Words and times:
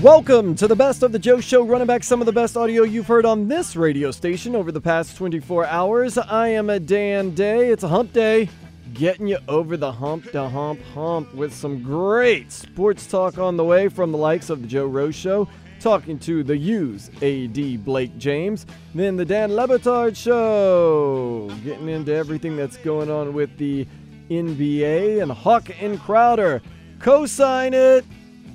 Welcome 0.00 0.54
to 0.56 0.66
the 0.66 0.76
best 0.76 1.02
of 1.02 1.12
the 1.12 1.18
Joe 1.18 1.40
Show, 1.40 1.64
running 1.64 1.86
back 1.86 2.02
some 2.02 2.20
of 2.22 2.26
the 2.26 2.32
best 2.32 2.56
audio 2.56 2.82
you've 2.82 3.06
heard 3.06 3.26
on 3.26 3.48
this 3.48 3.76
radio 3.76 4.10
station 4.10 4.56
over 4.56 4.72
the 4.72 4.80
past 4.80 5.18
24 5.18 5.66
hours. 5.66 6.16
I 6.16 6.48
am 6.48 6.70
a 6.70 6.80
Dan 6.80 7.34
Day. 7.34 7.68
It's 7.68 7.82
a 7.82 7.88
hump 7.88 8.14
day, 8.14 8.48
getting 8.94 9.26
you 9.26 9.38
over 9.48 9.76
the 9.76 9.92
hump 9.92 10.30
to 10.32 10.48
hump 10.48 10.80
hump 10.94 11.34
with 11.34 11.54
some 11.54 11.82
great 11.82 12.52
sports 12.52 13.06
talk 13.06 13.36
on 13.36 13.58
the 13.58 13.64
way 13.64 13.88
from 13.88 14.12
the 14.12 14.18
likes 14.18 14.48
of 14.48 14.62
the 14.62 14.68
Joe 14.68 14.86
Rose 14.86 15.14
Show, 15.14 15.46
talking 15.80 16.18
to 16.20 16.42
the 16.42 16.56
U's 16.56 17.10
AD 17.22 17.84
Blake 17.84 18.16
James, 18.16 18.64
then 18.94 19.16
the 19.16 19.24
Dan 19.26 19.54
Le 19.54 19.68
Batard 19.68 20.16
Show, 20.16 21.50
getting 21.64 21.88
into 21.88 22.14
everything 22.14 22.56
that's 22.56 22.78
going 22.78 23.10
on 23.10 23.34
with 23.34 23.56
the 23.58 23.86
NBA 24.30 25.22
and 25.22 25.30
Hawk 25.30 25.70
and 25.80 26.00
Crowder. 26.00 26.62
Co-sign 26.98 27.74
it. 27.74 28.04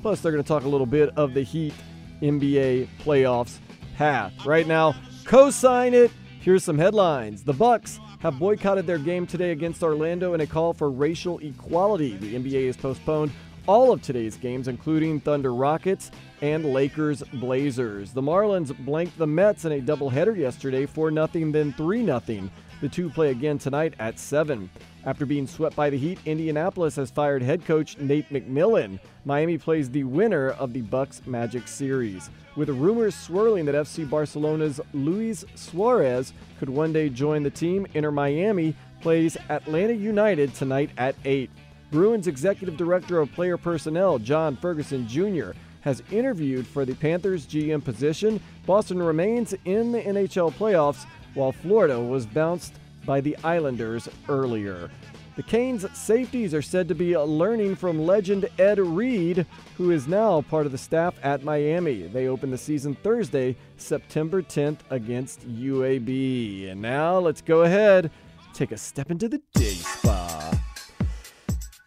Plus, 0.01 0.21
they're 0.21 0.31
going 0.31 0.43
to 0.43 0.47
talk 0.47 0.63
a 0.63 0.69
little 0.69 0.87
bit 0.87 1.09
of 1.17 1.33
the 1.33 1.43
Heat 1.43 1.73
NBA 2.21 2.87
playoffs 2.99 3.59
path. 3.95 4.33
Right 4.45 4.67
now, 4.67 4.95
co-sign 5.25 5.93
it. 5.93 6.11
Here's 6.41 6.63
some 6.63 6.77
headlines. 6.77 7.43
The 7.43 7.53
Bucks 7.53 7.99
have 8.19 8.39
boycotted 8.39 8.87
their 8.87 8.97
game 8.97 9.27
today 9.27 9.51
against 9.51 9.83
Orlando 9.83 10.33
in 10.33 10.41
a 10.41 10.47
call 10.47 10.73
for 10.73 10.89
racial 10.89 11.39
equality. 11.39 12.17
The 12.17 12.35
NBA 12.35 12.67
has 12.67 12.77
postponed 12.77 13.31
all 13.67 13.91
of 13.91 14.01
today's 14.01 14.35
games, 14.35 14.67
including 14.67 15.19
Thunder 15.19 15.53
Rockets 15.53 16.11
and 16.41 16.65
Lakers 16.65 17.21
Blazers. 17.33 18.11
The 18.11 18.21
Marlins 18.21 18.75
blanked 18.85 19.17
the 19.17 19.27
Mets 19.27 19.65
in 19.65 19.73
a 19.73 19.81
doubleheader 19.81 20.35
yesterday, 20.35 20.85
4 20.85 21.11
0, 21.11 21.27
then 21.51 21.73
3 21.73 22.05
0. 22.05 22.49
The 22.81 22.89
two 22.89 23.09
play 23.09 23.29
again 23.29 23.57
tonight 23.57 23.93
at 23.99 24.17
7. 24.17 24.69
After 25.09 25.25
being 25.25 25.47
swept 25.47 25.75
by 25.75 25.89
the 25.89 25.97
Heat, 25.97 26.19
Indianapolis 26.27 26.95
has 26.97 27.09
fired 27.09 27.41
head 27.41 27.65
coach 27.65 27.97
Nate 27.97 28.29
McMillan. 28.29 28.99
Miami 29.25 29.57
plays 29.57 29.89
the 29.89 30.03
winner 30.03 30.51
of 30.51 30.71
the 30.71 30.81
Bucks 30.81 31.23
Magic 31.25 31.67
series. 31.67 32.29
With 32.55 32.69
rumors 32.69 33.15
swirling 33.15 33.65
that 33.65 33.73
FC 33.73 34.07
Barcelona's 34.07 34.79
Luis 34.93 35.43
Suarez 35.55 36.31
could 36.59 36.69
one 36.69 36.93
day 36.93 37.09
join 37.09 37.41
the 37.41 37.49
team, 37.49 37.87
Inter 37.95 38.11
Miami 38.11 38.75
plays 39.01 39.35
Atlanta 39.49 39.93
United 39.93 40.53
tonight 40.53 40.91
at 40.99 41.15
8. 41.25 41.49
Bruins 41.89 42.27
executive 42.27 42.77
director 42.77 43.17
of 43.19 43.31
player 43.31 43.57
personnel 43.57 44.19
John 44.19 44.55
Ferguson 44.57 45.07
Jr. 45.07 45.53
has 45.81 46.03
interviewed 46.11 46.67
for 46.67 46.85
the 46.85 46.93
Panthers 46.93 47.47
GM 47.47 47.83
position. 47.83 48.39
Boston 48.67 49.01
remains 49.01 49.55
in 49.65 49.91
the 49.91 50.03
NHL 50.03 50.53
playoffs 50.53 51.07
while 51.33 51.51
Florida 51.51 51.99
was 51.99 52.27
bounced 52.27 52.75
by 53.09 53.19
the 53.19 53.35
Islanders 53.43 54.07
earlier. 54.27 54.91
The 55.35 55.41
Canes 55.41 55.83
safeties 55.97 56.53
are 56.53 56.61
said 56.61 56.87
to 56.89 56.93
be 56.93 57.17
learning 57.17 57.75
from 57.75 58.05
legend 58.05 58.47
Ed 58.59 58.77
Reed, 58.77 59.47
who 59.77 59.89
is 59.89 60.07
now 60.07 60.41
part 60.41 60.67
of 60.67 60.71
the 60.71 60.77
staff 60.77 61.15
at 61.23 61.43
Miami. 61.43 62.03
They 62.03 62.27
open 62.27 62.51
the 62.51 62.57
season 62.57 62.93
Thursday, 62.93 63.55
September 63.77 64.43
10th 64.43 64.81
against 64.91 65.49
UAB. 65.49 66.69
And 66.69 66.83
now 66.83 67.17
let's 67.17 67.41
go 67.41 67.63
ahead, 67.63 68.11
take 68.53 68.71
a 68.71 68.77
step 68.77 69.09
into 69.09 69.27
the 69.27 69.41
day 69.55 69.73
spa. 69.73 70.59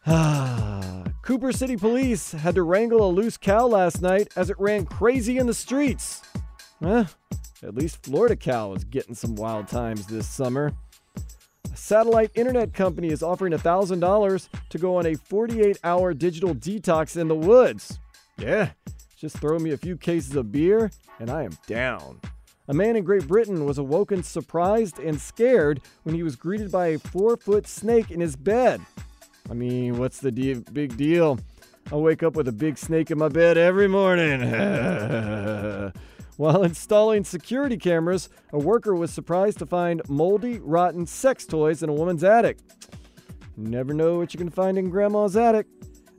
Ah, 0.09 1.05
Cooper 1.23 1.53
City 1.53 1.77
Police 1.77 2.33
had 2.33 2.57
to 2.57 2.65
wrangle 2.65 3.09
a 3.09 3.13
loose 3.13 3.37
cow 3.37 3.69
last 3.69 4.03
night 4.03 4.33
as 4.35 4.51
it 4.51 4.59
ran 4.59 4.87
crazy 4.87 5.39
in 5.39 5.47
the 5.47 5.55
streets. 5.55 6.21
Eh, 6.85 7.05
at 7.63 7.77
least 7.77 8.03
Florida 8.03 8.35
cow 8.35 8.73
is 8.73 8.83
getting 8.83 9.15
some 9.15 9.37
wild 9.37 9.69
times 9.69 10.09
this 10.09 10.27
summer. 10.27 10.73
Satellite 11.75 12.31
internet 12.35 12.75
company 12.75 13.09
is 13.09 13.23
offering 13.23 13.53
$1,000 13.53 14.49
to 14.69 14.79
go 14.79 14.97
on 14.97 15.07
a 15.07 15.15
48 15.15 15.79
hour 15.85 16.15
digital 16.15 16.55
detox 16.55 17.17
in 17.17 17.29
the 17.29 17.35
woods. 17.35 17.99
Yeah, 18.39 18.71
just 19.17 19.39
throw 19.39 19.59
me 19.59 19.73
a 19.73 19.77
few 19.77 19.97
cases 19.97 20.37
of 20.37 20.53
beer 20.53 20.91
and 21.19 21.31
I 21.31 21.45
am 21.45 21.57
down. 21.67 22.21
A 22.69 22.75
man 22.75 22.97
in 22.97 23.05
Great 23.05 23.27
Britain 23.27 23.65
was 23.65 23.79
awoken 23.79 24.23
surprised 24.23 24.99
and 24.99 25.21
scared 25.21 25.81
when 26.05 26.15
he 26.15 26.23
was 26.23 26.37
greeted 26.37 26.71
by 26.71 26.89
a 26.89 26.99
four 26.99 27.37
foot 27.37 27.67
snake 27.67 28.11
in 28.11 28.21
his 28.21 28.37
bed. 28.37 28.81
I 29.51 29.55
mean, 29.55 29.99
what's 29.99 30.19
the 30.21 30.31
de- 30.31 30.55
big 30.73 30.97
deal? 30.97 31.39
I 31.91 31.97
wake 31.97 32.23
up 32.23 32.37
with 32.37 32.49
a 32.49 32.53
big 32.53 32.79
snake 32.79 33.11
in 33.11 33.19
my 33.19 33.29
bed 33.29 33.59
every 33.59 33.89
morning. 33.89 34.41
While 36.37 36.63
installing 36.63 37.25
security 37.25 37.77
cameras, 37.77 38.29
a 38.53 38.59
worker 38.59 38.95
was 38.95 39.13
surprised 39.13 39.59
to 39.59 39.67
find 39.67 40.01
moldy, 40.09 40.59
rotten 40.59 41.07
sex 41.07 41.45
toys 41.45 41.83
in 41.83 41.89
a 41.89 41.95
woman's 41.95 42.25
attic. 42.25 42.59
Never 43.57 43.93
know 43.93 44.17
what 44.19 44.33
you 44.33 44.39
can 44.39 44.51
find 44.51 44.79
in 44.79 44.89
grandma's 44.89 45.37
attic. 45.37 45.67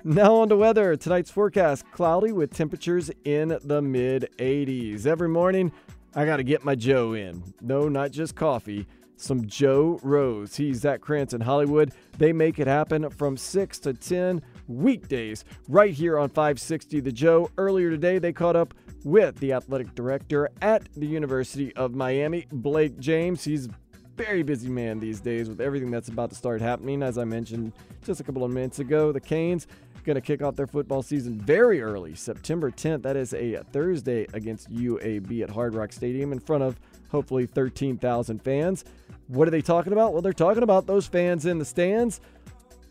Now 0.04 0.36
on 0.36 0.50
to 0.50 0.58
weather. 0.58 0.96
Tonight's 0.96 1.32
forecast 1.32 1.90
cloudy 1.92 2.32
with 2.32 2.54
temperatures 2.54 3.10
in 3.24 3.58
the 3.64 3.82
mid 3.82 4.30
80s. 4.38 5.06
Every 5.06 5.30
morning, 5.30 5.72
I 6.14 6.26
got 6.26 6.38
to 6.38 6.44
get 6.44 6.64
my 6.64 6.76
Joe 6.76 7.14
in. 7.14 7.42
No, 7.62 7.90
not 7.90 8.12
just 8.12 8.36
coffee. 8.36 8.86
Some 9.24 9.48
Joe 9.48 10.02
Rose. 10.04 10.58
He's 10.58 10.84
at 10.84 11.00
in 11.10 11.40
Hollywood. 11.40 11.94
They 12.18 12.34
make 12.34 12.60
it 12.60 12.68
happen 12.68 13.10
from 13.10 13.38
6 13.38 13.80
to 13.80 13.94
10 13.94 14.42
weekdays 14.68 15.46
right 15.70 15.94
here 15.94 16.20
on 16.20 16.28
560 16.28 17.00
The 17.00 17.12
Joe. 17.12 17.50
Earlier 17.58 17.90
today, 17.90 18.20
they 18.20 18.34
caught 18.34 18.58
up 18.58 18.74
with 19.06 19.38
the 19.38 19.54
athletic 19.54 19.96
director 19.96 20.50
at 20.62 20.90
the 20.98 21.06
University 21.06 21.74
of 21.78 21.96
Miami, 21.96 22.48
Blake 22.52 23.00
James. 23.00 23.46
He's 23.46 23.70
very 24.18 24.44
busy 24.44 24.70
man 24.70 25.00
these 25.00 25.22
days 25.22 25.48
with 25.48 25.62
everything 25.62 25.90
that's 25.90 26.10
about 26.10 26.30
to 26.32 26.36
start 26.36 26.60
happening. 26.60 27.02
As 27.02 27.18
I 27.18 27.24
mentioned 27.24 27.72
just 28.06 28.20
a 28.20 28.24
couple 28.24 28.44
of 28.44 28.52
minutes 28.52 28.80
ago, 28.80 29.14
the 29.14 29.22
Canes 29.22 29.68
going 30.04 30.16
to 30.16 30.22
kick 30.22 30.42
off 30.42 30.56
their 30.56 30.68
football 30.68 31.02
season 31.02 31.40
very 31.40 31.82
early, 31.82 32.14
September 32.14 32.70
10th. 32.70 33.04
That 33.04 33.16
is 33.16 33.34
a 33.34 33.64
Thursday 33.72 34.28
against 34.34 34.70
UAB 34.70 35.44
at 35.44 35.50
Hard 35.50 35.76
Rock 35.76 35.94
Stadium 35.94 36.34
in 36.34 36.40
front 36.40 36.64
of 36.64 36.78
hopefully 37.10 37.46
13,000 37.46 38.44
fans. 38.44 38.84
What 39.28 39.48
are 39.48 39.52
they 39.52 39.62
talking 39.62 39.94
about? 39.94 40.14
Well, 40.14 40.22
they're 40.22 40.34
talking 40.34 40.64
about 40.64 40.86
those 40.86 41.08
fans 41.08 41.46
in 41.46 41.60
the 41.60 41.66
stands. 41.66 42.20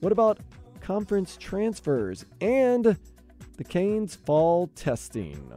What 0.00 0.12
about 0.12 0.38
conference 0.80 1.36
transfers 1.36 2.24
and 2.40 2.96
the 3.56 3.64
Canes 3.64 4.16
fall 4.16 4.68
testing? 4.74 5.52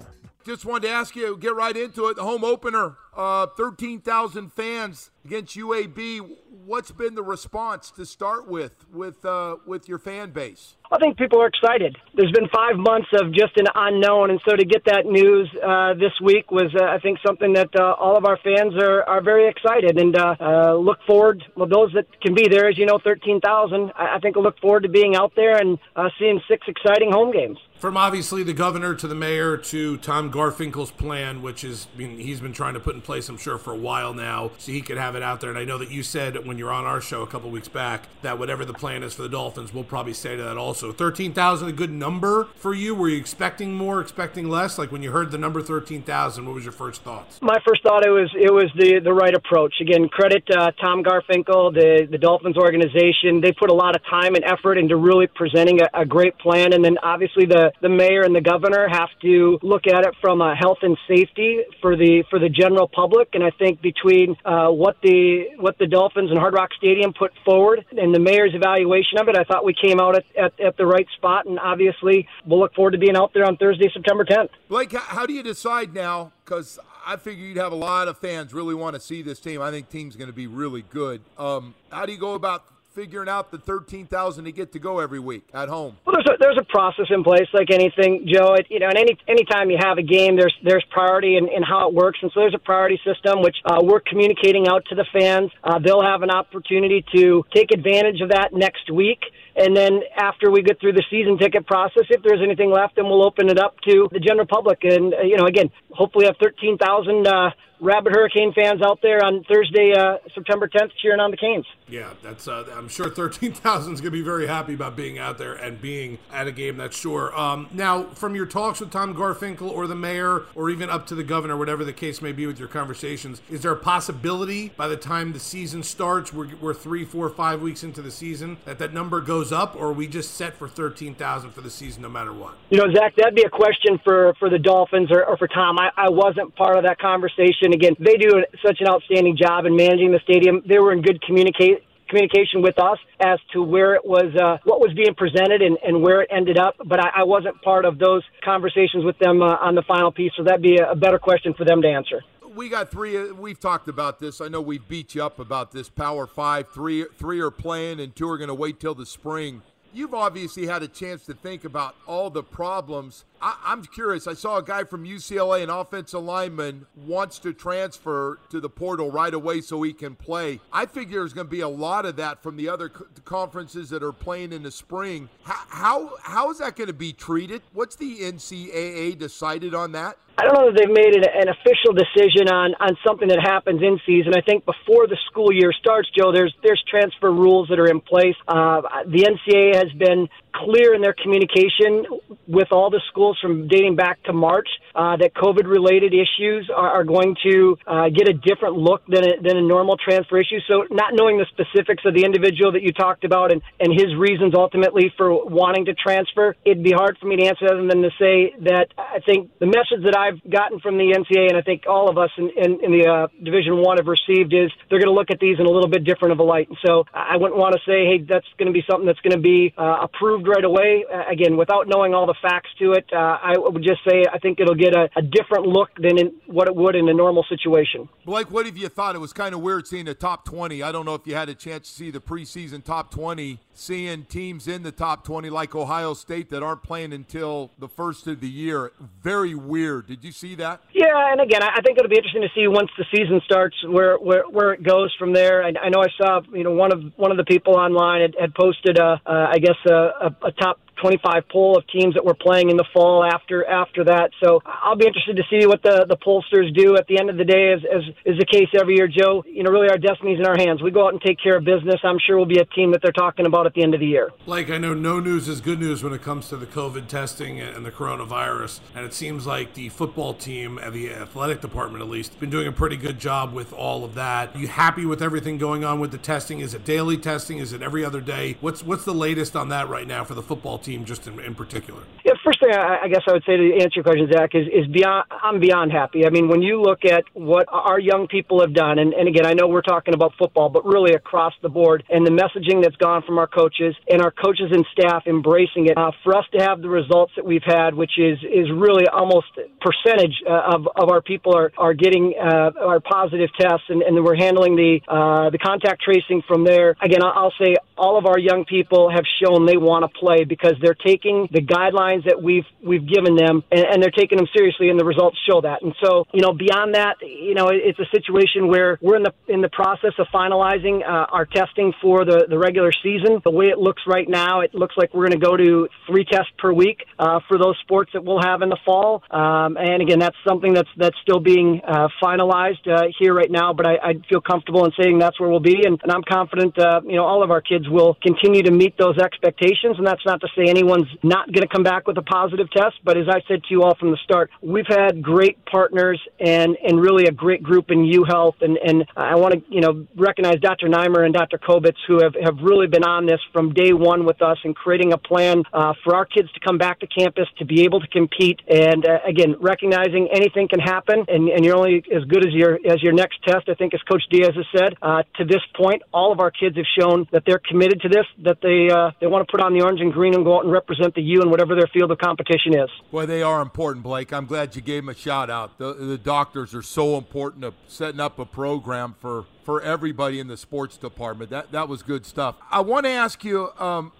Just 0.46 0.66
wanted 0.66 0.88
to 0.88 0.94
ask 0.94 1.16
you, 1.16 1.38
get 1.38 1.56
right 1.56 1.76
into 1.76 2.08
it. 2.08 2.18
The 2.18 2.24
home 2.24 2.44
opener, 2.44 2.98
uh, 3.16 3.48
13,000 3.48 4.52
fans 4.52 5.12
against 5.24 5.56
UAB. 5.56 6.30
What's 6.66 6.92
been 6.92 7.16
the 7.16 7.24
response 7.24 7.92
to 7.92 8.06
start 8.06 8.48
with 8.48 8.86
with 8.92 9.24
uh, 9.24 9.58
with 9.66 9.88
your 9.88 10.00
fan 10.00 10.32
base? 10.32 10.76
I 10.92 10.98
think 10.98 11.18
people 11.18 11.42
are 11.42 11.48
excited. 11.48 11.98
There's 12.16 12.32
been 12.32 12.48
five 12.54 12.78
months 12.78 13.10
of 13.20 13.34
just 13.34 13.58
an 13.58 13.66
unknown, 13.74 14.30
and 14.30 14.40
so 14.48 14.56
to 14.56 14.64
get 14.66 14.86
that 14.86 15.06
news 15.06 15.50
uh, 15.66 15.94
this 15.96 16.14
week 16.24 16.52
was, 16.52 16.74
uh, 16.80 16.86
I 16.86 17.00
think, 17.00 17.20
something 17.26 17.54
that 17.54 17.70
uh, 17.78 17.96
all 18.00 18.18
of 18.18 18.26
our 18.26 18.38
fans 18.44 18.74
are, 18.82 19.04
are 19.04 19.22
very 19.22 19.50
excited 19.50 20.00
and 20.00 20.16
uh, 20.16 20.36
uh, 20.40 20.76
look 20.76 21.00
forward. 21.08 21.44
Well, 21.56 21.68
those 21.68 21.92
that 21.94 22.06
can 22.22 22.36
be 22.36 22.48
there, 22.50 22.70
as 22.70 22.78
you 22.78 22.86
know, 22.86 23.00
13,000. 23.04 23.92
I, 23.96 24.16
I 24.16 24.20
think 24.20 24.36
will 24.36 24.44
look 24.44 24.60
forward 24.60 24.84
to 24.84 24.90
being 24.90 25.16
out 25.16 25.34
there 25.36 25.58
and 25.58 25.80
uh, 25.96 26.10
seeing 26.20 26.40
six 26.48 26.68
exciting 26.68 27.12
home 27.12 27.32
games. 27.32 27.58
From 27.78 27.98
obviously 27.98 28.44
the 28.44 28.54
governor 28.54 28.96
to 28.96 29.08
the 29.08 29.16
mayor 29.16 29.58
to 29.58 29.98
Tom 29.98 30.32
Garfinkel's 30.32 30.92
plan, 30.92 31.42
which 31.42 31.64
is 31.64 31.88
I 31.94 31.98
mean, 31.98 32.20
he's 32.20 32.40
been 32.40 32.54
trying 32.54 32.74
to 32.76 32.80
put 32.80 32.96
in 32.96 33.02
place, 33.06 33.30
I'm 33.30 33.38
sure, 33.38 33.58
for 33.58 33.72
a 33.72 33.78
while 33.78 34.14
now, 34.14 34.52
so 34.58 34.72
he 34.72 34.82
could 34.82 34.98
have 34.98 35.16
it 35.16 35.24
out 35.24 35.42
there. 35.42 35.50
And 35.50 35.60
I 35.60 35.64
know 35.64 35.78
that 35.78 35.92
you 35.92 36.04
said 36.04 36.46
when 36.46 36.58
you 36.58 36.66
were 36.66 36.72
on 36.72 36.86
our 36.86 37.00
show 37.00 37.22
a 37.22 37.28
couple 37.28 37.50
weeks 37.50 37.68
back 37.68 38.08
that 38.22 38.38
whatever 38.40 38.66
the 38.66 38.74
plan 38.74 39.04
is 39.04 39.14
for 39.14 39.22
the 39.22 39.30
Dolphins, 39.30 39.74
we'll 39.74 39.84
probably 39.84 40.14
say 40.14 40.36
to 40.36 40.44
that 40.44 40.58
also. 40.58 40.92
13,000 40.92 41.70
a 41.70 41.72
good 41.72 41.92
number 41.92 42.46
for 42.56 42.74
you? 42.74 42.96
Were 42.96 43.10
you 43.10 43.18
expecting 43.18 43.76
more, 43.76 44.02
expecting 44.02 44.50
less? 44.50 44.78
Like 44.78 44.92
when 44.92 45.04
you 45.04 45.12
heard 45.12 45.32
the 45.32 45.38
number 45.38 45.62
13,000, 45.62 46.46
what 46.46 46.56
was 46.56 46.64
your 46.64 46.74
first 46.74 47.04
thoughts? 47.04 47.40
My 47.42 47.60
first 47.66 47.84
thought 47.84 48.06
it 48.06 48.10
was 48.10 48.32
it 48.36 48.52
was 48.52 48.72
the 48.76 49.00
the 49.00 49.14
right 49.14 49.36
approach. 49.36 49.76
Again, 49.82 50.10
credit 50.10 50.44
uh, 50.50 50.72
Tom 50.82 51.04
Garfinkel, 51.04 51.74
the 51.74 52.08
the 52.10 52.18
Dolphins 52.18 52.58
organization. 52.58 53.42
They 53.42 53.52
put 53.52 53.70
a 53.70 53.74
lot 53.74 53.96
of 53.96 54.04
time 54.06 54.36
and 54.36 54.44
effort 54.44 54.78
into 54.78 54.96
really 54.96 55.28
presenting 55.28 55.82
a, 55.82 56.02
a 56.02 56.06
great 56.06 56.38
plan, 56.40 56.74
and 56.74 56.84
then 56.84 56.98
obviously 57.04 57.46
the 57.46 57.72
the 57.82 57.90
mayor 57.90 58.24
and 58.24 58.36
the 58.36 58.42
governor 58.42 58.88
have 58.90 59.10
to 59.22 59.60
look 59.62 59.88
at 59.88 60.06
it 60.06 60.14
from 60.22 60.42
a 60.42 60.56
health 60.56 60.80
and 60.82 60.98
safety 61.08 61.62
for 61.82 61.96
the 61.96 62.24
for 62.30 62.40
the 62.40 62.50
general 62.50 62.88
public, 62.96 63.30
and 63.34 63.44
I 63.44 63.52
think 63.52 63.82
between 63.82 64.36
uh, 64.46 64.70
what 64.70 64.98
the 65.04 65.46
what 65.58 65.78
the 65.78 65.88
Dolphins 65.88 66.30
and 66.32 66.40
Hard 66.40 66.54
Rock 66.54 66.70
Stadium 66.78 67.14
put 67.14 67.32
forward 67.44 67.86
and 67.92 68.14
the 68.14 68.20
mayor's 68.20 68.54
evaluation 68.54 69.20
of 69.20 69.28
it, 69.28 69.38
I 69.38 69.44
thought 69.44 69.66
we 69.66 69.74
came 69.74 70.00
out 70.00 70.16
at, 70.16 70.26
at, 70.38 70.60
at 70.60 70.78
the 70.78 70.86
right 70.86 71.08
spot, 71.18 71.46
and 71.46 71.60
obviously 71.60 72.28
we'll 72.46 72.60
look 72.60 72.74
forward 72.74 72.92
to 72.92 72.98
being 72.98 73.16
out 73.16 73.34
there 73.34 73.46
on 73.46 73.58
Thursday, 73.58 73.90
September 73.94 74.24
10th. 74.24 74.50
Blake, 74.70 74.94
how 74.94 75.26
do 75.26 75.34
you 75.34 75.44
decide 75.44 75.94
now? 75.94 76.32
Because 76.44 76.80
I 77.06 77.18
figure 77.18 77.46
you'd 77.46 77.58
have 77.58 77.72
a 77.72 77.76
lot 77.76 78.08
of 78.08 78.18
fans 78.18 78.54
really 78.54 78.76
want 78.76 78.96
to 78.96 79.00
see 79.00 79.22
this 79.22 79.40
team. 79.40 79.62
I 79.62 79.72
think 79.72 79.90
team's 79.90 80.16
going 80.16 80.30
to 80.30 80.34
be 80.34 80.48
really 80.48 80.84
good. 80.90 81.22
Um, 81.38 81.76
how 81.92 82.06
do 82.06 82.12
you 82.12 82.18
go 82.18 82.34
about 82.34 82.64
figuring 82.96 83.28
out 83.28 83.52
the 83.52 83.58
13,000 83.58 84.46
to 84.46 84.52
get 84.52 84.72
to 84.72 84.80
go 84.80 85.00
every 85.00 85.20
week 85.20 85.44
at 85.54 85.68
home? 85.68 85.98
Well, 86.06 86.16
there's 86.16 86.36
a, 86.36 86.38
there's 86.40 86.58
a 86.58 86.64
process 86.64 87.08
in 87.10 87.24
place 87.24 87.48
like 87.54 87.70
anything, 87.70 88.26
Joe. 88.32 88.54
It, 88.54 88.68
you 88.70 88.80
know, 88.80 88.88
and 88.88 88.98
any 88.98 89.20
anytime 89.28 89.70
you 89.70 89.78
have 89.80 89.98
a 89.98 90.04
game, 90.04 90.38
there's 90.38 90.56
there's 90.64 90.86
priority 90.90 91.36
in, 91.38 91.50
in 91.50 91.62
how 91.62 91.90
it 91.90 91.94
works, 91.94 92.20
and 92.22 92.32
so 92.34 92.40
there's 92.40 92.56
a 92.56 92.60
priority 92.60 93.00
system 93.06 93.42
which 93.42 93.58
uh, 93.66 93.80
we're 93.84 94.00
communicating 94.00 94.68
out 94.68 94.86
to 94.86 94.96
the 94.96 95.06
fans. 95.12 95.52
Uh, 95.64 95.78
they'll 95.80 96.04
have 96.04 96.22
an 96.22 96.32
opportunity 96.32 97.04
to 97.14 97.44
take 97.54 97.72
advantage 97.72 98.22
of 98.22 98.30
that 98.30 98.54
next 98.54 98.90
week. 98.90 99.20
And 99.58 99.76
then 99.76 100.02
after 100.18 100.52
we 100.52 100.64
get 100.64 100.82
through 100.82 100.94
the 100.94 101.04
season 101.10 101.38
ticket 101.38 101.66
process, 101.66 102.04
if 102.10 102.22
there's 102.24 102.42
anything 102.44 102.72
left, 102.72 102.98
then 102.98 103.06
we'll 103.06 103.24
open 103.24 103.50
it 103.50 103.58
up 103.58 103.80
to 103.88 104.10
the 104.12 104.20
general 104.20 104.46
public. 104.46 104.80
And, 104.84 105.14
uh, 105.14 105.22
you 105.22 105.38
know, 105.38 105.46
again, 105.46 105.72
hopefully 105.92 106.26
have 106.26 106.36
13,000 106.44 107.26
uh, 107.26 107.52
rabid 107.80 108.14
Hurricane 108.14 108.54
fans 108.54 108.82
out 108.82 109.00
there 109.02 109.24
on 109.24 109.44
Thursday, 109.44 109.94
uh, 109.98 110.18
September 110.34 110.68
10th, 110.68 110.92
cheering 111.02 111.20
on 111.20 111.32
the 111.32 111.38
Canes. 111.38 111.66
Yeah, 111.88 112.14
that's. 112.24 112.48
Uh, 112.48 112.66
I'm 112.76 112.88
sure 112.88 113.10
13,000 113.10 113.94
is 113.94 114.02
going 114.02 114.12
to 114.12 114.18
be 114.18 114.22
very 114.22 114.48
happy 114.48 114.74
about 114.74 114.96
being 114.96 115.20
out 115.20 115.38
there 115.38 115.54
and 115.54 115.80
being 115.80 116.18
at 116.34 116.48
a 116.48 116.52
game. 116.52 116.78
That's 116.78 116.98
sure. 116.98 117.38
Um, 117.38 117.68
now, 117.72 118.04
from 118.14 118.36
your 118.36 118.46
talks 118.46 118.80
with 118.80 118.92
Tom 118.92 119.14
Garfinkel 119.14 119.70
or 119.70 119.88
the 119.88 119.96
mayor, 119.96 120.44
or 120.56 120.70
even 120.70 120.90
up 120.90 121.06
to 121.08 121.16
the 121.16 121.24
governor, 121.24 121.58
whatever 121.58 121.84
the 121.84 121.94
case 121.94 122.22
may 122.22 122.32
be 122.32 122.46
with 122.46 122.60
your 122.60 122.68
conversations, 122.68 123.42
is 123.50 123.62
there 123.62 123.72
a 123.72 123.78
possibility 123.78 124.70
by 124.70 124.88
the 124.88 124.98
time 124.98 125.34
the 125.34 125.40
season 125.40 125.84
starts, 125.84 126.34
we're, 126.34 126.56
we're 126.62 126.74
three, 126.74 127.06
four, 127.06 127.30
five 127.30 127.62
weeks 127.62 127.84
into 127.84 128.02
the 128.02 128.12
season, 128.12 128.58
that 128.66 128.80
that 128.80 128.94
number 128.94 129.22
goes 129.22 129.52
up, 129.52 129.76
or 129.76 129.88
are 129.88 129.94
we 129.94 130.08
just 130.08 130.34
set 130.34 130.56
for 130.56 130.68
13,000 130.68 131.52
for 131.52 131.62
the 131.62 131.70
season 131.70 132.02
no 132.02 132.10
matter 132.10 132.34
what? 132.34 132.56
You 132.70 132.78
know, 132.78 132.94
Zach, 132.94 133.16
that'd 133.16 133.36
be 133.36 133.44
a 133.44 133.50
question 133.50 134.00
for 134.04 134.34
for 134.40 134.50
the 134.50 134.60
Dolphins 134.60 135.12
or, 135.12 135.24
or 135.26 135.38
for 135.38 135.48
Tom. 135.48 135.78
I, 135.78 135.92
I 135.96 136.10
wasn't 136.10 136.56
part 136.56 136.78
of 136.78 136.84
that 136.84 137.00
conversation 137.00 137.65
again, 137.74 137.96
they 138.00 138.18
do 138.18 138.44
such 138.66 138.78
an 138.82 138.88
outstanding 138.88 139.38
job 139.38 139.66
in 139.66 139.76
managing 139.76 140.12
the 140.12 140.20
stadium. 140.24 140.62
They 140.68 140.80
were 140.80 140.92
in 140.92 141.02
good 141.02 141.22
communicate 141.22 141.84
communication 142.08 142.62
with 142.62 142.78
us 142.78 143.00
as 143.20 143.40
to 143.52 143.64
where 143.64 143.96
it 143.96 144.06
was, 144.06 144.30
uh, 144.40 144.58
what 144.64 144.80
was 144.80 144.94
being 144.94 145.16
presented, 145.16 145.64
and, 145.64 145.76
and 145.84 146.04
where 146.04 146.22
it 146.22 146.30
ended 146.32 146.58
up. 146.58 146.76
But 146.86 147.00
I, 147.00 147.22
I 147.22 147.24
wasn't 147.24 147.60
part 147.64 147.84
of 147.84 147.98
those 147.98 148.22
conversations 148.44 149.04
with 149.04 149.18
them 149.18 149.42
uh, 149.42 149.58
on 149.58 149.74
the 149.74 149.82
final 149.82 150.12
piece, 150.12 150.32
so 150.38 150.44
that'd 150.44 150.62
be 150.62 150.78
a, 150.78 150.92
a 150.92 150.96
better 150.96 151.18
question 151.18 151.56
for 151.58 151.66
them 151.66 151.82
to 151.82 151.88
answer 151.88 152.22
we 152.56 152.70
got 152.70 152.90
three. 152.90 153.32
We've 153.32 153.60
talked 153.60 153.88
about 153.88 154.20
this. 154.20 154.40
I 154.42 154.48
know 154.48 154.62
we 154.62 154.78
beat 154.78 155.14
you 155.14 155.24
up 155.24 155.40
about 155.40 155.72
this. 155.72 155.90
Power 155.90 156.26
five, 156.26 156.70
three, 156.70 157.06
three 157.18 157.42
are 157.42 157.52
playing, 157.52 158.00
and 158.00 158.16
two 158.16 158.30
are 158.30 158.38
going 158.38 158.48
to 158.48 158.56
wait 158.56 158.80
till 158.80 158.96
the 158.96 159.06
spring. 159.06 159.62
You've 159.94 160.14
obviously 160.14 160.66
had 160.66 160.84
a 160.84 160.88
chance 160.88 161.26
to 161.26 161.34
think 161.34 161.64
about 161.64 161.96
all 162.06 162.30
the 162.30 162.44
problems 162.44 163.24
I, 163.42 163.74
am 163.74 163.84
curious. 163.84 164.28
I 164.28 164.34
saw 164.34 164.58
a 164.58 164.64
guy 164.64 164.84
from 164.84 165.06
UCLA, 165.06 165.64
an 165.64 165.70
offensive 165.70 166.24
lineman, 166.24 166.86
wants 166.96 167.40
to 167.40 167.54
transfer 167.54 168.40
to 168.50 168.60
the 168.60 168.70
portal 168.70 169.12
right 169.12 169.34
away 169.34 169.62
so 169.62 169.82
he 169.82 169.94
can 169.94 170.16
play. 170.16 170.60
I 170.72 170.86
figure 170.86 171.20
there's 171.20 171.34
going 171.34 171.48
to 171.48 171.52
be 171.52 171.62
a 171.62 171.70
lot 171.70 172.06
of 172.06 172.16
that 172.18 172.42
from 172.42 172.56
the 172.58 172.70
other 172.70 172.90
conferences 172.90 173.90
that 173.90 174.04
are 174.04 174.12
playing 174.12 174.54
in 174.54 174.64
the 174.64 174.72
spring. 174.72 175.30
How 175.44 175.66
how, 175.68 176.18
how 176.22 176.52
is 176.52 176.60
that 176.60 176.76
going 176.76 176.88
to 176.88 176.94
be 176.94 177.14
treated? 177.14 177.62
What's 177.74 177.96
the 177.96 178.20
NCAA 178.20 179.18
decided 179.18 179.76
on 179.76 179.92
that? 179.92 180.18
I 180.38 180.44
don't 180.44 180.54
know 180.54 180.72
that 180.72 180.76
they've 180.76 180.92
made 180.92 181.16
an 181.16 181.48
official 181.48 181.96
decision 181.96 182.50
on, 182.52 182.76
on 182.82 182.98
something 183.08 183.30
that 183.30 183.40
happens 183.40 183.82
in 183.82 184.00
season. 184.06 184.34
I 184.36 184.42
think 184.42 184.66
before 184.66 185.08
the 185.08 185.18
school 185.28 185.54
year 185.54 185.72
starts, 185.72 186.10
Joe, 186.12 186.34
there's 186.34 186.54
there's 186.62 186.84
transfer 186.90 187.32
rules 187.32 187.70
that 187.70 187.80
are 187.80 187.88
in 187.88 188.02
place. 188.02 188.36
Uh, 188.48 188.82
the 189.08 189.24
NCAA 189.24 189.76
has 189.76 189.92
been 189.94 190.28
clear 190.64 190.94
in 190.94 191.02
their 191.02 191.16
communication 191.22 192.06
with 192.48 192.68
all 192.72 192.90
the 192.90 193.02
schools 193.10 193.38
from 193.42 193.68
dating 193.68 193.96
back 193.96 194.22
to 194.24 194.34
March 194.34 194.68
uh, 194.96 195.18
that 195.18 195.34
COVID 195.34 195.66
related 195.66 196.14
issues 196.14 196.70
are, 196.74 197.02
are 197.02 197.04
going 197.04 197.36
to 197.44 197.78
uh, 197.86 198.10
get 198.10 198.30
a 198.30 198.34
different 198.34 198.76
look 198.78 199.06
than 199.08 199.24
a, 199.24 199.42
than 199.42 199.58
a 199.58 199.62
normal 199.62 199.98
transfer 199.98 200.40
issue. 200.40 200.60
So, 200.68 200.86
not 200.90 201.14
knowing 201.14 201.38
the 201.38 201.46
specifics 201.52 202.04
of 202.06 202.14
the 202.14 202.24
individual 202.24 202.72
that 202.74 202.82
you 202.82 202.94
talked 202.94 203.24
about 203.24 203.52
and, 203.52 203.62
and 203.80 203.92
his 203.92 204.16
reasons 204.16 204.54
ultimately 204.56 205.12
for 205.18 205.46
wanting 205.46 205.86
to 205.86 205.94
transfer, 205.94 206.56
it'd 206.66 206.84
be 206.84 206.92
hard 206.92 207.18
for 207.20 207.28
me 207.28 207.36
to 207.38 207.46
answer 207.46 207.66
other 207.66 207.86
than 207.88 208.02
to 208.02 208.12
say 208.20 208.54
that 208.64 208.88
I 208.98 209.20
think 209.26 209.52
the 209.60 209.68
message 209.68 210.06
that 210.06 210.16
I've 210.16 210.40
gotten 210.50 210.80
from 210.80 210.98
the 210.98 211.12
NCAA 211.12 211.50
and 211.50 211.58
I 211.58 211.62
think 211.62 211.84
all 211.88 212.10
of 212.10 212.18
us 212.18 212.30
in, 212.38 212.50
in, 212.56 212.84
in 212.84 212.92
the 212.92 213.04
uh, 213.08 213.28
Division 213.44 213.82
One 213.82 213.98
have 213.98 214.08
received 214.08 214.54
is 214.54 214.72
they're 214.90 215.00
going 215.00 215.12
to 215.12 215.18
look 215.18 215.32
at 215.32 215.40
these 215.40 215.60
in 215.60 215.66
a 215.66 215.70
little 215.70 215.90
bit 215.90 216.04
different 216.04 216.34
of 216.34 216.40
a 216.40 216.44
light. 216.44 216.70
And 216.70 216.78
so, 216.86 217.04
I 217.14 217.38
wouldn't 217.38 217.60
want 217.60 217.74
to 217.74 217.82
say, 217.86 218.06
hey, 218.06 218.24
that's 218.28 218.48
going 218.58 218.68
to 218.68 218.74
be 218.74 218.84
something 218.90 219.06
that's 219.06 219.20
going 219.22 219.36
to 219.36 219.42
be 219.42 219.74
uh, 219.78 220.06
right 220.48 220.64
away. 220.64 221.06
Uh, 221.12 221.24
again, 221.32 221.58
without 221.58 221.88
knowing 221.88 222.14
all 222.14 222.26
the 222.26 222.36
facts 222.42 222.70
to 222.80 222.94
it, 222.94 223.06
uh, 223.14 223.38
I 223.42 223.54
would 223.58 223.84
just 223.84 224.02
say 224.08 224.26
I 224.32 224.40
think 224.40 224.60
it'll 224.60 224.76
get 224.76 224.96
a, 224.96 225.10
a 225.16 225.22
different 225.22 225.68
look 225.68 225.90
than 225.98 226.18
in 226.18 226.34
what 226.48 226.68
it 226.68 226.76
would 226.76 226.96
in 226.96 227.08
a 227.10 227.14
normal 227.14 227.46
situation. 227.50 228.10
Blake, 228.26 228.52
what 228.52 228.66
have 228.66 228.78
you 228.78 228.90
thought? 228.90 229.16
It 229.16 229.20
was 229.20 229.34
kind 229.34 229.54
of 229.54 229.62
weird 229.62 229.88
seeing 229.88 230.06
the 230.06 230.14
top 230.14 230.46
20. 230.46 230.82
I 230.84 230.92
don't 230.92 231.06
know 231.06 231.16
if 231.16 231.26
you 231.26 231.36
had 231.36 231.50
a 231.50 231.56
chance 231.56 231.88
to 231.90 231.94
see 231.94 232.12
the 232.12 232.20
preseason 232.20 232.84
top 232.84 233.12
20, 233.12 233.60
seeing 233.74 234.26
teams 234.26 234.68
in 234.68 234.84
the 234.84 234.92
top 234.92 235.24
20 235.24 235.50
like 235.50 235.76
Ohio 235.76 236.14
State 236.14 236.50
that 236.50 236.64
aren't 236.64 236.84
playing 236.84 237.14
until 237.14 237.72
the 237.80 237.88
first 237.88 238.28
of 238.28 238.40
the 238.42 238.50
year. 238.50 238.92
Very 239.22 239.56
weird. 239.56 240.08
Did 240.08 240.24
you 240.24 240.32
see 240.32 240.56
that? 240.56 240.82
Yeah, 240.94 241.32
and 241.32 241.42
again, 241.42 241.62
I 241.64 241.82
think 241.82 241.98
it'll 241.98 242.10
be 242.10 242.18
interesting 242.18 242.42
to 242.42 242.50
see 242.56 242.68
once 242.68 242.90
the 242.98 243.06
season 243.14 243.42
starts 243.46 243.76
where 243.88 244.18
where, 244.18 244.44
where 244.50 244.74
it 244.74 244.84
goes 244.84 245.14
from 245.18 245.34
there. 245.34 245.64
I, 245.64 245.74
I 245.82 245.90
know 245.90 246.02
I 246.02 246.10
saw 246.18 246.42
you 246.54 246.64
know 246.64 246.72
one 246.72 246.92
of 246.92 247.02
one 247.18 247.32
of 247.32 247.38
the 247.38 247.44
people 247.44 247.76
online 247.76 248.22
had, 248.22 248.36
had 248.40 248.54
posted 248.54 248.98
a, 248.98 249.22
uh, 249.26 249.48
I 249.52 249.58
guess 249.60 249.78
a, 249.88 249.94
a, 250.22 250.35
a 250.44 250.52
top 250.52 250.80
25 250.96 251.44
poll 251.50 251.78
of 251.78 251.88
teams 251.88 252.14
that 252.16 252.26
were 252.26 252.36
playing 252.36 252.70
in 252.70 252.78
the 252.78 252.86
fall 252.94 253.24
after 253.24 253.66
after 253.66 254.04
that. 254.06 254.32
So 254.44 254.62
I'll 254.66 254.96
be 254.96 255.08
interested 255.08 255.38
to 255.38 255.44
see 255.50 255.66
what 255.66 255.82
the 255.84 256.06
the 256.08 256.18
pollsters 256.18 256.74
do. 256.76 256.96
At 256.98 257.08
the 257.08 257.20
end 257.20 257.30
of 257.30 257.38
the 257.38 257.46
day, 257.46 257.74
as, 257.74 257.82
as 257.86 258.04
is 258.26 258.40
the 258.40 258.46
case 258.46 258.70
every 258.80 258.96
year, 258.96 259.08
Joe. 259.08 259.44
You 259.46 259.64
know, 259.64 259.72
really 259.72 259.90
our 259.90 259.98
destiny's 259.98 260.40
in 260.40 260.46
our 260.46 260.58
hands. 260.58 260.82
We 260.82 260.92
go 260.92 261.08
out 261.08 261.14
and 261.14 261.22
take 261.22 261.38
care 261.42 261.58
of 261.58 261.64
business. 261.64 262.00
I'm 262.04 262.20
sure 262.26 262.38
we'll 262.38 262.46
be 262.46 262.60
a 262.60 262.66
team 262.66 262.92
that 262.92 263.02
they're 263.02 263.12
talking 263.12 263.46
about 263.46 263.66
at 263.66 263.74
the 263.74 263.84
end 263.84 263.94
of 263.94 264.00
the 264.00 264.06
year. 264.06 264.32
Like 264.46 264.70
I 264.70 264.78
know, 264.78 264.94
no 264.94 265.20
news 265.20 265.48
is 265.48 265.62
good 265.62 265.80
news 265.80 266.04
when 266.04 266.14
it 266.14 266.22
comes 266.22 266.50
to 266.50 266.58
the 266.58 266.66
COVID 266.66 267.08
testing 267.08 267.60
and 267.60 267.86
the 267.86 267.92
coronavirus, 267.92 268.80
and 268.94 269.06
it 269.06 269.14
seems 269.14 269.46
like 269.46 269.74
the 269.74 269.90
football 269.90 270.34
team 270.34 270.78
and 270.78 270.94
the 270.94 271.12
athletic 271.12 271.62
department, 271.62 272.04
at 272.04 272.10
least, 272.10 272.40
been 272.40 272.50
doing 272.50 272.68
a 272.68 272.72
pretty 272.72 272.98
good 272.98 273.20
job 273.20 273.54
with 273.54 273.74
all 273.74 274.04
of 274.04 274.16
that. 274.16 274.56
Are 274.56 274.60
you 274.60 274.68
happy 274.68 275.06
with 275.06 275.22
everything 275.22 275.58
going 275.58 275.84
on 275.84 276.00
with 276.00 276.12
the 276.12 276.18
testing? 276.18 276.60
Is 276.60 276.74
it 276.74 276.86
daily 276.86 277.18
testing? 277.18 277.58
Is 277.58 277.74
it 277.74 277.82
every 277.82 278.04
other 278.06 278.22
day? 278.22 278.58
What's 278.62 278.84
what's 278.84 279.06
the 279.06 279.14
latest 279.14 279.56
on 279.56 279.70
that 279.70 279.90
right 279.90 280.08
now 280.08 280.24
for 280.24 280.34
the 280.34 280.44
football 280.44 280.78
team, 280.78 280.85
just 281.06 281.28
in, 281.28 281.40
in 281.40 281.56
particular? 281.56 282.02
Yeah, 282.24 282.34
first 282.44 282.60
thing 282.60 282.74
I, 282.74 283.04
I 283.04 283.08
guess 283.08 283.22
I 283.28 283.34
would 283.34 283.44
say 283.46 283.58
to 283.58 283.74
answer 283.82 283.96
your 283.96 284.04
question, 284.04 284.30
Zach, 284.32 284.52
is, 284.54 284.68
is 284.68 284.88
beyond. 284.92 285.26
I'm 285.32 285.60
beyond 285.60 285.92
happy. 285.92 286.26
I 286.26 286.30
mean, 286.30 286.48
when 286.48 286.62
you 286.62 286.82
look 286.82 287.06
at 287.06 287.24
what 287.34 287.68
our 287.72 288.00
young 288.00 288.28
people 288.28 288.62
have 288.62 288.74
done, 288.74 289.00
and, 289.00 289.14
and 289.14 289.28
again, 289.28 289.46
I 289.46 289.54
know 289.54 289.68
we're 289.68 289.82
talking 289.82 290.14
about 290.14 290.34
football, 290.38 290.70
but 290.70 290.86
really 290.86 291.14
across 291.14 291.54
the 291.62 291.70
board, 291.70 292.04
and 292.10 292.26
the 292.26 292.32
messaging 292.32 292.82
that's 292.84 292.96
gone 292.98 293.24
from 293.24 293.38
our 293.38 293.48
coaches 293.48 293.96
and 294.10 294.22
our 294.22 294.32
coaches 294.32 294.72
and 294.72 294.86
staff 294.92 295.24
embracing 295.28 295.88
it, 295.88 295.98
uh, 295.98 296.12
for 296.24 296.36
us 296.38 296.46
to 296.58 296.64
have 296.64 296.82
the 296.82 296.90
results 296.90 297.34
that 297.36 297.46
we've 297.46 297.66
had, 297.66 297.94
which 297.96 298.18
is 298.18 298.38
is 298.44 298.68
really 298.76 299.08
almost 299.08 299.48
percentage 299.82 300.36
uh, 300.48 300.76
of 300.76 300.88
of 300.96 301.10
our 301.10 301.22
people 301.22 301.56
are 301.56 301.72
are 301.78 301.94
getting 301.94 302.34
uh, 302.40 302.72
our 302.80 303.00
positive 303.00 303.50
tests, 303.60 303.86
and, 303.90 304.02
and 304.02 304.24
we're 304.24 304.36
handling 304.36 304.76
the 304.76 305.00
uh, 305.08 305.50
the 305.50 305.58
contact 305.58 306.02
tracing 306.02 306.42
from 306.48 306.64
there. 306.64 306.96
Again, 307.02 307.22
I'll 307.24 307.54
say 307.60 307.76
all 307.98 308.18
of 308.18 308.26
our 308.26 308.40
young 308.40 308.66
people 308.66 309.10
have 309.10 309.26
shown 309.42 309.66
they 309.66 309.78
want 309.78 310.04
to 310.04 310.20
play 310.20 310.44
because 310.44 310.74
they're 310.82 310.98
taking 311.06 311.48
the 311.52 311.62
guidelines 311.62 312.26
that 312.26 312.42
we've 312.42 312.66
we've 312.84 313.08
given 313.08 313.36
them 313.36 313.64
and, 313.72 313.86
and 313.86 314.04
they're 314.04 314.12
taking 314.12 314.38
them 314.38 314.48
seriously, 314.56 314.90
and 314.90 315.00
the 315.00 315.06
results 315.06 315.38
show 315.50 315.62
that. 315.62 315.82
And 315.82 315.94
so, 316.04 316.26
you 316.34 316.42
know, 316.42 316.54
beyond 316.54 316.96
that, 316.96 317.16
you 317.22 317.54
know, 317.54 317.70
it's 317.70 318.00
a 318.00 318.10
situation 318.12 318.68
where 318.68 318.98
we're 319.02 319.18
in 319.18 319.24
the 319.24 319.34
in 319.48 319.62
the 319.62 319.70
process 319.70 320.14
of 320.20 320.28
finalizing 320.34 321.02
uh, 321.02 321.28
our 321.32 321.46
testing 321.46 321.94
for 322.02 322.26
the 322.26 322.46
the 322.50 322.58
regular 322.58 322.92
season. 323.04 323.42
The 323.44 323.52
way 323.52 323.66
it 323.66 323.78
looks 323.78 324.04
right 324.08 324.28
now, 324.28 324.62
it 324.62 324.74
looks 324.74 324.96
like 324.98 325.14
we're 325.14 325.28
going 325.28 325.40
to 325.40 325.46
go 325.46 325.56
to 325.58 325.88
three 326.08 326.26
tests 326.26 326.52
per 326.58 326.74
week 326.74 327.06
uh, 327.20 327.40
for 327.48 327.58
those 327.58 327.78
sports 327.84 328.12
that 328.14 328.24
we'll 328.24 328.42
have 328.42 328.62
in 328.62 328.70
the 328.70 328.78
fall. 328.86 329.24
Um, 329.32 329.78
and 329.78 330.02
again, 330.02 330.20
that's 330.20 330.38
something 330.48 330.74
that's 330.74 330.90
that's 330.98 331.18
still 331.22 331.40
being 331.40 331.82
uh, 331.88 332.08
finalized 332.22 332.88
uh, 332.88 333.08
here 333.20 333.34
right 333.34 333.52
now. 333.52 333.74
But 333.74 333.88
I, 333.88 333.94
I 334.04 334.14
feel 334.30 334.42
comfortable 334.42 334.86
in 334.86 334.92
saying 335.00 335.20
that's 335.20 335.40
where 335.40 335.50
we'll 335.50 335.60
be, 335.60 335.86
and, 335.86 336.00
and 336.04 336.12
I'm 336.12 336.24
confident. 336.24 336.78
Uh, 336.78 337.02
you 337.06 337.16
know, 337.16 337.24
all 337.24 337.44
of 337.44 337.52
our 337.52 337.62
kids 337.62 337.85
kids 337.86 337.92
will 337.92 338.16
continue 338.22 338.64
to 338.64 338.72
meet 338.72 338.98
those 338.98 339.18
expectations. 339.18 339.98
And 339.98 340.06
that's 340.06 340.26
not 340.26 340.42
to 340.42 340.48
say 340.56 340.66
anyone's 340.68 341.08
not 341.24 341.48
going 341.52 341.62
to 341.62 341.68
come 341.68 341.84
back 341.84 342.08
with 342.08 342.18
a 342.18 342.22
positive 342.22 342.70
test. 342.72 342.96
But 343.04 343.18
as 343.18 343.28
I 343.30 343.42
said 343.48 343.64
to 343.64 343.70
you 343.70 343.84
all 343.84 343.96
from 343.96 344.12
the 344.12 344.18
start, 344.24 344.50
we've 344.62 344.88
had 344.88 345.22
great 345.22 345.64
partners 345.66 346.22
and, 346.40 346.78
and 346.84 347.00
really 347.00 347.26
a 347.26 347.32
great 347.32 347.64
group 347.64 347.92
in 347.92 348.06
U 348.06 348.26
Health. 348.28 348.56
And, 348.62 348.78
and 348.78 349.06
I 349.16 349.36
want 349.36 349.54
to, 349.54 349.62
you 349.70 349.82
know, 349.82 350.06
recognize 350.16 350.60
Dr. 350.60 350.88
Nimer 350.88 351.26
and 351.26 351.34
Dr. 351.34 351.58
Kobetz 351.58 351.98
who 352.08 352.22
have, 352.22 352.34
have 352.42 352.58
really 352.62 352.88
been 352.88 353.04
on 353.04 353.26
this 353.26 353.40
from 353.52 353.74
day 353.74 353.94
one 353.94 354.26
with 354.26 354.42
us 354.42 354.58
and 354.64 354.76
creating 354.76 355.14
a 355.14 355.18
plan 355.18 355.64
uh, 355.74 355.94
for 356.04 356.16
our 356.16 356.26
kids 356.26 356.52
to 356.54 356.60
come 356.60 356.78
back 356.78 357.00
to 357.00 357.08
campus 357.08 357.48
to 357.60 357.66
be 357.66 357.84
able 357.84 358.00
to 358.00 358.08
compete. 358.08 358.60
And 358.68 359.06
uh, 359.06 359.20
again, 359.28 359.56
recognizing 359.60 360.30
anything 360.32 360.68
can 360.68 360.80
happen 360.80 361.26
and, 361.28 361.50
and 361.50 361.64
you're 361.64 361.76
only 361.76 362.04
as 362.14 362.24
good 362.26 362.46
as 362.46 362.54
your, 362.54 362.80
as 362.88 363.02
your 363.02 363.14
next 363.14 363.44
test. 363.44 363.70
I 363.70 363.74
think 363.74 363.94
as 363.94 364.02
Coach 364.04 364.24
Diaz 364.30 364.54
has 364.56 364.66
said, 364.76 364.96
uh, 365.02 365.24
to 365.38 365.46
this 365.46 365.62
point, 365.76 366.02
all 366.14 366.32
of 366.32 366.40
our 366.40 366.52
kids 366.52 366.76
have 366.78 366.86
shown 366.98 367.28
that 367.32 367.44
they're 367.46 367.60
committed 367.60 367.75
to 367.80 368.10
this, 368.10 368.26
that 368.44 368.58
they, 368.62 368.90
uh, 368.90 369.12
they 369.20 369.28
want 369.28 369.48
to 369.48 369.52
put 369.52 369.62
on 369.62 369.74
the 369.74 369.82
orange 369.82 370.02
and 370.02 370.12
green 370.12 370.34
and 370.34 370.44
go 370.44 370.58
out 370.58 370.64
and 370.64 370.72
represent 370.72 371.14
the 371.16 371.22
U 371.22 371.42
in 371.42 371.50
whatever 371.50 371.76
their 371.76 371.88
field 371.94 372.12
of 372.12 372.18
competition 372.18 372.78
is. 372.78 372.90
Boy, 373.12 373.26
they 373.26 373.44
are 373.44 373.62
important, 373.62 374.04
Blake. 374.04 374.34
I'm 374.34 374.46
glad 374.46 374.76
you 374.76 374.82
gave 374.82 375.04
them 375.04 375.10
a 375.10 375.16
shout 375.16 375.50
out. 375.50 375.78
The, 375.78 375.94
the 375.94 376.18
doctors 376.18 376.74
are 376.74 376.82
so 376.82 377.18
important 377.18 377.64
to 377.64 377.74
setting 377.88 378.20
up 378.20 378.40
a 378.40 378.46
program 378.46 379.16
for, 379.20 379.46
for 379.64 379.82
everybody 379.82 380.40
in 380.40 380.48
the 380.48 380.58
sports 380.58 380.98
department. 380.98 381.50
That 381.50 381.72
that 381.72 381.90
was 381.90 382.04
good 382.04 382.26
stuff. 382.26 382.56
I 382.72 382.82
want 382.82 383.06
to 383.06 383.12
ask 383.12 383.44
you. 383.44 383.70
Um, 383.80 384.12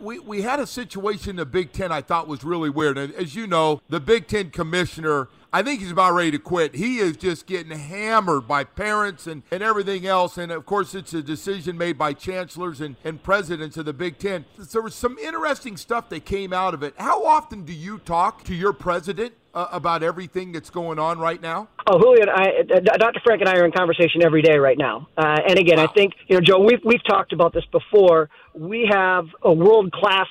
we, 0.00 0.20
we 0.20 0.42
had 0.42 0.60
a 0.60 0.68
situation 0.68 1.30
in 1.30 1.36
the 1.36 1.44
Big 1.46 1.72
Ten 1.72 1.90
I 1.90 2.00
thought 2.00 2.28
was 2.28 2.44
really 2.44 2.70
weird. 2.70 2.96
And 2.96 3.12
as 3.14 3.34
you 3.34 3.48
know, 3.48 3.80
the 3.88 3.98
Big 3.98 4.28
Ten 4.28 4.50
commissioner 4.50 5.28
I 5.54 5.62
think 5.62 5.82
he's 5.82 5.92
about 5.92 6.14
ready 6.14 6.32
to 6.32 6.38
quit. 6.40 6.74
He 6.74 6.98
is 6.98 7.16
just 7.16 7.46
getting 7.46 7.78
hammered 7.78 8.48
by 8.48 8.64
parents 8.64 9.28
and, 9.28 9.44
and 9.52 9.62
everything 9.62 10.04
else. 10.04 10.36
And 10.36 10.50
of 10.50 10.66
course, 10.66 10.96
it's 10.96 11.14
a 11.14 11.22
decision 11.22 11.78
made 11.78 11.96
by 11.96 12.12
chancellors 12.12 12.80
and, 12.80 12.96
and 13.04 13.22
presidents 13.22 13.76
of 13.76 13.84
the 13.84 13.92
Big 13.92 14.18
Ten. 14.18 14.46
There 14.58 14.82
was 14.82 14.96
some 14.96 15.16
interesting 15.16 15.76
stuff 15.76 16.08
that 16.08 16.24
came 16.24 16.52
out 16.52 16.74
of 16.74 16.82
it. 16.82 16.94
How 16.96 17.24
often 17.24 17.64
do 17.64 17.72
you 17.72 17.98
talk 17.98 18.42
to 18.44 18.54
your 18.54 18.72
president 18.72 19.34
uh, 19.54 19.68
about 19.70 20.02
everything 20.02 20.50
that's 20.50 20.70
going 20.70 20.98
on 20.98 21.20
right 21.20 21.40
now? 21.40 21.68
Oh, 21.86 22.00
Julian, 22.00 22.30
I, 22.30 22.64
uh, 22.74 22.96
Dr. 22.98 23.20
Frenk 23.20 23.38
and 23.38 23.48
I 23.48 23.56
are 23.58 23.64
in 23.64 23.70
conversation 23.70 24.24
every 24.24 24.42
day 24.42 24.58
right 24.58 24.76
now. 24.76 25.06
Uh, 25.16 25.38
and 25.48 25.56
again, 25.56 25.76
wow. 25.76 25.84
I 25.84 25.92
think, 25.92 26.14
you 26.26 26.34
know, 26.34 26.40
Joe, 26.40 26.58
we've, 26.58 26.80
we've 26.84 27.04
talked 27.04 27.32
about 27.32 27.52
this 27.52 27.64
before. 27.70 28.28
We 28.54 28.90
have 28.92 29.26
a 29.44 29.52
world 29.52 29.92
class 29.92 30.26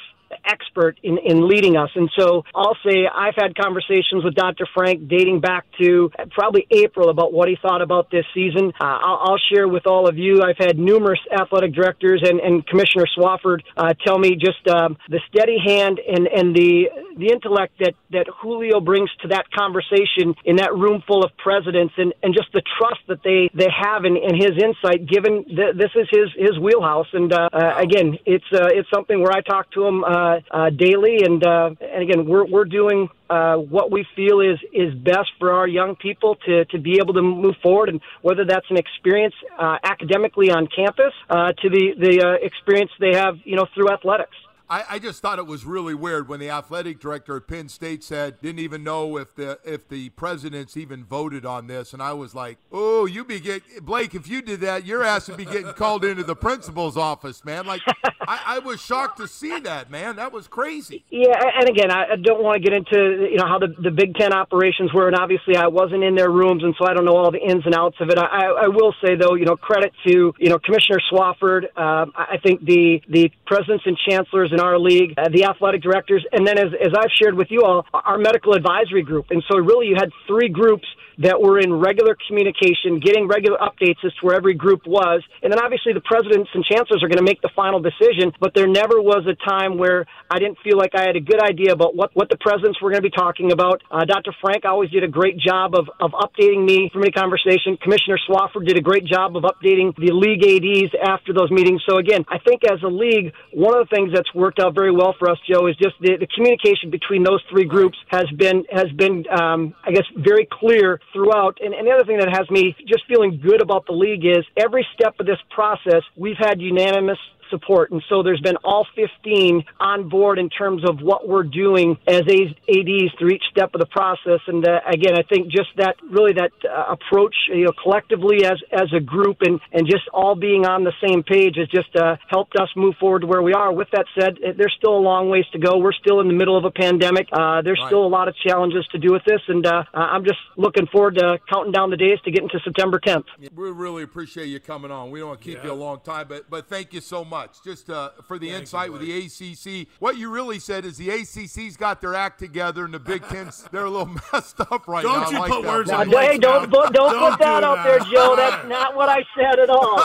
expert 0.46 1.00
in, 1.04 1.18
in 1.18 1.48
leading 1.48 1.78
us. 1.78 1.90
And 1.96 2.10
so 2.18 2.44
I'll 2.56 2.78
say 2.86 3.08
I've 3.14 3.36
had 3.36 3.56
conversations 3.56 4.24
with 4.24 4.36
Dr. 4.36 4.68
Frenk 4.76 5.10
dating 5.10 5.42
back 5.42 5.66
to 5.82 6.12
probably 6.32 6.68
April 6.72 7.10
about 7.10 7.34
what 7.34 7.50
he 7.50 7.58
thought 7.62 7.82
about 7.82 8.12
this 8.12 8.26
season. 8.34 8.72
Uh, 8.80 8.84
I'll, 8.84 9.20
I'll, 9.22 9.40
share 9.54 9.68
with 9.68 9.86
all 9.88 10.08
of 10.08 10.18
you. 10.18 10.42
I've 10.42 10.58
had 10.58 10.78
numerous 10.78 11.20
athletic 11.32 11.74
directors 11.74 12.24
and, 12.24 12.40
and 12.40 12.66
Commissioner 12.66 13.06
Swofford 13.18 13.60
uh, 13.76 13.94
tell 14.06 14.18
me 14.18 14.36
just 14.36 14.66
um, 14.68 14.98
the 15.10 15.20
steady 15.28 15.58
hand 15.64 16.00
and, 16.08 16.28
and 16.28 16.56
the 16.56 16.88
the 17.18 17.28
intellect 17.28 17.74
that, 17.80 17.94
that 18.12 18.28
Julio 18.42 18.80
brings 18.80 19.10
to 19.22 19.30
that 19.30 19.50
conversation 19.52 20.36
in 20.46 20.58
that 20.58 20.74
room 20.74 21.04
full 21.06 21.24
of 21.24 21.32
presidents 21.38 21.94
and, 21.98 22.14
and 22.24 22.34
just 22.34 22.52
the 22.54 22.62
trust 22.78 23.02
that 23.08 23.24
they, 23.24 23.50
they 23.54 23.70
have 23.70 24.06
in, 24.06 24.18
in 24.18 24.36
his 24.36 24.52
insight, 24.58 25.08
given 25.08 25.46
that 25.56 25.78
this 25.78 25.92
is 25.96 26.08
his, 26.12 26.30
his 26.38 26.60
wheelhouse. 26.60 27.08
And 27.14 27.32
uh, 27.32 27.50
uh, 27.52 27.74
again, 27.78 28.18
it's, 28.26 28.46
uh, 28.52 28.68
it's 28.72 28.90
something 28.94 29.22
where 29.22 29.32
I 29.32 29.42
talk 29.42 29.72
to 29.72 29.86
him 29.86 30.04
uh, 30.24 30.40
uh, 30.52 30.70
daily. 30.70 31.18
And, 31.28 31.42
uh, 31.46 31.70
and 31.82 32.02
again, 32.08 32.22
we're, 32.26 32.46
we're 32.46 32.66
doing 32.82 33.10
uh, 33.30 33.56
what 33.56 33.92
we 33.92 34.06
feel 34.16 34.42
is 34.42 34.60
is 34.74 34.94
best 34.94 35.30
for 35.40 35.52
our 35.54 35.68
young 35.68 35.96
people 35.96 36.36
to 36.46 36.66
to 36.66 36.78
be 36.78 37.00
able 37.02 37.14
to 37.14 37.22
move 37.22 37.56
forward, 37.64 37.90
and 37.90 38.00
whether 38.22 38.46
that's 38.46 38.70
an 38.70 38.78
experience 38.78 39.34
uh, 39.58 39.78
academically 39.84 40.52
on 40.52 40.68
campus 40.68 41.14
uh, 41.30 41.52
to 41.62 41.70
the 41.70 41.86
the 42.06 42.14
uh, 42.28 42.46
experience 42.46 42.92
they 43.00 43.16
have, 43.16 43.36
you 43.44 43.56
know, 43.56 43.66
through 43.74 43.90
athletics. 43.92 44.36
I, 44.70 44.84
I, 44.92 45.00
just 45.00 45.22
thought 45.22 45.40
it 45.40 45.46
was 45.46 45.66
really 45.66 45.94
weird 45.94 46.30
when 46.30 46.40
the 46.40 46.50
athletic 46.50 47.00
director 47.00 47.36
at 47.36 47.48
Penn 47.48 47.68
State 47.68 48.04
said 48.04 48.42
didn't 48.42 48.60
even 48.60 48.84
know 48.84 49.18
if 49.18 49.36
the 49.36 49.60
if 49.66 49.90
the 49.90 50.10
presidents 50.10 50.78
even 50.78 51.04
voted 51.04 51.46
on 51.46 51.68
this, 51.68 51.94
and 51.94 52.02
I 52.02 52.14
was 52.14 52.34
like, 52.34 52.58
"Oh, 52.72 53.06
you 53.06 53.26
be 53.26 53.40
get 53.40 53.64
Blake. 53.82 54.16
If 54.16 54.28
you 54.28 54.42
did 54.42 54.62
that, 54.62 54.86
your 54.86 55.04
ass 55.04 55.28
would 55.28 55.38
be 55.38 55.46
getting 55.46 55.74
called 55.74 56.06
into 56.06 56.24
the 56.24 56.36
principal's 56.36 56.96
office, 56.96 57.44
man." 57.44 57.66
Like, 57.66 57.82
I, 58.22 58.40
I, 58.46 58.60
was 58.60 58.82
shocked 58.82 59.18
to 59.18 59.28
see 59.28 59.60
that, 59.60 59.92
man. 59.92 60.16
That 60.16 60.32
was 60.32 60.48
crazy. 60.48 61.04
Yeah, 61.10 61.40
and 61.60 61.70
again, 61.70 61.92
I 61.92 62.16
don't 62.16 62.42
want 62.42 62.64
to 62.64 62.70
get 62.70 62.74
into 62.74 63.28
you 63.30 63.38
know 63.38 63.48
how 63.48 63.60
the 63.60 63.68
the 63.78 63.92
Big 63.92 64.16
Ten 64.16 64.32
operations 64.32 64.94
were, 64.94 65.08
and 65.08 65.16
obviously 65.18 65.58
I 65.58 65.68
wasn't 65.68 66.04
in 66.04 66.16
their 66.16 66.32
rooms, 66.32 66.64
and 66.64 66.74
so 66.80 66.88
I 66.88 66.94
don't 66.94 67.06
know 67.06 67.18
all 67.18 67.32
the 67.32 67.42
ins 67.42 67.66
and 67.66 67.76
outs 67.76 67.98
of 68.00 68.10
it. 68.10 68.18
I, 68.18 68.48
I 68.48 68.68
will 68.70 68.96
say 69.04 69.16
though, 69.16 69.36
you 69.36 69.46
know, 69.46 69.58
credit 69.58 69.92
to 70.08 70.34
you 70.40 70.50
know 70.50 70.58
Commissioner 70.58 71.02
Swofford. 71.12 71.66
Um, 71.78 72.14
I 72.16 72.38
think 72.42 72.64
the 72.64 73.02
the 73.10 73.30
presidents 73.46 73.84
and 73.86 73.98
chancellors 74.10 74.53
and 74.54 74.62
our 74.62 74.80
league, 74.80 75.14
uh, 75.18 75.30
the 75.34 75.46
athletic 75.46 75.82
directors, 75.82 76.26
and 76.32 76.48
then 76.48 76.58
as, 76.58 76.72
as 76.80 76.94
I've 76.98 77.12
shared 77.22 77.36
with 77.36 77.50
you 77.50 77.64
all, 77.64 77.86
our 77.94 78.18
medical 78.18 78.54
advisory 78.54 79.04
group. 79.04 79.26
And 79.32 79.44
so 79.52 79.58
really 79.58 79.88
you 79.88 79.96
had 79.96 80.10
three 80.28 80.50
groups 80.50 80.88
that 81.20 81.42
were 81.42 81.60
in 81.60 81.74
regular 81.74 82.18
communication, 82.28 83.00
getting 83.00 83.28
regular 83.28 83.58
updates 83.58 84.02
as 84.04 84.14
to 84.16 84.22
where 84.26 84.36
every 84.36 84.54
group 84.54 84.88
was. 84.88 85.22
And 85.42 85.52
then 85.52 85.60
obviously 85.60 85.94
the 85.94 86.02
presidents 86.02 86.50
and 86.54 86.64
chancellors 86.66 87.04
are 87.04 87.08
going 87.08 87.22
to 87.22 87.28
make 87.28 87.42
the 87.42 87.52
final 87.56 87.80
decision, 87.80 88.34
but 88.40 88.54
there 88.56 88.68
never 88.68 89.02
was 89.02 89.26
a 89.28 89.38
time 89.48 89.78
where 89.78 90.06
I 90.30 90.40
didn't 90.40 90.58
feel 90.64 90.78
like 90.78 90.96
I 90.96 91.06
had 91.06 91.16
a 91.16 91.22
good 91.22 91.42
idea 91.42 91.74
about 91.74 91.96
what, 91.96 92.12
what 92.14 92.30
the 92.30 92.38
presidents 92.38 92.82
were 92.82 92.90
going 92.90 93.04
to 93.04 93.10
be 93.10 93.14
talking 93.14 93.52
about. 93.52 93.82
Uh, 93.92 94.06
Dr. 94.06 94.34
Frenk 94.44 94.66
always 94.66 94.90
did 94.90 95.04
a 95.04 95.08
great 95.08 95.38
job 95.38 95.76
of, 95.76 95.90
of 96.00 96.12
updating 96.12 96.66
me 96.66 96.90
from 96.92 97.04
any 97.04 97.12
conversation. 97.12 97.78
Commissioner 97.78 98.18
Swofford 98.28 98.68
did 98.68 98.78
a 98.78 98.82
great 98.82 99.06
job 99.06 99.38
of 99.38 99.44
updating 99.44 99.94
the 99.98 100.12
league 100.12 100.42
ADs 100.42 100.94
after 101.06 101.34
those 101.34 101.52
meetings. 101.52 101.82
So 101.88 101.98
again, 101.98 102.26
I 102.28 102.40
think 102.40 102.62
as 102.64 102.82
a 102.84 102.88
league, 102.88 103.34
one 103.52 103.78
of 103.78 103.88
the 103.88 103.96
things 103.96 104.12
that's 104.14 104.34
worked 104.34 104.60
out 104.60 104.74
very 104.74 104.92
well 104.92 105.16
for 105.20 105.30
us, 105.30 105.38
Joe, 105.50 105.68
is 105.68 105.76
just 105.78 105.96
the, 106.02 106.18
the 106.18 106.28
communication 106.28 106.90
between 106.90 107.24
those 107.24 107.42
three 107.50 107.66
groups 107.66 107.98
has 108.08 108.30
been, 108.38 108.66
has 108.72 108.90
been, 108.98 109.26
um, 109.30 109.76
I 109.86 109.92
guess, 109.92 110.06
very 110.18 110.48
clear 110.50 111.00
throughout. 111.12 111.60
And, 111.62 111.74
and 111.74 111.88
the 111.88 111.92
other 111.92 112.06
thing 112.06 112.18
that 112.18 112.30
has 112.30 112.50
me 112.50 112.76
just 112.88 113.06
feeling 113.08 113.40
good 113.42 113.62
about 113.62 113.86
the 113.86 113.94
league 113.94 114.26
is 114.26 114.46
every 114.58 114.86
step 114.94 115.20
of 115.20 115.26
this 115.26 115.40
process, 115.50 116.04
we've 116.16 116.38
had 116.38 116.62
unanimous 116.62 117.20
support. 117.54 117.92
And 117.92 118.02
so 118.10 118.24
there's 118.24 118.42
been 118.42 118.58
all 118.64 118.88
15 118.96 119.64
on 119.80 120.10
board 120.10 120.40
in 120.40 120.50
terms 120.50 120.84
of 120.90 121.00
what 121.02 121.28
we're 121.28 121.44
doing 121.44 121.98
as 122.08 122.22
ADs 122.22 123.12
through 123.20 123.30
each 123.30 123.44
step 123.52 123.74
of 123.76 123.80
the 123.80 123.88
process. 123.92 124.40
And 124.48 124.68
uh, 124.68 124.80
again, 124.92 125.14
I 125.16 125.24
think 125.24 125.52
just 125.52 125.70
that 125.78 125.96
really 126.10 126.34
that 126.34 126.52
uh, 126.66 126.94
approach, 126.94 127.36
you 127.50 127.66
know, 127.66 127.72
collectively 127.82 128.46
as 128.46 128.60
as 128.72 128.92
a 128.96 129.00
group 129.00 129.38
and 129.42 129.60
and 129.72 129.86
just 129.86 130.08
all 130.14 130.36
being 130.36 130.66
on 130.66 130.84
the 130.84 130.94
same 131.06 131.24
page 131.24 131.56
has 131.58 131.68
just 131.68 131.96
uh, 131.96 132.16
helped 132.28 132.56
us 132.56 132.70
move 132.76 132.96
forward 133.00 133.22
to 133.22 133.28
where 133.28 133.42
we 133.42 133.54
are. 133.54 133.72
With 133.72 133.90
that 133.92 134.06
said, 134.20 134.38
there's 134.58 134.74
still 134.78 134.98
a 134.98 135.04
long 135.04 135.30
ways 135.30 135.46
to 135.54 135.60
go. 135.60 135.78
We're 135.78 135.94
still 135.94 136.20
in 136.20 136.28
the 136.28 136.34
middle 136.34 136.58
of 136.58 136.66
a 136.66 136.72
pandemic. 136.72 137.28
Uh, 137.32 137.62
there's 137.62 137.80
right. 137.80 137.88
still 137.88 138.06
a 138.06 138.08
lot 138.08 138.28
of 138.28 138.36
challenges 138.36 138.88
to 138.92 138.98
do 138.98 139.12
with 139.12 139.24
this, 139.26 139.42
and 139.48 139.66
uh, 139.66 139.84
I'm 139.94 140.24
just 140.24 140.40
looking 140.58 140.88
forward 140.88 141.16
to 141.16 141.38
counting 141.52 141.72
down 141.72 141.90
the 141.90 141.98
days 141.98 142.20
to 142.26 142.32
get 142.32 142.42
into 142.42 142.60
September 142.64 143.00
10th. 143.00 143.26
We 143.56 143.72
really 143.72 144.04
appreciate 144.04 144.48
you 144.48 144.60
coming 144.60 144.92
on. 144.92 145.12
We 145.12 145.20
don't 145.20 145.30
want 145.30 145.42
to 145.42 145.46
keep 145.46 145.58
yeah. 145.58 145.66
you 145.66 145.72
a 145.72 145.74
long 145.74 146.00
time, 146.02 146.28
but 146.28 146.50
but 146.50 146.68
thank 146.68 146.94
you 146.94 147.02
so 147.02 147.24
much 147.24 147.43
much 147.44 147.64
just 147.64 147.90
uh, 147.90 148.12
for 148.26 148.40
the 148.40 148.50
Thank 148.50 148.62
insight 148.62 148.88
you, 148.88 148.94
with 148.94 149.02
the 149.02 149.82
ACC. 149.82 149.88
What 150.00 150.18
you 150.18 150.30
really 150.30 150.60
said 150.60 150.86
is 150.86 150.98
the 150.98 151.10
ACC's 151.10 151.78
got 151.78 152.02
their 152.02 152.16
act 152.16 152.40
together 152.40 152.86
and 152.86 152.94
the 152.94 153.00
Big 153.00 153.24
Ten's 153.24 153.64
they're 153.72 153.86
a 153.86 153.90
little 153.90 154.18
messed 154.32 154.60
up 154.60 154.88
right 154.88 155.04
don't 155.04 155.22
now. 155.22 155.30
You 155.30 155.40
like 155.40 155.52
put 155.52 155.66
words 155.66 155.90
now, 155.90 156.04
hey, 156.04 156.38
don't, 156.38 156.70
put, 156.70 156.94
don't, 156.94 156.94
don't 156.94 157.32
put 157.32 157.40
that 157.40 157.60
do 157.60 157.66
out 157.66 157.84
there, 157.84 158.00
Joe. 158.00 158.36
That's 158.36 158.68
not 158.68 158.96
what 158.96 159.10
I 159.10 159.24
said 159.36 159.60
at 159.60 159.70
all. 159.70 160.00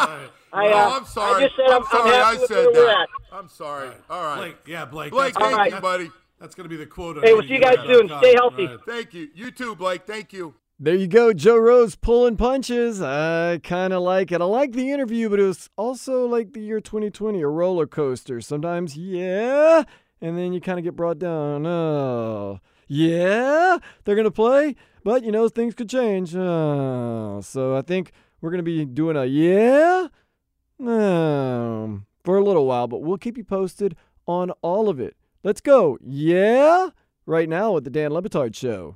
I, 0.51 0.71
uh, 0.71 0.97
I'm 0.97 1.05
sorry. 1.05 1.45
I 1.45 1.47
just 1.47 1.57
said 1.57 1.67
I'm, 1.67 1.83
I'm 1.83 1.89
sorry. 1.91 2.17
I'm 2.17 2.37
i 2.37 2.47
said 2.47 2.67
that. 2.75 3.09
I'm 3.33 3.49
sorry. 3.49 3.91
All 4.09 4.25
right. 4.25 4.37
Blake, 4.37 4.57
yeah, 4.67 4.85
Blake. 4.87 5.11
Blake, 5.11 5.35
thank 5.35 5.57
right. 5.57 5.73
you, 5.73 5.81
buddy. 5.81 6.11
That's 6.41 6.55
going 6.55 6.65
to 6.65 6.71
be 6.71 6.77
the 6.77 6.87
quote. 6.87 7.23
Hey, 7.23 7.35
we'll 7.35 7.43
see 7.43 7.55
you 7.55 7.61
guys 7.61 7.77
soon. 7.85 8.09
Stay 8.19 8.35
healthy. 8.35 8.67
Right. 8.67 8.79
Thank 8.87 9.13
you. 9.13 9.29
You 9.35 9.51
too, 9.51 9.77
Blake. 9.77 10.07
Thank 10.07 10.33
you. 10.33 10.55
There 10.81 10.95
you 10.95 11.09
go, 11.09 11.33
Joe 11.33 11.57
Rose 11.57 11.97
pulling 11.97 12.37
punches. 12.37 13.03
I 13.03 13.59
kind 13.65 13.93
of 13.93 14.01
like 14.01 14.31
it. 14.31 14.41
I 14.41 14.45
like 14.45 14.75
the 14.75 14.93
interview, 14.93 15.29
but 15.29 15.41
it 15.41 15.43
was 15.43 15.69
also 15.77 16.25
like 16.25 16.53
the 16.53 16.61
year 16.61 16.81
2020, 16.81 17.43
a 17.43 17.49
roller 17.49 17.89
coaster. 17.89 18.41
Sometimes, 18.41 18.97
yeah, 18.97 19.83
and 20.21 20.39
then 20.39 20.53
you 20.53 20.61
kind 20.61 20.79
of 20.79 20.85
get 20.85 20.95
brought 20.95 21.19
down. 21.19 21.67
Oh, 21.67 22.61
yeah, 22.87 23.79
they're 24.05 24.15
going 24.15 24.25
to 24.25 24.31
play, 24.31 24.77
but 25.03 25.25
you 25.25 25.33
know, 25.33 25.49
things 25.49 25.75
could 25.75 25.89
change. 25.91 26.37
Oh, 26.37 27.41
so 27.43 27.75
I 27.75 27.83
think 27.83 28.13
we're 28.41 28.51
going 28.51 28.59
to 28.59 28.63
be 28.63 28.85
doing 28.85 29.17
a 29.17 29.25
yeah 29.25 30.07
um, 30.79 32.07
for 32.23 32.37
a 32.37 32.45
little 32.45 32.67
while, 32.67 32.87
but 32.87 33.03
we'll 33.03 33.19
keep 33.19 33.37
you 33.37 33.43
posted 33.43 33.97
on 34.29 34.53
all 34.63 34.89
of 34.89 35.01
it. 35.01 35.17
Let's 35.43 35.61
go, 35.61 35.99
yeah, 36.01 36.91
right 37.27 37.49
now 37.49 37.77
at 37.77 37.83
the 37.83 37.91
Dan 37.91 38.13
Le 38.13 38.23
Batard 38.23 38.55
Show 38.55 38.95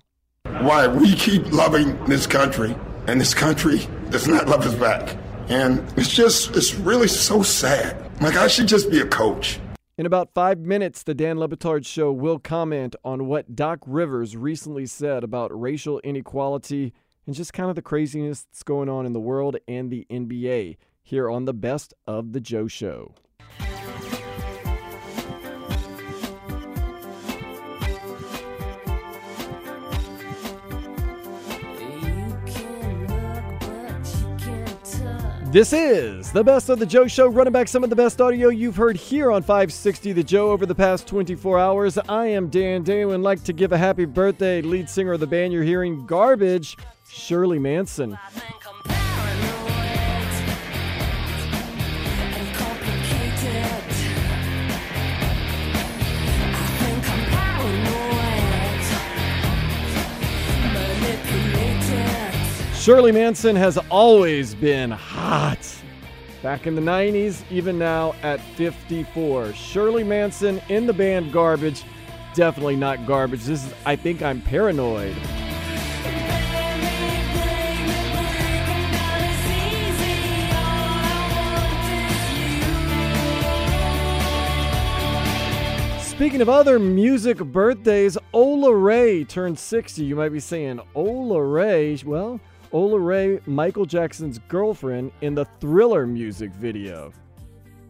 why 0.60 0.86
we 0.86 1.14
keep 1.14 1.52
loving 1.52 2.02
this 2.04 2.26
country 2.26 2.76
and 3.06 3.20
this 3.20 3.34
country 3.34 3.86
does 4.10 4.28
not 4.28 4.48
love 4.48 4.66
us 4.66 4.74
back. 4.74 5.16
And 5.48 5.80
it's 5.96 6.08
just, 6.08 6.54
it's 6.56 6.74
really 6.74 7.08
so 7.08 7.42
sad. 7.42 7.96
Like, 8.20 8.36
I 8.36 8.46
should 8.46 8.68
just 8.68 8.90
be 8.90 9.00
a 9.00 9.06
coach. 9.06 9.58
In 9.98 10.06
about 10.06 10.32
five 10.32 10.58
minutes, 10.58 11.02
the 11.02 11.14
Dan 11.14 11.38
Le 11.38 11.48
Batard 11.48 11.86
Show 11.86 12.12
will 12.12 12.38
comment 12.38 12.96
on 13.04 13.26
what 13.26 13.54
Doc 13.54 13.80
Rivers 13.86 14.36
recently 14.36 14.86
said 14.86 15.22
about 15.22 15.58
racial 15.58 16.00
inequality 16.00 16.92
and 17.26 17.34
just 17.34 17.52
kind 17.52 17.68
of 17.68 17.76
the 17.76 17.82
craziness 17.82 18.44
that's 18.44 18.62
going 18.62 18.88
on 18.88 19.06
in 19.06 19.12
the 19.12 19.20
world 19.20 19.56
and 19.68 19.90
the 19.90 20.06
NBA 20.10 20.76
here 21.02 21.30
on 21.30 21.44
the 21.44 21.54
Best 21.54 21.92
of 22.06 22.32
the 22.32 22.40
Joe 22.40 22.68
Show. 22.68 23.14
This 35.52 35.74
is 35.74 36.32
the 36.32 36.42
best 36.42 36.70
of 36.70 36.78
the 36.78 36.86
Joe 36.86 37.06
Show, 37.06 37.28
running 37.28 37.52
back 37.52 37.68
some 37.68 37.84
of 37.84 37.90
the 37.90 37.96
best 37.96 38.22
audio 38.22 38.48
you've 38.48 38.74
heard 38.74 38.96
here 38.96 39.30
on 39.30 39.42
560 39.42 40.14
The 40.14 40.24
Joe 40.24 40.50
over 40.50 40.64
the 40.64 40.74
past 40.74 41.06
24 41.06 41.58
hours. 41.58 41.98
I 42.08 42.28
am 42.28 42.48
Dan 42.48 42.82
Day 42.82 43.02
and 43.02 43.22
like 43.22 43.44
to 43.44 43.52
give 43.52 43.70
a 43.70 43.76
happy 43.76 44.06
birthday, 44.06 44.62
lead 44.62 44.88
singer 44.88 45.12
of 45.12 45.20
the 45.20 45.26
band 45.26 45.52
you're 45.52 45.62
hearing, 45.62 46.06
Garbage, 46.06 46.78
Shirley 47.06 47.58
Manson. 47.58 48.18
Shirley 62.82 63.12
Manson 63.12 63.54
has 63.54 63.78
always 63.92 64.56
been 64.56 64.90
hot. 64.90 65.72
Back 66.42 66.66
in 66.66 66.74
the 66.74 66.80
90s, 66.80 67.44
even 67.48 67.78
now 67.78 68.16
at 68.24 68.40
54. 68.56 69.52
Shirley 69.52 70.02
Manson 70.02 70.60
in 70.68 70.86
the 70.86 70.92
band 70.92 71.32
Garbage. 71.32 71.84
Definitely 72.34 72.74
not 72.74 73.06
garbage. 73.06 73.44
This 73.44 73.64
is 73.64 73.72
I 73.86 73.94
Think 73.94 74.20
I'm 74.20 74.40
Paranoid. 74.42 75.14
Speaking 86.02 86.40
of 86.40 86.48
other 86.48 86.80
music 86.80 87.38
birthdays, 87.38 88.18
Ola 88.32 88.74
Ray 88.74 89.22
turned 89.22 89.60
60. 89.60 90.02
You 90.02 90.16
might 90.16 90.30
be 90.30 90.40
saying, 90.40 90.80
Ola 90.96 91.40
Ray? 91.40 91.96
Well, 92.04 92.40
Ola 92.72 92.98
Ray, 92.98 93.38
Michael 93.44 93.84
Jackson's 93.84 94.38
girlfriend, 94.48 95.12
in 95.20 95.34
the 95.34 95.44
Thriller 95.60 96.06
music 96.06 96.50
video. 96.52 97.12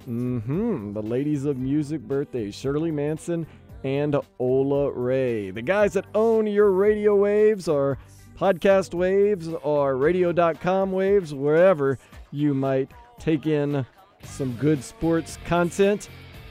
Mm-hmm. 0.08 0.92
The 0.92 1.02
ladies 1.02 1.44
of 1.44 1.56
music 1.56 2.00
birthdays, 2.00 2.56
Shirley 2.56 2.90
Manson 2.90 3.46
and 3.84 4.16
Ola 4.40 4.90
Ray. 4.90 5.50
The 5.50 5.62
guys 5.62 5.92
that 5.92 6.06
own 6.14 6.48
your 6.48 6.72
radio 6.72 7.14
waves 7.14 7.68
or 7.68 7.98
podcast 8.36 8.92
waves 8.92 9.48
or 9.62 9.96
radio.com 9.96 10.90
waves, 10.90 11.32
wherever 11.32 11.96
you 12.32 12.52
might 12.52 12.90
take 13.20 13.46
in 13.46 13.86
some 14.24 14.52
good 14.54 14.82
sports 14.82 15.38
content. 15.46 16.08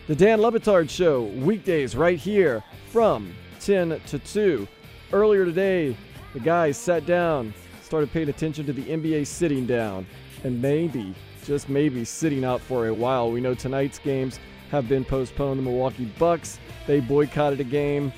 The 0.07 0.15
Dan 0.15 0.41
Le 0.41 0.51
Batard 0.51 0.89
Show, 0.89 1.23
weekdays 1.23 1.95
right 1.97 2.17
here 2.17 2.63
from 2.89 3.33
10 3.59 3.99
to 4.07 4.19
2. 4.19 4.67
Earlier 5.11 5.43
today, 5.43 5.97
the 6.33 6.39
guys 6.39 6.77
sat 6.77 7.05
down 7.05 7.53
started 7.91 8.13
paying 8.13 8.29
attention 8.29 8.65
to 8.65 8.71
the 8.71 8.83
NBA 8.83 9.27
sitting 9.27 9.65
down 9.65 10.05
and 10.45 10.61
maybe, 10.61 11.13
just 11.43 11.67
maybe, 11.67 12.05
sitting 12.05 12.45
out 12.45 12.61
for 12.61 12.87
a 12.87 12.93
while. 12.93 13.29
We 13.29 13.41
know 13.41 13.53
tonight's 13.53 13.99
games 13.99 14.39
have 14.69 14.87
been 14.87 15.03
postponed. 15.03 15.59
The 15.59 15.63
Milwaukee 15.63 16.05
Bucks, 16.17 16.57
they 16.87 17.01
boycotted 17.01 17.59
a 17.59 17.65
game. 17.65 18.13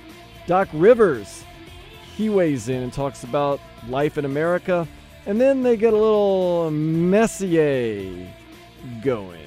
Doc 0.45 0.67
Rivers, 0.73 1.43
he 2.15 2.29
weighs 2.29 2.69
in 2.69 2.83
and 2.83 2.93
talks 2.93 3.23
about 3.23 3.59
life 3.87 4.19
in 4.19 4.25
America. 4.25 4.87
And 5.25 5.41
then 5.41 5.63
they 5.63 5.75
get 5.75 5.93
a 5.93 5.97
little 5.97 6.69
Messier 6.69 8.31
going. 9.01 9.42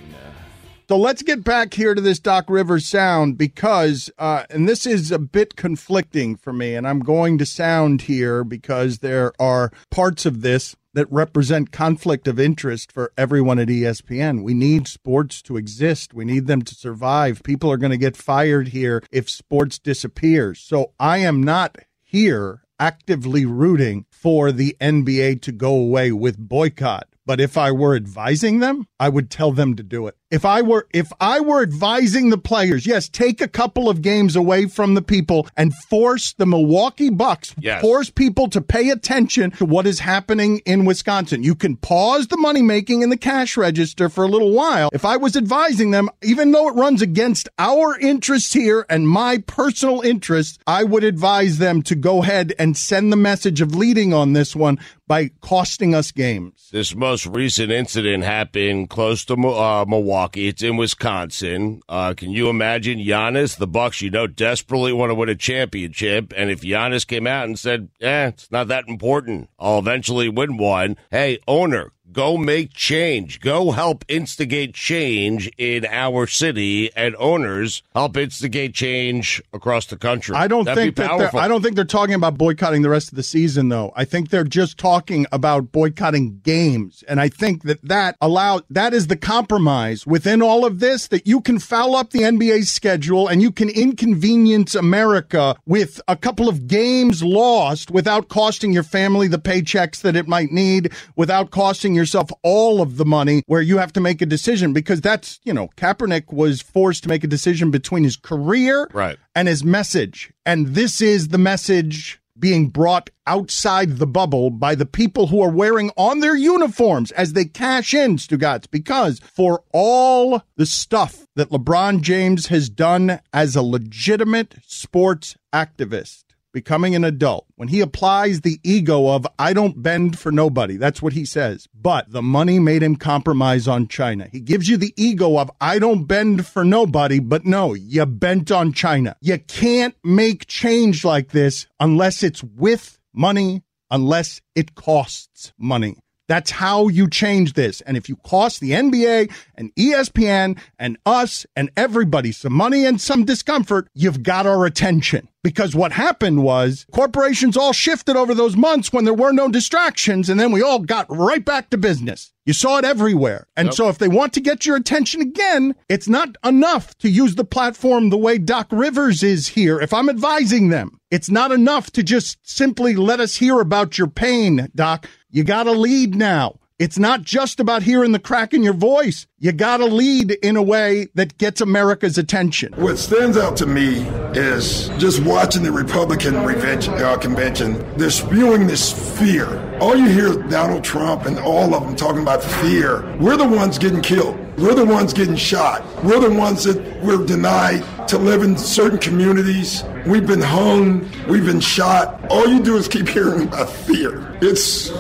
So 0.89 0.97
let's 0.97 1.23
get 1.23 1.43
back 1.43 1.75
here 1.75 1.97
to 1.97 2.01
this 2.01 2.21
Doc 2.21 2.45
Rivers 2.49 2.87
sound 2.87 3.37
because, 3.37 4.09
uh, 4.21 4.45
and 4.49 4.69
this 4.69 4.87
is 4.87 5.11
a 5.11 5.19
bit 5.19 5.57
conflicting 5.57 6.37
for 6.37 6.53
me, 6.53 6.77
and 6.77 6.87
I'm 6.87 7.01
going 7.01 7.39
to 7.39 7.47
sound 7.47 8.03
here 8.03 8.45
because 8.45 9.01
there 9.01 9.33
are 9.41 9.73
parts 9.91 10.25
of 10.27 10.43
this 10.43 10.77
that 10.95 11.11
represent 11.11 11.73
conflict 11.73 12.29
of 12.29 12.39
interest 12.39 12.93
for 12.93 13.13
everyone 13.19 13.59
at 13.59 13.67
ESPN. 13.67 14.45
We 14.45 14.55
need 14.55 14.87
sports 14.87 15.43
to 15.43 15.57
exist. 15.57 16.15
We 16.15 16.25
need 16.25 16.47
them 16.47 16.63
to 16.63 16.75
survive. 16.77 17.43
People 17.43 17.69
are 17.73 17.79
going 17.79 17.91
to 17.91 17.97
get 17.97 18.17
fired 18.17 18.69
here 18.69 19.03
if 19.11 19.29
sports 19.29 19.81
disappears. 19.81 20.61
So 20.61 20.93
I 21.01 21.19
am 21.19 21.43
not 21.43 21.79
here 22.05 22.63
actively 22.79 23.45
rooting 23.45 24.07
for 24.11 24.53
the 24.53 24.77
NBA 24.81 25.43
to 25.43 25.51
go 25.51 25.75
away 25.75 26.13
with 26.13 26.39
boycott. 26.39 27.09
But 27.27 27.41
if 27.41 27.59
I 27.59 27.73
were 27.73 27.97
advising 27.97 28.61
them, 28.61 28.87
I 29.01 29.09
would 29.09 29.31
tell 29.31 29.51
them 29.51 29.75
to 29.75 29.83
do 29.83 30.07
it. 30.07 30.17
If 30.29 30.45
I 30.45 30.61
were 30.61 30.89
if 30.93 31.13
I 31.21 31.39
were 31.39 31.63
advising 31.63 32.31
the 32.31 32.39
players, 32.39 32.85
yes, 32.85 33.09
take 33.09 33.41
a 33.41 33.47
couple 33.47 33.89
of 33.89 34.03
games 34.03 34.35
away 34.35 34.67
from 34.67 34.95
the 34.95 35.03
people 35.03 35.47
and 35.57 35.73
force 35.73 36.33
the 36.33 36.47
Milwaukee 36.47 37.11
Bucks, 37.11 37.55
yes. 37.61 37.81
force 37.81 38.11
people 38.11 38.49
to 38.49 38.61
pay 38.61 38.91
attention 38.91 39.53
to 39.53 39.65
what 39.65 39.87
is 39.87 40.01
happening 40.01 40.59
in 40.67 40.85
Wisconsin. 40.85 41.45
You 41.45 41.55
can 41.55 41.77
pause 41.77 42.27
the 42.27 42.37
money 42.37 42.61
making 42.61 43.03
in 43.03 43.11
the 43.11 43.17
cash 43.17 43.57
register 43.57 44.09
for 44.09 44.25
a 44.25 44.29
little 44.29 44.51
while. 44.51 44.91
If 44.93 45.05
I 45.05 45.17
was 45.17 45.37
advising 45.37 45.93
them, 45.93 46.11
even 46.25 46.51
though 46.51 46.69
it 46.69 46.75
runs 46.75 47.03
against 47.03 47.49
our 47.61 47.97
interests 47.97 48.53
here 48.53 48.85
and 48.91 49.09
my 49.09 49.39
personal 49.47 50.01
interests, 50.01 50.59
I 50.67 50.83
would 50.83 51.05
advise 51.05 51.59
them 51.59 51.83
to 51.83 51.95
go 51.95 52.25
ahead 52.25 52.53
and 52.59 52.77
send 52.77 53.13
the 53.13 53.17
message 53.17 53.61
of 53.61 53.77
leading 53.77 54.13
on 54.13 54.33
this 54.33 54.57
one 54.57 54.81
by 55.07 55.31
costing 55.41 55.95
us 55.95 56.11
games. 56.11 56.69
This 56.73 56.97
most 56.97 57.27
recent 57.27 57.71
incident 57.71 58.25
happened 58.25 58.91
close 58.91 59.25
to 59.27 59.35
uh, 59.35 59.85
Milwaukee. 59.87 60.16
Milwaukee. 60.17 60.49
It's 60.49 60.63
in 60.63 60.79
Wisconsin. 60.79 61.83
Uh, 61.91 62.15
can 62.15 62.31
you 62.31 62.49
imagine 62.49 62.99
Giannis, 62.99 63.59
the 63.59 63.67
Bucks? 63.67 64.01
You 64.01 64.09
know, 64.09 64.27
desperately 64.27 64.91
want 64.91 65.11
to 65.11 65.15
win 65.15 65.29
a 65.29 65.35
championship, 65.35 66.33
and 66.35 66.51
if 66.51 66.63
Giannis 66.63 67.07
came 67.07 67.27
out 67.27 67.45
and 67.45 67.59
said, 67.59 67.91
"Eh, 68.01 68.29
it's 68.29 68.51
not 68.51 68.69
that 68.69 68.89
important. 68.89 69.51
I'll 69.59 69.79
eventually 69.79 70.31
win 70.31 70.57
one." 70.57 70.97
Hey, 71.11 71.39
owner, 71.47 71.93
Go 72.17 72.39
make 72.39 72.73
change. 72.73 73.41
Go 73.41 73.73
help 73.73 74.03
instigate 74.09 74.73
change 74.73 75.51
in 75.59 75.85
our 75.85 76.27
city, 76.27 76.91
and 76.97 77.15
owners 77.19 77.83
help 77.95 78.17
instigate 78.17 78.73
change 78.73 79.43
across 79.53 79.85
the 79.85 79.99
country. 79.99 80.35
I 80.35 80.49
don't 80.49 80.65
That'd 80.65 80.83
think 80.83 80.97
that 80.97 81.35
I 81.35 81.47
don't 81.47 81.61
think 81.61 81.77
they're 81.77 81.85
talking 81.85 82.15
about 82.15 82.39
boycotting 82.39 82.81
the 82.81 82.89
rest 82.89 83.11
of 83.11 83.17
the 83.17 83.23
season, 83.23 83.69
though. 83.69 83.93
I 83.95 84.07
think 84.07 84.31
they're 84.31 84.45
just 84.45 84.79
talking 84.79 85.27
about 85.31 85.73
boycotting 85.73 86.41
games, 86.43 87.05
and 87.07 87.21
I 87.21 87.29
think 87.29 87.65
that 87.65 87.83
that 87.83 88.17
allow 88.23 88.63
that 88.71 88.95
is 88.95 89.09
the 89.09 89.17
compromise 89.19 90.07
within 90.07 90.41
all 90.41 90.65
of 90.65 90.81
this 90.81 91.09
that 91.09 91.27
you 91.27 91.43
can 91.43 91.59
foul 91.59 91.95
up 91.95 92.13
the 92.13 92.21
NBA 92.21 92.65
schedule 92.65 93.29
and 93.29 93.43
you 93.43 93.53
can 93.53 93.69
inconvenience 93.69 94.75
America 94.75 95.55
with 95.67 96.01
a 96.09 96.17
couple 96.17 96.49
of 96.49 96.67
games 96.67 97.23
lost 97.23 97.91
without 97.91 98.29
costing 98.29 98.73
your 98.73 98.83
family 98.83 99.29
the 99.29 99.39
paychecks 99.39 100.01
that 100.01 100.17
it 100.17 100.27
might 100.27 100.51
need, 100.51 100.93
without 101.15 101.51
costing 101.51 101.95
yourself 102.07 102.31
all 102.43 102.81
of 102.81 102.97
the 102.97 103.05
money 103.05 103.43
where 103.47 103.63
you 103.63 103.79
have 103.79 103.93
to 103.95 104.01
make 104.01 104.23
a 104.23 104.27
decision 104.27 104.73
because 104.73 105.01
that's, 105.01 105.41
you 105.45 105.53
know, 105.53 105.69
Kaepernick 105.77 106.33
was 106.33 106.61
forced 106.63 107.03
to 107.03 107.09
make 107.09 107.25
a 107.25 107.29
decision 107.29 107.71
between 107.71 108.05
his 108.05 108.17
career 108.17 108.89
right. 108.93 109.19
and 109.35 109.49
his 109.49 109.65
message. 109.65 110.33
And 110.45 110.69
this 110.69 111.01
is 111.01 111.29
the 111.29 111.39
message 111.39 112.21
being 112.39 112.69
brought 112.69 113.11
outside 113.27 113.97
the 113.97 114.07
bubble 114.07 114.51
by 114.51 114.75
the 114.75 114.87
people 114.87 115.29
who 115.29 115.41
are 115.41 115.51
wearing 115.51 115.91
on 115.97 116.21
their 116.21 116.37
uniforms 116.37 117.11
as 117.13 117.33
they 117.33 117.45
cash 117.45 117.95
in, 117.95 118.17
Stugotz, 118.17 118.71
because 118.71 119.21
for 119.21 119.65
all 119.73 120.43
the 120.57 120.67
stuff 120.67 121.27
that 121.35 121.51
LeBron 121.51 122.03
James 122.03 122.49
has 122.49 122.69
done 122.69 123.21
as 123.33 123.57
a 123.57 123.63
legitimate 123.63 124.57
sports 124.67 125.37
activist, 125.53 126.25
becoming 126.57 126.95
an 126.95 127.05
adult, 127.05 127.45
when 127.57 127.69
he 127.69 127.83
applies 127.83 128.41
the 128.41 128.59
ego 128.65 129.09
of, 129.09 129.27
I 129.39 129.53
don't 129.53 129.83
bend 129.83 130.19
for 130.19 130.33
nobody, 130.33 130.79
that's 130.79 131.03
what 131.03 131.13
he 131.13 131.27
says. 131.27 131.69
But 131.75 132.11
the 132.11 132.23
money 132.23 132.59
made 132.59 132.83
him 132.83 132.97
compromise 132.97 133.69
on 133.69 133.89
China. 133.89 134.27
He 134.33 134.41
gives 134.41 134.67
you 134.67 134.79
the 134.79 134.95
ego 134.97 135.37
of, 135.37 135.51
I 135.61 135.79
don't 135.79 136.05
bend 136.05 136.47
for 136.47 136.65
nobody, 136.65 137.19
but 137.19 137.45
no, 137.45 137.75
you 137.75 138.07
bent 138.07 138.51
on 138.51 138.73
China. 138.73 139.17
You 139.21 139.39
can't 139.39 139.95
make 140.03 140.47
change 140.47 141.05
like 141.05 141.29
this 141.29 141.67
unless 141.79 142.23
it's 142.23 142.43
with 142.43 142.99
money, 143.13 143.63
unless 143.91 144.41
it 144.55 144.75
costs 144.75 145.53
money. 145.59 145.99
That's 146.29 146.51
how 146.51 146.89
you 146.89 147.09
change 147.09 147.53
this. 147.53 147.81
And 147.83 147.97
if 147.97 148.09
you 148.09 148.17
cost 148.17 148.61
the 148.61 148.73
NBA 148.73 149.31
and 149.55 149.75
ESPN 149.77 150.59
and 150.79 150.99
us 151.07 151.47
and 151.55 151.71
everybody 151.77 152.33
some 152.33 152.53
money 152.53 152.85
and 152.85 153.01
some 153.01 153.25
discomfort, 153.25 153.89
you've 153.95 154.23
got 154.23 154.47
our 154.47 154.67
attention. 154.67 155.29
Because 155.47 155.77
what 155.77 155.93
happened 155.93 156.43
was 156.43 156.87
corporations 156.91 157.57
all 157.57 157.73
shifted 157.73 158.17
over 158.17 158.35
those 158.35 158.57
months 158.57 158.93
when 158.93 159.05
there 159.05 159.15
were 159.15 159.31
no 159.31 159.49
distractions, 159.49 160.29
and 160.29 160.41
then 160.41 160.51
we 160.51 160.61
all 160.61 160.81
got 160.81 161.07
right 161.09 161.45
back 161.45 161.71
to 161.71 161.79
business. 161.79 162.33
You 162.45 162.53
saw 162.53 162.79
it 162.79 162.85
everywhere. 162.85 163.47
And 163.57 163.67
yep. 163.67 163.75
so 163.75 163.89
if 163.89 163.99
they 163.99 164.09
want 164.09 164.33
to 164.33 164.41
get 164.41 164.67
your 164.67 164.75
attention 164.75 165.21
again, 165.21 165.77
it's 165.89 166.09
not 166.09 166.35
enough 166.45 166.99
to 166.99 167.09
use 167.09 167.37
the 167.37 167.45
platform 167.45 168.11
the 168.11 168.17
way 168.17 168.39
Doc 168.39 168.67
Rivers 168.73 169.23
is 169.23 169.47
here. 169.47 169.79
If 169.79 169.95
I'm 169.95 170.11
advising 170.11 170.71
them, 170.71 170.99
it's 171.13 171.31
not 171.31 171.53
enough 171.53 171.93
to 171.93 172.03
just 172.03 172.39
simply 172.43 172.97
let 172.97 173.21
us 173.21 173.37
hear 173.37 173.61
about 173.61 173.99
your 173.99 174.09
pain, 174.09 174.69
Doc. 174.75 175.09
You 175.31 175.45
got 175.45 175.63
to 175.65 175.73
lead 175.73 176.17
now. 176.17 176.59
It's 176.79 176.99
not 176.99 177.23
just 177.23 177.59
about 177.59 177.83
hearing 177.83 178.13
the 178.13 178.19
crack 178.19 178.53
in 178.53 178.63
your 178.63 178.75
voice. 178.75 179.27
You 179.39 179.53
got 179.53 179.79
to 179.79 179.87
lead 179.87 180.33
in 180.33 180.57
a 180.57 180.63
way 180.63 181.09
that 181.15 181.39
gets 181.39 181.63
America's 181.63 182.19
attention. 182.19 182.75
What 182.75 182.99
stands 182.99 183.39
out 183.39 183.57
to 183.59 183.67
me 183.67 184.01
is 184.35 184.89
just 184.99 185.23
watching 185.25 185.63
the 185.63 185.73
Republican 185.73 186.37
uh, 186.37 187.17
convention. 187.17 187.83
They're 187.97 188.11
spewing 188.11 188.67
this 188.67 188.93
fear. 189.19 189.79
All 189.79 189.97
you 189.97 190.07
hear 190.09 190.27
is 190.27 190.51
Donald 190.51 190.85
Trump 190.85 191.25
and 191.25 191.39
all 191.39 191.75
of 191.75 191.83
them 191.83 191.97
talking 191.97 192.21
about 192.21 192.43
fear. 192.43 193.17
We're 193.17 193.39
the 193.39 193.49
ones 193.49 193.79
getting 193.79 194.03
killed. 194.03 194.37
We're 194.59 194.75
the 194.75 194.85
ones 194.85 195.15
getting 195.15 195.37
shot. 195.37 195.83
We're 196.05 196.21
the 196.21 196.35
ones 196.35 196.65
that 196.65 197.03
we're 197.03 197.25
denied 197.25 198.09
to 198.09 198.19
live 198.19 198.43
in 198.43 198.59
certain 198.59 198.99
communities. 198.99 199.83
We've 200.07 200.27
been 200.27 200.43
hung. 200.43 201.11
We've 201.27 201.47
been 201.47 201.61
shot. 201.61 202.31
All 202.31 202.47
you 202.47 202.63
do 202.63 202.77
is 202.77 202.87
keep 202.87 203.09
hearing 203.17 203.49
about 203.49 203.71
fear. 203.71 204.37
It's 204.43 204.91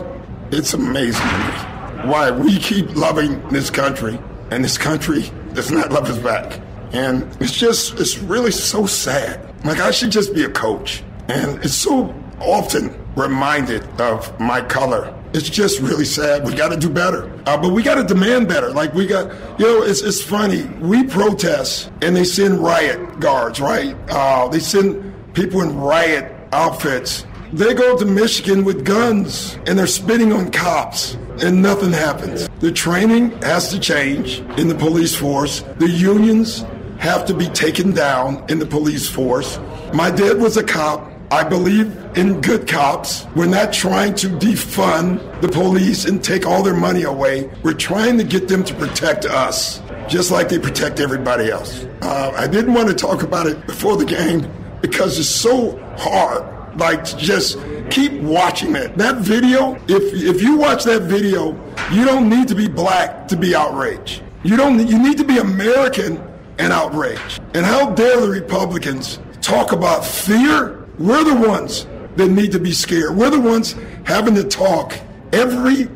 it's 0.52 0.74
amazing 0.74 1.26
to 1.26 1.38
me 1.38 2.09
why 2.09 2.30
we 2.30 2.59
keep 2.59 2.94
loving 2.94 3.46
this 3.48 3.70
country 3.70 4.18
and 4.50 4.64
this 4.64 4.78
country 4.78 5.30
does 5.54 5.70
not 5.70 5.90
love 5.90 6.09
us 6.09 6.18
back. 6.18 6.61
And 6.92 7.24
it's 7.40 7.52
just, 7.52 7.98
it's 7.98 8.18
really 8.18 8.52
so 8.52 8.87
sad. 8.87 9.40
Like, 9.64 9.80
I 9.80 9.90
should 9.90 10.11
just 10.11 10.35
be 10.35 10.44
a 10.44 10.50
coach. 10.50 11.02
And 11.28 11.62
it's 11.64 11.74
so 11.74 12.14
often 12.40 12.96
reminded 13.16 13.82
of 14.00 14.38
my 14.38 14.61
color. 14.61 15.12
It's 15.32 15.50
just 15.50 15.80
really 15.80 16.04
sad. 16.04 16.46
We 16.46 16.54
got 16.54 16.68
to 16.68 16.76
do 16.76 16.88
better. 16.88 17.30
Uh, 17.46 17.61
but 17.61 17.72
we 17.72 17.82
got 17.82 17.96
to 17.96 18.04
demand 18.04 18.48
better. 18.48 18.70
Like, 18.70 18.94
we 18.94 19.06
got, 19.06 19.32
you 19.59 19.66
know, 19.66 19.82
it's, 19.82 20.02
it's 20.02 20.22
funny. 20.22 20.64
We 20.80 21.04
protest 21.04 21.90
and 22.02 22.14
they 22.14 22.24
send 22.24 22.61
riot 22.61 23.18
guards, 23.18 23.61
right? 23.61 23.96
Uh, 24.09 24.48
they 24.48 24.61
send 24.61 25.35
people 25.35 25.62
in 25.62 25.76
riot 25.76 26.32
outfits 26.52 27.26
they 27.52 27.74
go 27.74 27.96
to 27.96 28.04
Michigan 28.04 28.64
with 28.64 28.85
guns 28.85 29.59
and 29.66 29.78
they're 29.78 29.87
spitting 29.87 30.32
on 30.32 30.50
cops 30.50 31.14
and 31.42 31.62
nothing 31.62 31.92
happens. 31.92 32.48
The 32.61 32.72
training 32.72 33.30
has 33.42 33.70
to 33.70 33.78
change 33.78 34.40
in 34.59 34.68
the 34.68 34.74
police 34.74 35.14
force. 35.14 35.61
The 35.78 35.88
unions 35.88 36.64
have 36.98 37.26
to 37.26 37.35
be 37.35 37.46
taken 37.48 37.92
down 37.92 38.44
in 38.48 38.59
the 38.59 38.66
police 38.66 39.09
force. 39.09 39.59
My 39.92 40.11
dad 40.11 40.38
was 40.38 40.56
a 40.56 40.64
cop. 40.64 41.12
I 41.30 41.44
believe 41.44 41.94
in 42.16 42.40
good 42.40 42.66
cops. 42.66 43.26
We're 43.35 43.46
not 43.46 43.72
trying 43.72 44.14
to 44.16 44.28
defund 44.28 45.40
the 45.40 45.48
police 45.48 46.04
and 46.04 46.22
take 46.22 46.46
all 46.46 46.62
their 46.62 46.76
money 46.76 47.02
away. 47.02 47.50
We're 47.62 47.74
trying 47.74 48.16
to 48.18 48.24
get 48.24 48.48
them 48.48 48.64
to 48.64 48.74
protect 48.74 49.24
us, 49.24 49.82
just 50.09 50.30
like 50.30 50.48
they 50.48 50.59
protect 50.59 51.00
everybody 51.00 51.50
else. 51.50 51.85
Uh, 52.02 52.32
I 52.37 52.46
didn't 52.46 52.74
want 52.74 52.88
to 52.88 52.94
talk 52.94 53.22
about 53.22 53.46
it 53.46 53.66
before 53.66 53.96
the 53.96 54.04
game 54.04 54.50
because 54.80 55.18
it's 55.18 55.28
so 55.28 55.78
hard 55.96 56.56
like 56.77 57.05
just 57.17 57.59
keep 57.91 58.12
watching 58.21 58.77
it. 58.77 58.97
That 58.97 59.17
video, 59.17 59.75
if 59.89 60.15
if 60.15 60.43
you 60.43 60.57
watch 60.57 60.85
that 60.85 61.03
video, 61.03 61.53
you 61.91 62.05
don't 62.05 62.29
need 62.29 62.49
to 62.49 62.55
be 62.55 62.69
black 62.69 63.29
to 63.29 63.37
be 63.37 63.55
outraged. 63.55 64.23
You 64.43 64.57
don't 64.57 64.87
you 64.87 64.99
need 64.99 65.19
to 65.19 65.25
be 65.25 65.39
American 65.39 66.23
and 66.59 66.73
outraged. 66.73 67.41
And 67.55 67.65
how 67.67 67.91
dare 67.91 68.21
the 68.21 68.29
Republicans 68.29 69.19
talk 69.41 69.73
about 69.73 70.05
fear? 70.05 70.87
We're 70.99 71.25
the 71.25 71.49
ones 71.49 71.87
that 72.17 72.29
need 72.29 72.53
to 72.53 72.59
be 72.59 72.73
scared. 72.73 73.17
We're 73.17 73.31
the 73.31 73.41
ones 73.41 73.75
having 74.05 74.35
to 74.37 74.45
talk 74.45 74.95
every 75.33 75.89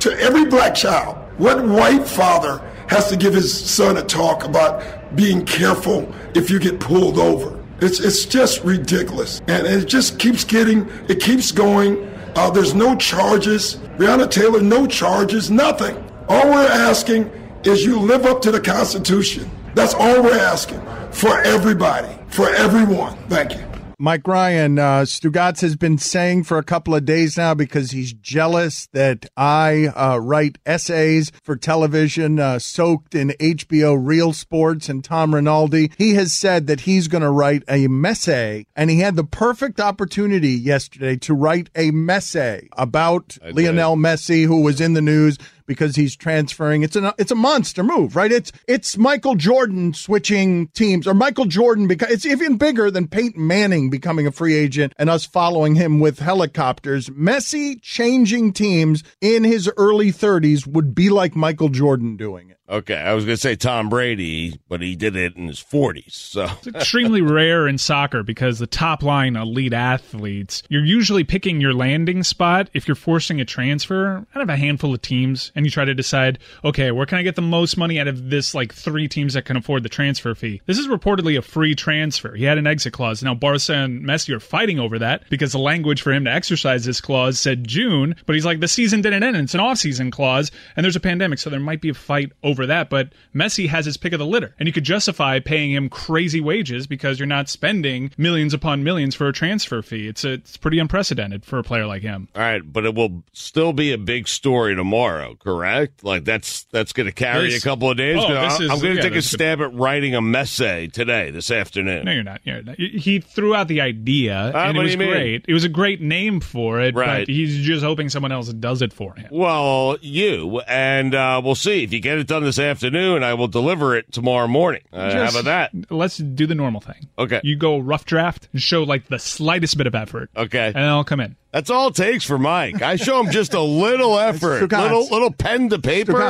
to 0.00 0.18
every 0.20 0.44
black 0.44 0.74
child. 0.74 1.16
What 1.38 1.64
white 1.64 2.06
father 2.06 2.62
has 2.88 3.08
to 3.10 3.16
give 3.16 3.34
his 3.34 3.52
son 3.52 3.96
a 3.96 4.02
talk 4.02 4.44
about 4.44 5.16
being 5.16 5.44
careful 5.44 6.12
if 6.34 6.50
you 6.50 6.58
get 6.58 6.80
pulled 6.80 7.18
over? 7.18 7.55
It's, 7.80 8.00
it's 8.00 8.24
just 8.24 8.64
ridiculous. 8.64 9.40
And 9.48 9.66
it 9.66 9.86
just 9.86 10.18
keeps 10.18 10.44
getting, 10.44 10.88
it 11.08 11.20
keeps 11.20 11.52
going. 11.52 12.08
Uh, 12.34 12.50
there's 12.50 12.74
no 12.74 12.96
charges. 12.96 13.76
Breonna 13.96 14.30
Taylor, 14.30 14.60
no 14.62 14.86
charges, 14.86 15.50
nothing. 15.50 15.96
All 16.28 16.50
we're 16.50 16.68
asking 16.68 17.30
is 17.64 17.84
you 17.84 17.98
live 17.98 18.24
up 18.24 18.42
to 18.42 18.50
the 18.50 18.60
Constitution. 18.60 19.50
That's 19.74 19.94
all 19.94 20.22
we're 20.22 20.38
asking 20.38 20.80
for 21.10 21.40
everybody, 21.42 22.14
for 22.28 22.48
everyone. 22.50 23.16
Thank 23.28 23.54
you. 23.54 23.65
Mike 23.98 24.28
Ryan, 24.28 24.78
uh, 24.78 25.00
Stugotz 25.06 25.62
has 25.62 25.74
been 25.74 25.96
saying 25.96 26.44
for 26.44 26.58
a 26.58 26.62
couple 26.62 26.94
of 26.94 27.06
days 27.06 27.38
now 27.38 27.54
because 27.54 27.92
he's 27.92 28.12
jealous 28.12 28.88
that 28.92 29.24
I 29.38 29.86
uh, 29.86 30.18
write 30.18 30.58
essays 30.66 31.32
for 31.42 31.56
television 31.56 32.38
uh, 32.38 32.58
soaked 32.58 33.14
in 33.14 33.30
HBO 33.40 33.96
Real 33.98 34.34
Sports 34.34 34.90
and 34.90 35.02
Tom 35.02 35.34
Rinaldi. 35.34 35.92
He 35.96 36.12
has 36.12 36.34
said 36.34 36.66
that 36.66 36.80
he's 36.80 37.08
going 37.08 37.22
to 37.22 37.30
write 37.30 37.62
a 37.68 37.86
message, 37.86 38.66
and 38.76 38.90
he 38.90 39.00
had 39.00 39.16
the 39.16 39.24
perfect 39.24 39.80
opportunity 39.80 40.50
yesterday 40.50 41.16
to 41.16 41.32
write 41.32 41.70
a 41.74 41.90
message 41.90 42.68
about 42.76 43.38
Lionel 43.42 43.96
Messi, 43.96 44.44
who 44.44 44.60
was 44.60 44.78
in 44.78 44.92
the 44.92 45.00
news 45.00 45.38
because 45.66 45.96
he's 45.96 46.16
transferring. 46.16 46.82
It's 46.82 46.96
a 46.96 47.14
it's 47.18 47.30
a 47.30 47.36
monster 47.36 47.82
move, 47.82 48.16
right? 48.16 48.32
It's 48.32 48.52
it's 48.66 48.96
Michael 48.96 49.34
Jordan 49.34 49.94
switching 49.94 50.68
teams, 50.68 51.06
or 51.06 51.14
Michael 51.14 51.46
Jordan 51.46 51.86
because 51.86 52.10
it's 52.10 52.26
even 52.26 52.56
bigger 52.56 52.90
than 52.90 53.08
Peyton 53.08 53.46
Manning 53.46 53.90
becoming 53.90 54.26
a 54.26 54.32
free 54.32 54.54
agent 54.54 54.92
and 54.98 55.10
us 55.10 55.26
following 55.26 55.74
him 55.74 56.00
with 56.00 56.18
helicopters. 56.18 57.08
Messi 57.10 57.80
changing 57.82 58.52
teams 58.52 59.02
in 59.20 59.44
his 59.44 59.70
early 59.76 60.12
30s 60.12 60.66
would 60.66 60.94
be 60.94 61.10
like 61.10 61.36
Michael 61.36 61.68
Jordan 61.68 62.16
doing 62.16 62.50
it. 62.50 62.55
Okay, 62.68 62.96
I 62.96 63.14
was 63.14 63.24
going 63.24 63.36
to 63.36 63.40
say 63.40 63.54
Tom 63.54 63.88
Brady, 63.88 64.60
but 64.68 64.80
he 64.80 64.96
did 64.96 65.14
it 65.14 65.36
in 65.36 65.46
his 65.46 65.62
40s. 65.62 66.12
So 66.12 66.48
it's 66.58 66.66
extremely 66.66 67.20
rare 67.20 67.68
in 67.68 67.78
soccer 67.78 68.24
because 68.24 68.58
the 68.58 68.66
top 68.66 69.04
line 69.04 69.36
elite 69.36 69.72
athletes, 69.72 70.64
you're 70.68 70.84
usually 70.84 71.22
picking 71.22 71.60
your 71.60 71.72
landing 71.72 72.24
spot 72.24 72.68
if 72.74 72.88
you're 72.88 72.96
forcing 72.96 73.40
a 73.40 73.44
transfer 73.44 74.26
out 74.34 74.42
of 74.42 74.48
a 74.48 74.56
handful 74.56 74.92
of 74.92 75.00
teams 75.00 75.52
and 75.54 75.64
you 75.64 75.70
try 75.70 75.84
to 75.84 75.94
decide, 75.94 76.40
okay, 76.64 76.90
where 76.90 77.06
can 77.06 77.18
I 77.18 77.22
get 77.22 77.36
the 77.36 77.42
most 77.42 77.76
money 77.76 78.00
out 78.00 78.08
of 78.08 78.30
this 78.30 78.54
like 78.54 78.74
three 78.74 79.06
teams 79.06 79.34
that 79.34 79.44
can 79.44 79.56
afford 79.56 79.84
the 79.84 79.88
transfer 79.88 80.34
fee? 80.34 80.60
This 80.66 80.78
is 80.78 80.88
reportedly 80.88 81.38
a 81.38 81.42
free 81.42 81.76
transfer. 81.76 82.34
He 82.34 82.44
had 82.44 82.58
an 82.58 82.66
exit 82.66 82.92
clause. 82.92 83.22
Now 83.22 83.34
Barca 83.34 83.56
and 83.72 84.04
Messi 84.04 84.34
are 84.34 84.40
fighting 84.40 84.80
over 84.80 84.98
that 84.98 85.30
because 85.30 85.52
the 85.52 85.58
language 85.58 86.02
for 86.02 86.12
him 86.12 86.24
to 86.24 86.32
exercise 86.32 86.84
this 86.84 87.00
clause 87.00 87.38
said 87.38 87.66
June, 87.68 88.16
but 88.26 88.34
he's 88.34 88.44
like 88.44 88.58
the 88.58 88.66
season 88.66 89.02
didn't 89.02 89.22
end. 89.22 89.36
It's 89.36 89.54
an 89.54 89.60
off-season 89.60 90.10
clause 90.10 90.50
and 90.74 90.82
there's 90.82 90.96
a 90.96 91.00
pandemic, 91.00 91.38
so 91.38 91.48
there 91.48 91.60
might 91.60 91.80
be 91.80 91.90
a 91.90 91.94
fight 91.94 92.32
over 92.42 92.55
over 92.56 92.66
that, 92.66 92.88
but 92.88 93.10
Messi 93.34 93.68
has 93.68 93.84
his 93.84 93.98
pick 93.98 94.14
of 94.14 94.18
the 94.18 94.26
litter. 94.26 94.54
And 94.58 94.66
you 94.66 94.72
could 94.72 94.84
justify 94.84 95.38
paying 95.40 95.72
him 95.72 95.90
crazy 95.90 96.40
wages 96.40 96.86
because 96.86 97.18
you're 97.18 97.26
not 97.26 97.50
spending 97.50 98.10
millions 98.16 98.54
upon 98.54 98.82
millions 98.82 99.14
for 99.14 99.28
a 99.28 99.32
transfer 99.32 99.82
fee. 99.82 100.08
It's 100.08 100.24
a, 100.24 100.32
it's 100.32 100.56
pretty 100.56 100.78
unprecedented 100.78 101.44
for 101.44 101.58
a 101.58 101.62
player 101.62 101.86
like 101.86 102.00
him. 102.00 102.28
All 102.34 102.40
right, 102.40 102.62
but 102.64 102.86
it 102.86 102.94
will 102.94 103.22
still 103.32 103.74
be 103.74 103.92
a 103.92 103.98
big 103.98 104.26
story 104.26 104.74
tomorrow, 104.74 105.34
correct? 105.34 106.02
Like 106.02 106.24
that's 106.24 106.64
that's 106.64 106.94
going 106.94 107.06
to 107.06 107.12
carry 107.12 107.50
this, 107.50 107.62
a 107.62 107.68
couple 107.68 107.90
of 107.90 107.98
days. 107.98 108.16
Oh, 108.18 108.34
I'm, 108.34 108.62
is, 108.62 108.70
I'm 108.70 108.80
going 108.80 108.96
to 108.96 109.02
yeah, 109.02 109.02
take 109.02 109.14
a 109.14 109.22
stab 109.22 109.60
at 109.60 109.74
writing 109.74 110.14
a 110.14 110.22
message 110.22 110.94
today, 110.94 111.30
this 111.30 111.50
afternoon. 111.50 112.06
No, 112.06 112.12
you're 112.12 112.22
not. 112.22 112.40
You're 112.44 112.62
not. 112.62 112.76
He 112.78 113.20
threw 113.20 113.54
out 113.54 113.68
the 113.68 113.82
idea, 113.82 114.52
uh, 114.54 114.68
and 114.68 114.78
it 114.78 114.82
was 114.82 114.96
great. 114.96 115.44
It 115.46 115.52
was 115.52 115.64
a 115.64 115.68
great 115.68 116.00
name 116.00 116.40
for 116.40 116.80
it, 116.80 116.94
right. 116.94 117.26
but 117.26 117.28
he's 117.28 117.64
just 117.66 117.84
hoping 117.84 118.08
someone 118.08 118.32
else 118.32 118.48
does 118.48 118.80
it 118.80 118.94
for 118.94 119.14
him. 119.14 119.28
Well, 119.30 119.98
you, 120.00 120.60
and 120.60 121.14
uh, 121.14 121.42
we'll 121.44 121.54
see. 121.54 121.82
If 121.82 121.92
you 121.92 122.00
get 122.00 122.18
it 122.18 122.26
done 122.26 122.44
this 122.46 122.58
afternoon, 122.58 123.22
I 123.22 123.34
will 123.34 123.48
deliver 123.48 123.96
it 123.96 124.10
tomorrow 124.12 124.46
morning. 124.46 124.82
Uh, 124.92 125.12
how 125.12 125.28
about 125.30 125.44
that? 125.44 125.72
Let's 125.90 126.16
do 126.16 126.46
the 126.46 126.54
normal 126.54 126.80
thing. 126.80 127.08
Okay. 127.18 127.40
You 127.42 127.56
go 127.56 127.78
rough 127.78 128.04
draft 128.04 128.48
and 128.52 128.62
show 128.62 128.84
like 128.84 129.08
the 129.08 129.18
slightest 129.18 129.76
bit 129.76 129.86
of 129.86 129.94
effort. 129.94 130.30
Okay. 130.36 130.66
And 130.66 130.76
then 130.76 130.84
I'll 130.84 131.04
come 131.04 131.20
in. 131.20 131.36
That's 131.52 131.70
all 131.70 131.88
it 131.88 131.94
takes 131.94 132.24
for 132.24 132.38
Mike. 132.38 132.82
I 132.82 132.96
show 132.96 133.18
him 133.18 133.30
just 133.30 133.54
a 133.54 133.60
little 133.62 134.18
effort, 134.18 134.70
little 134.70 135.06
little 135.08 135.30
pen 135.32 135.70
to 135.70 135.78
paper, 135.78 136.20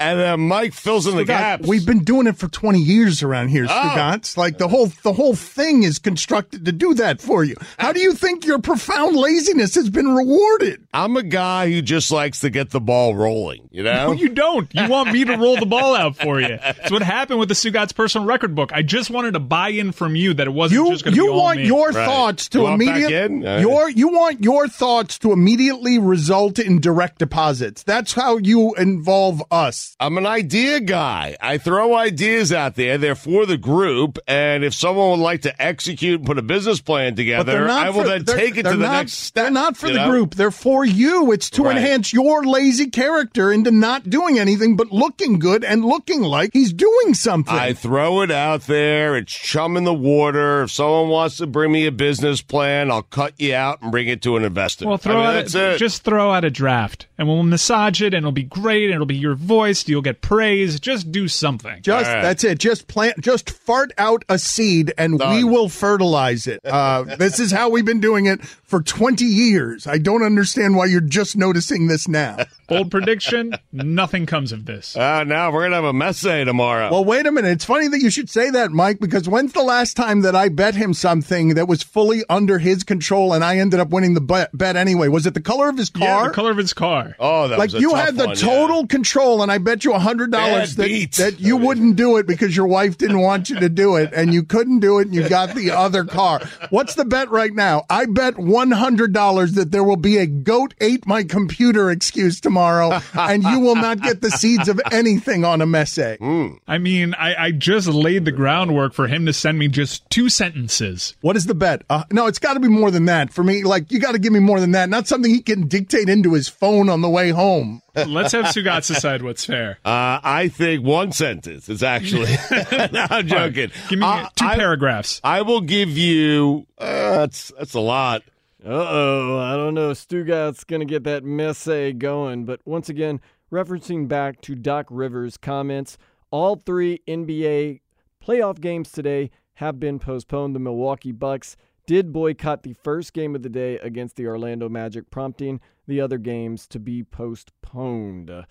and 0.00 0.18
then 0.18 0.40
Mike 0.40 0.72
fills 0.72 1.06
in 1.06 1.16
the 1.16 1.24
gaps. 1.24 1.68
We've 1.68 1.86
been 1.86 2.02
doing 2.02 2.26
it 2.26 2.36
for 2.36 2.48
20 2.48 2.80
years 2.80 3.22
around 3.22 3.48
here, 3.48 3.66
Oh. 3.70 4.16
Like 4.36 4.58
the 4.58 4.66
whole 4.66 4.86
the 5.04 5.12
whole 5.12 5.36
thing 5.36 5.84
is 5.84 5.98
constructed 6.00 6.64
to 6.64 6.72
do 6.72 6.94
that 6.94 7.20
for 7.20 7.44
you. 7.44 7.54
How 7.78 7.92
do 7.92 8.00
you 8.00 8.12
think 8.14 8.44
your 8.44 8.58
profound 8.58 9.14
laziness 9.16 9.74
has 9.76 9.88
been 9.88 10.08
rewarded? 10.08 10.84
I'm 10.92 11.16
a 11.16 11.22
guy 11.22 11.70
who 11.70 11.80
just 11.82 12.10
likes 12.10 12.40
to 12.40 12.50
get 12.50 12.70
the 12.70 12.80
ball 12.80 13.14
rolling. 13.14 13.68
You 13.70 13.84
know, 13.84 14.08
No, 14.08 14.12
you 14.12 14.30
don't. 14.30 14.68
You 14.74 14.88
want 14.88 15.12
me 15.12 15.24
to 15.24 15.36
roll 15.36 15.56
the 15.58 15.66
ball 15.66 15.94
out 15.94 16.16
for 16.16 16.40
you. 16.40 16.58
It's 16.60 16.90
what 16.90 17.02
happened 17.02 17.38
with 17.38 17.48
the 17.48 17.54
Stugotz's 17.54 17.92
personal 17.92 18.26
record 18.26 18.54
book. 18.56 18.72
I 18.72 18.82
just 18.82 19.10
wanted 19.10 19.34
to 19.34 19.40
buy 19.40 19.68
in 19.68 19.92
from 19.92 20.16
you 20.16 20.34
that 20.34 20.46
it 20.48 20.50
wasn't 20.52 20.80
You 20.84 20.90
just 20.92 21.04
going 21.04 21.14
to 21.14 21.20
be 21.20 21.24
you 21.26 21.32
want 21.32 21.58
me. 21.58 21.66
your 21.66 21.90
Right. 21.90 22.06
thoughts 22.06 22.48
to 22.50 22.58
You 22.58 22.64
want 22.64 22.80
back 22.80 22.96
immediately 22.96 23.60
your 23.60 23.88
you 23.90 24.08
want 24.08 24.42
your 24.42 24.61
thoughts 24.68 25.18
to 25.20 25.32
immediately 25.32 25.98
result 25.98 26.58
in 26.58 26.80
direct 26.80 27.18
deposits. 27.18 27.82
That's 27.82 28.12
how 28.12 28.36
you 28.38 28.74
involve 28.74 29.42
us. 29.50 29.96
I'm 30.00 30.18
an 30.18 30.26
idea 30.26 30.80
guy. 30.80 31.36
I 31.40 31.58
throw 31.58 31.94
ideas 31.94 32.52
out 32.52 32.74
there. 32.76 32.98
They're 32.98 33.14
for 33.14 33.46
the 33.46 33.56
group, 33.56 34.18
and 34.26 34.64
if 34.64 34.74
someone 34.74 35.10
would 35.10 35.24
like 35.24 35.42
to 35.42 35.62
execute 35.62 36.20
and 36.20 36.26
put 36.26 36.38
a 36.38 36.42
business 36.42 36.80
plan 36.80 37.14
together, 37.14 37.68
I 37.68 37.90
will 37.90 38.02
for- 38.02 38.08
then 38.08 38.24
take 38.24 38.56
it 38.56 38.62
to 38.64 38.70
the 38.70 38.76
not- 38.76 38.92
next 38.92 39.14
step. 39.14 39.44
They're 39.44 39.50
not 39.52 39.76
for 39.76 39.88
the 39.88 39.94
know? 39.94 40.10
group. 40.10 40.34
They're 40.34 40.50
for 40.50 40.84
you. 40.84 41.32
It's 41.32 41.50
to 41.50 41.62
Right. 41.64 41.76
enhance 41.76 42.12
your 42.12 42.44
lazy 42.44 42.86
character 42.90 43.52
into 43.52 43.70
not 43.70 44.08
doing 44.10 44.38
anything 44.38 44.76
but 44.76 44.90
looking 44.92 45.38
good 45.38 45.64
and 45.64 45.84
looking 45.84 46.22
like 46.22 46.50
he's 46.52 46.72
doing 46.72 47.14
something. 47.14 47.54
I 47.54 47.72
throw 47.72 48.22
it 48.22 48.30
out 48.30 48.66
there. 48.66 49.16
It's 49.16 49.32
chum 49.32 49.76
in 49.76 49.84
the 49.84 49.94
water. 49.94 50.62
If 50.64 50.70
someone 50.70 51.08
wants 51.08 51.36
to 51.38 51.46
bring 51.46 51.72
me 51.72 51.86
a 51.86 51.92
business 51.92 52.40
plan, 52.42 52.90
I'll 52.90 53.02
cut 53.02 53.34
you 53.38 53.54
out 53.54 53.80
and 53.82 53.90
bring 53.90 54.08
it 54.08 54.22
to 54.22 54.36
an 54.36 54.44
invested. 54.52 54.86
Well, 54.86 54.98
throw 54.98 55.14
I 55.14 55.16
mean, 55.16 55.26
out 55.26 55.32
that's 55.32 55.54
a, 55.54 55.74
it. 55.74 55.78
just 55.78 56.02
throw 56.02 56.30
out 56.30 56.44
a 56.44 56.50
draft, 56.50 57.06
and 57.16 57.26
we'll 57.26 57.42
massage 57.42 58.02
it, 58.02 58.12
and 58.12 58.22
it'll 58.22 58.32
be 58.32 58.42
great, 58.42 58.84
and 58.84 58.94
it'll 58.94 59.06
be 59.06 59.16
your 59.16 59.34
voice. 59.34 59.88
You'll 59.88 60.02
get 60.02 60.20
praise. 60.20 60.78
Just 60.78 61.10
do 61.10 61.26
something. 61.26 61.80
Just 61.80 62.06
All 62.06 62.14
right. 62.14 62.22
that's 62.22 62.44
it. 62.44 62.58
Just 62.58 62.86
plant. 62.86 63.20
Just 63.20 63.48
fart 63.48 63.92
out 63.96 64.24
a 64.28 64.38
seed, 64.38 64.92
and 64.98 65.18
we 65.18 65.42
will 65.44 65.70
fertilize 65.70 66.46
it. 66.46 66.60
Uh, 66.64 67.02
this 67.18 67.40
is 67.40 67.50
how 67.50 67.70
we've 67.70 67.86
been 67.86 68.00
doing 68.00 68.26
it 68.26 68.44
for 68.44 68.82
twenty 68.82 69.24
years. 69.24 69.86
I 69.86 69.96
don't 69.96 70.22
understand 70.22 70.76
why 70.76 70.86
you're 70.86 71.00
just 71.00 71.34
noticing 71.36 71.86
this 71.86 72.06
now. 72.06 72.36
Bold 72.68 72.90
prediction: 72.90 73.54
nothing 73.72 74.26
comes 74.26 74.52
of 74.52 74.66
this. 74.66 74.96
Uh, 74.96 75.24
now 75.24 75.50
we're 75.50 75.62
gonna 75.64 75.76
have 75.76 75.84
a 75.84 75.92
messe 75.92 76.20
tomorrow. 76.20 76.90
Well, 76.90 77.04
wait 77.04 77.26
a 77.26 77.32
minute. 77.32 77.52
It's 77.52 77.64
funny 77.64 77.88
that 77.88 78.00
you 78.00 78.10
should 78.10 78.28
say 78.28 78.50
that, 78.50 78.70
Mike, 78.70 78.98
because 79.00 79.28
when's 79.28 79.52
the 79.52 79.62
last 79.62 79.96
time 79.96 80.20
that 80.22 80.34
I 80.36 80.48
bet 80.48 80.74
him 80.74 80.92
something 80.94 81.54
that 81.54 81.68
was 81.68 81.82
fully 81.82 82.22
under 82.28 82.58
his 82.58 82.82
control 82.82 83.32
and 83.32 83.44
I 83.44 83.58
ended 83.58 83.80
up 83.80 83.90
winning 83.90 84.14
the 84.14 84.20
bet, 84.20 84.41
bet 84.52 84.76
anyway? 84.76 85.08
Was 85.08 85.26
it 85.26 85.34
the 85.34 85.40
color 85.40 85.68
of 85.68 85.76
his 85.76 85.90
car? 85.90 86.06
Yeah, 86.06 86.28
the 86.28 86.34
color 86.34 86.50
of 86.50 86.56
his 86.56 86.72
car. 86.72 87.16
oh, 87.18 87.48
that 87.48 87.58
like 87.58 87.68
was 87.68 87.74
a 87.74 87.80
you 87.80 87.90
tough 87.90 88.04
had 88.04 88.16
the 88.16 88.26
one, 88.26 88.36
total 88.36 88.80
yeah. 88.80 88.86
control, 88.86 89.42
and 89.42 89.50
I 89.52 89.58
bet 89.58 89.84
you 89.84 89.92
a 89.92 89.98
hundred 89.98 90.30
dollars 90.30 90.74
Bad 90.74 90.84
that, 90.84 90.88
beat. 90.88 91.12
that 91.16 91.40
you 91.40 91.56
wouldn't 91.56 91.96
do 91.96 92.16
it 92.16 92.26
because 92.26 92.56
your 92.56 92.66
wife 92.66 92.98
didn't 92.98 93.20
want 93.20 93.50
you 93.50 93.58
to 93.60 93.68
do 93.68 93.96
it, 93.96 94.12
and 94.14 94.32
you 94.34 94.42
couldn't 94.42 94.80
do 94.80 94.98
it, 94.98 95.06
and 95.06 95.14
you 95.14 95.28
got 95.28 95.54
the 95.54 95.70
other 95.70 96.04
car. 96.04 96.40
What's 96.70 96.94
the 96.94 97.04
bet 97.04 97.30
right 97.30 97.52
now? 97.52 97.84
I 97.88 98.06
bet 98.06 98.38
one 98.38 98.70
hundred 98.70 99.12
dollars 99.12 99.52
that 99.52 99.70
there 99.70 99.84
will 99.84 99.96
be 99.96 100.18
a 100.18 100.26
goat 100.26 100.74
ate 100.80 101.06
my 101.06 101.22
computer 101.22 101.90
excuse 101.90 102.40
tomorrow, 102.40 103.00
and 103.14 103.42
you 103.42 103.60
will 103.60 103.76
not 103.76 104.00
get 104.00 104.20
the 104.20 104.30
seeds 104.30 104.68
of 104.68 104.80
anything 104.90 105.44
on 105.44 105.60
a 105.60 105.66
messe. 105.66 105.98
I 105.98 106.78
mean, 106.78 107.14
I, 107.14 107.34
I 107.46 107.50
just 107.50 107.88
laid 107.88 108.24
the 108.24 108.32
groundwork 108.32 108.94
for 108.94 109.06
him 109.06 109.26
to 109.26 109.32
send 109.32 109.58
me 109.58 109.68
just 109.68 110.08
two 110.10 110.28
sentences. 110.28 111.14
What 111.20 111.36
is 111.36 111.46
the 111.46 111.54
bet? 111.54 111.82
Uh, 111.90 112.04
no, 112.10 112.26
it's 112.26 112.38
got 112.38 112.54
to 112.54 112.60
be 112.60 112.68
more 112.68 112.90
than 112.90 113.06
that 113.06 113.32
for 113.32 113.44
me. 113.44 113.64
Like 113.64 113.92
you 113.92 113.98
got 113.98 114.12
to 114.12 114.18
give 114.18 114.31
me 114.32 114.40
more 114.40 114.58
than 114.60 114.72
that. 114.72 114.88
Not 114.88 115.06
something 115.06 115.32
he 115.32 115.40
can 115.42 115.68
dictate 115.68 116.08
into 116.08 116.32
his 116.34 116.48
phone 116.48 116.88
on 116.88 117.00
the 117.00 117.08
way 117.08 117.30
home. 117.30 117.82
Let's 117.94 118.32
have 118.32 118.46
Stugotz 118.46 118.88
decide 118.88 119.22
what's 119.22 119.44
fair. 119.44 119.78
Uh, 119.84 120.18
I 120.22 120.48
think 120.48 120.84
one 120.84 121.12
sentence 121.12 121.68
is 121.68 121.82
actually. 121.82 122.32
no, 122.92 123.06
I'm 123.10 123.26
joking. 123.26 123.70
Give 123.88 123.98
me 123.98 124.06
Uh, 124.06 124.28
two 124.34 124.46
I, 124.46 124.56
paragraphs. 124.56 125.20
I 125.22 125.42
will 125.42 125.60
give 125.60 125.90
you. 125.90 126.66
Uh, 126.78 127.18
that's 127.18 127.52
that's 127.58 127.74
a 127.74 127.80
lot. 127.80 128.22
Uh 128.64 128.68
oh, 128.70 129.38
I 129.38 129.56
don't 129.56 129.74
know. 129.74 129.90
Stugotz's 129.90 130.64
going 130.64 130.80
to 130.80 130.86
get 130.86 131.04
that 131.04 131.24
messe 131.24 131.66
going. 131.98 132.44
But 132.44 132.60
once 132.64 132.88
again, 132.88 133.20
referencing 133.50 134.06
back 134.08 134.40
to 134.42 134.54
Doc 134.54 134.86
Rivers' 134.88 135.36
comments, 135.36 135.98
all 136.30 136.56
three 136.56 137.00
NBA 137.08 137.80
playoff 138.24 138.60
games 138.60 138.90
today 138.92 139.30
have 139.54 139.80
been 139.80 139.98
postponed. 139.98 140.54
The 140.54 140.60
Milwaukee 140.60 141.10
Bucks 141.12 141.56
did 141.86 142.12
boycott 142.12 142.62
the 142.62 142.74
first 142.74 143.12
game 143.12 143.34
of 143.34 143.42
the 143.42 143.48
day 143.48 143.78
against 143.78 144.16
the 144.16 144.26
Orlando 144.26 144.68
Magic, 144.68 145.10
prompting 145.10 145.60
the 145.86 146.00
other 146.00 146.18
games 146.18 146.66
to 146.68 146.78
be 146.78 147.02
postponed. 147.02 148.30
Of 148.30 148.46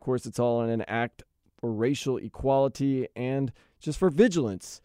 course, 0.00 0.26
it's 0.26 0.38
all 0.38 0.62
in 0.62 0.70
an 0.70 0.82
act 0.88 1.22
for 1.58 1.72
racial 1.72 2.16
equality 2.16 3.06
and 3.14 3.52
just 3.80 3.98
for 3.98 4.10
vigilance 4.10 4.80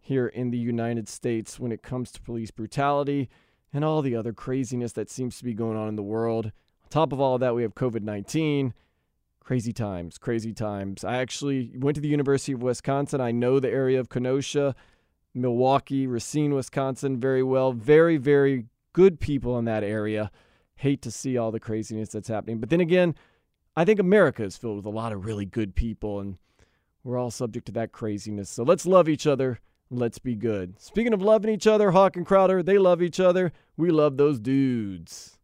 here 0.00 0.26
in 0.26 0.50
the 0.50 0.58
United 0.58 1.08
States 1.08 1.60
when 1.60 1.72
it 1.72 1.82
comes 1.82 2.10
to 2.12 2.22
police 2.22 2.50
brutality 2.50 3.28
and 3.72 3.84
all 3.84 4.02
the 4.02 4.16
other 4.16 4.32
craziness 4.32 4.92
that 4.92 5.10
seems 5.10 5.38
to 5.38 5.44
be 5.44 5.54
going 5.54 5.76
on 5.76 5.88
in 5.88 5.96
the 5.96 6.02
world. 6.02 6.46
On 6.46 6.88
top 6.90 7.12
of 7.12 7.20
all 7.20 7.34
of 7.34 7.40
that, 7.40 7.54
we 7.54 7.62
have 7.62 7.74
COVID 7.74 8.02
19. 8.02 8.74
Crazy 9.40 9.72
times, 9.72 10.18
crazy 10.18 10.52
times. 10.52 11.02
I 11.02 11.16
actually 11.16 11.72
went 11.76 11.96
to 11.96 12.00
the 12.00 12.08
University 12.08 12.52
of 12.52 12.62
Wisconsin. 12.62 13.20
I 13.20 13.32
know 13.32 13.58
the 13.58 13.70
area 13.70 13.98
of 13.98 14.08
Kenosha, 14.08 14.74
Milwaukee, 15.34 16.06
Racine, 16.06 16.54
Wisconsin 16.54 17.18
very 17.18 17.42
well. 17.42 17.72
Very, 17.72 18.16
very 18.16 18.66
good 18.92 19.20
people 19.20 19.58
in 19.58 19.64
that 19.66 19.82
area. 19.84 20.30
Hate 20.76 21.02
to 21.02 21.10
see 21.10 21.36
all 21.38 21.50
the 21.50 21.60
craziness 21.60 22.10
that's 22.10 22.28
happening. 22.28 22.58
But 22.58 22.70
then 22.70 22.80
again, 22.80 23.14
I 23.76 23.84
think 23.84 23.98
America 24.00 24.42
is 24.44 24.56
filled 24.56 24.76
with 24.76 24.86
a 24.86 24.90
lot 24.90 25.12
of 25.12 25.24
really 25.24 25.46
good 25.46 25.74
people, 25.74 26.20
and 26.20 26.36
we're 27.04 27.18
all 27.18 27.30
subject 27.30 27.66
to 27.66 27.72
that 27.72 27.92
craziness. 27.92 28.50
So 28.50 28.62
let's 28.62 28.84
love 28.84 29.08
each 29.08 29.26
other. 29.26 29.60
Let's 29.90 30.18
be 30.18 30.34
good. 30.34 30.80
Speaking 30.80 31.12
of 31.12 31.22
loving 31.22 31.52
each 31.52 31.66
other, 31.66 31.90
Hawk 31.92 32.16
and 32.16 32.26
Crowder, 32.26 32.62
they 32.62 32.78
love 32.78 33.02
each 33.02 33.20
other. 33.20 33.52
We 33.76 33.90
love 33.90 34.16
those 34.16 34.38
dudes. 34.40 35.38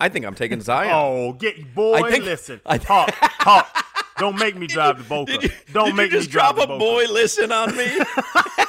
I 0.00 0.08
think 0.08 0.24
I'm 0.24 0.34
taking 0.34 0.60
Zion. 0.60 0.90
Oh, 0.94 1.32
get 1.34 1.74
boy, 1.74 1.94
I 1.94 2.10
think- 2.10 2.24
listen. 2.24 2.60
I- 2.64 2.78
Hawk, 2.78 3.10
Hawk, 3.20 3.84
don't 4.18 4.38
make 4.38 4.56
me 4.56 4.66
drive 4.68 4.98
the 4.98 5.04
Boca. 5.04 5.38
don't 5.72 5.86
Did 5.88 5.94
make 5.96 6.10
you 6.12 6.18
just 6.18 6.28
me 6.28 6.32
drive 6.32 6.54
drop 6.56 6.68
the 6.68 6.74
a 6.74 6.78
boy 6.78 7.04
listen 7.10 7.52
on 7.52 7.76
me? 7.76 7.86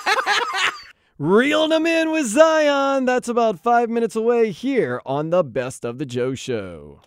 Reeling 1.21 1.69
them 1.69 1.85
in 1.85 2.09
with 2.09 2.25
Zion. 2.25 3.05
That's 3.05 3.27
about 3.27 3.59
five 3.59 3.91
minutes 3.91 4.15
away 4.15 4.49
here 4.49 4.99
on 5.05 5.29
the 5.29 5.43
Best 5.43 5.85
of 5.85 5.99
the 5.99 6.05
Joe 6.07 6.33
Show. 6.33 7.01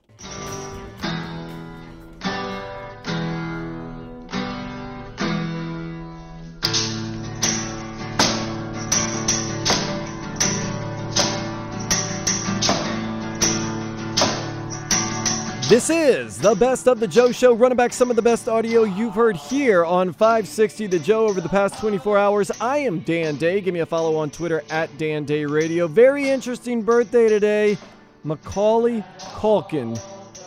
This 15.74 15.90
is 15.90 16.38
the 16.38 16.54
Best 16.54 16.86
of 16.86 17.00
the 17.00 17.08
Joe 17.08 17.32
Show, 17.32 17.52
running 17.52 17.76
back 17.76 17.92
some 17.92 18.08
of 18.08 18.14
the 18.14 18.22
best 18.22 18.48
audio 18.48 18.84
you've 18.84 19.16
heard 19.16 19.36
here 19.36 19.84
on 19.84 20.12
560 20.12 20.86
The 20.86 21.00
Joe 21.00 21.26
over 21.26 21.40
the 21.40 21.48
past 21.48 21.80
24 21.80 22.16
hours. 22.16 22.52
I 22.60 22.78
am 22.78 23.00
Dan 23.00 23.34
Day. 23.34 23.60
Give 23.60 23.74
me 23.74 23.80
a 23.80 23.86
follow 23.86 24.14
on 24.14 24.30
Twitter 24.30 24.62
at 24.70 24.96
Dan 24.98 25.24
Day 25.24 25.44
Radio. 25.44 25.88
Very 25.88 26.28
interesting 26.28 26.82
birthday 26.82 27.28
today. 27.28 27.76
Macaulay 28.22 29.02
Culkin, 29.18 29.98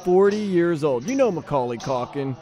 40 0.06 0.38
years 0.38 0.86
old. 0.86 1.04
You 1.04 1.18
know 1.18 1.30
Macaulay 1.30 1.78
Culkin. 1.78 2.34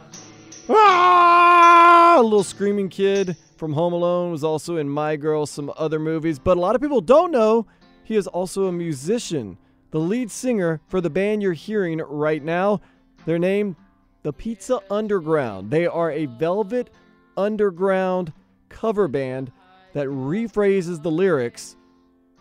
Ah! 0.70 2.18
A 2.20 2.22
little 2.22 2.44
screaming 2.44 2.90
kid 2.90 3.36
from 3.58 3.74
Home 3.74 3.94
Alone 3.94 4.30
was 4.30 4.44
also 4.44 4.78
in 4.78 4.88
My 4.88 5.16
Girl, 5.16 5.48
some 5.48 5.74
other 5.76 5.98
movies. 5.98 6.38
But 6.38 6.56
a 6.56 6.60
lot 6.60 6.76
of 6.76 6.84
people 6.84 7.02
don't 7.02 7.32
know 7.32 7.66
he 8.04 8.16
is 8.16 8.28
also 8.28 8.68
a 8.68 8.72
musician, 8.72 9.58
the 9.96 10.02
lead 10.02 10.30
singer 10.30 10.82
for 10.90 11.00
the 11.00 11.10
band 11.10 11.42
you're 11.42 11.54
hearing 11.54 12.00
right 12.00 12.44
now. 12.44 12.82
Their 13.26 13.40
name, 13.40 13.78
the 14.24 14.34
Pizza 14.34 14.82
Underground. 14.92 15.72
They 15.72 15.88
are 15.88 16.12
a 16.12 16.26
Velvet 16.26 16.90
Underground 17.38 18.34
cover 18.68 19.08
band 19.08 19.54
that 19.94 20.08
rephrases 20.08 21.02
the 21.02 21.10
lyrics 21.10 21.78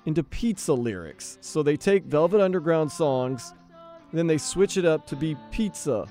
into 0.04 0.24
pizza 0.24 0.72
lyrics. 0.74 1.38
So 1.42 1.62
they 1.62 1.76
take 1.76 2.02
Velvet 2.06 2.40
Underground 2.40 2.90
songs, 2.90 3.54
then 4.12 4.26
they 4.26 4.38
switch 4.38 4.76
it 4.76 4.84
up 4.84 5.06
to 5.06 5.14
be 5.14 5.36
pizza 5.52 6.08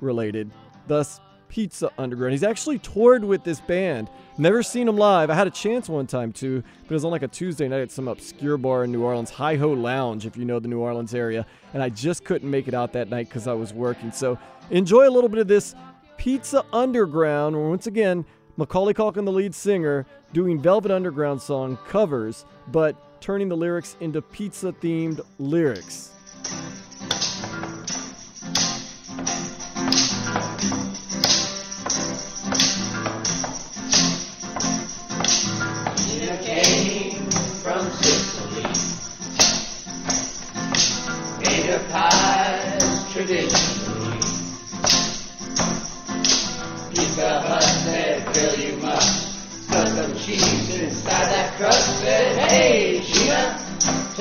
related, 0.00 0.50
thus 0.86 1.20
Pizza 1.50 1.90
Underground. 1.98 2.32
He's 2.32 2.42
actually 2.42 2.78
toured 2.78 3.22
with 3.22 3.44
this 3.44 3.60
band. 3.60 4.08
Never 4.40 4.62
seen 4.62 4.86
them 4.86 4.96
live. 4.96 5.30
I 5.30 5.34
had 5.34 5.48
a 5.48 5.50
chance 5.50 5.88
one 5.88 6.06
time 6.06 6.32
too, 6.32 6.62
but 6.82 6.90
it 6.92 6.94
was 6.94 7.04
on 7.04 7.10
like 7.10 7.24
a 7.24 7.28
Tuesday 7.28 7.66
night 7.66 7.80
at 7.80 7.90
some 7.90 8.06
obscure 8.06 8.56
bar 8.56 8.84
in 8.84 8.92
New 8.92 9.02
Orleans, 9.02 9.30
Hi 9.30 9.56
Ho 9.56 9.72
Lounge, 9.72 10.26
if 10.26 10.36
you 10.36 10.44
know 10.44 10.60
the 10.60 10.68
New 10.68 10.78
Orleans 10.78 11.12
area. 11.12 11.44
And 11.74 11.82
I 11.82 11.88
just 11.88 12.24
couldn't 12.24 12.48
make 12.48 12.68
it 12.68 12.74
out 12.74 12.92
that 12.92 13.10
night 13.10 13.28
because 13.28 13.48
I 13.48 13.52
was 13.54 13.74
working. 13.74 14.12
So 14.12 14.38
enjoy 14.70 15.08
a 15.08 15.10
little 15.10 15.28
bit 15.28 15.40
of 15.40 15.48
this 15.48 15.74
Pizza 16.18 16.64
Underground. 16.72 17.56
Once 17.68 17.88
again, 17.88 18.24
Macaulay 18.56 18.94
Culkin, 18.94 19.24
the 19.24 19.32
lead 19.32 19.56
singer, 19.56 20.06
doing 20.32 20.62
Velvet 20.62 20.92
Underground 20.92 21.42
song 21.42 21.76
covers, 21.88 22.44
but 22.68 23.20
turning 23.20 23.48
the 23.48 23.56
lyrics 23.56 23.96
into 23.98 24.22
pizza 24.22 24.72
themed 24.72 25.20
lyrics. 25.38 26.12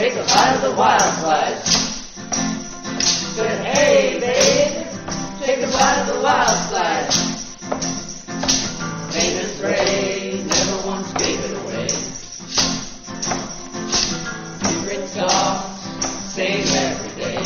Take 0.10 0.20
a 0.20 0.26
bite 0.26 0.56
of 0.56 0.62
the 0.62 0.72
wild 0.72 1.02
slice. 1.02 1.76
Said, 3.36 3.66
hey, 3.66 4.20
babe, 4.22 4.88
take 5.42 5.58
a 5.58 5.68
bite 5.68 6.00
of 6.00 6.16
the 6.16 6.22
wild 6.22 6.70
slice. 6.70 7.56
Famous 9.14 9.60
Ray 9.60 10.46
never 10.48 10.88
once 10.88 11.12
gave 11.14 11.40
it 11.44 11.58
away. 11.58 11.88
Secret 14.64 15.08
sauce, 15.10 16.34
same 16.34 16.64
every 16.78 17.22
day. 17.22 17.38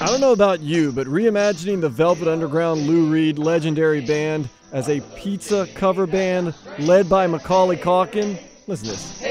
I 0.00 0.06
don't 0.06 0.20
know 0.20 0.32
about 0.32 0.60
you, 0.60 0.92
but 0.92 1.08
reimagining 1.08 1.80
the 1.80 1.88
Velvet 1.88 2.28
Underground 2.28 2.82
Lou 2.82 3.10
Reed 3.10 3.36
legendary 3.36 4.00
band 4.00 4.48
as 4.70 4.88
a 4.88 5.00
pizza 5.16 5.66
cover 5.74 6.06
band 6.06 6.54
led 6.78 7.08
by 7.08 7.26
Macaulay 7.26 7.78
Culkin. 7.78 8.38
Listen 8.68 8.86
to 8.86 8.92
this. 8.92 9.22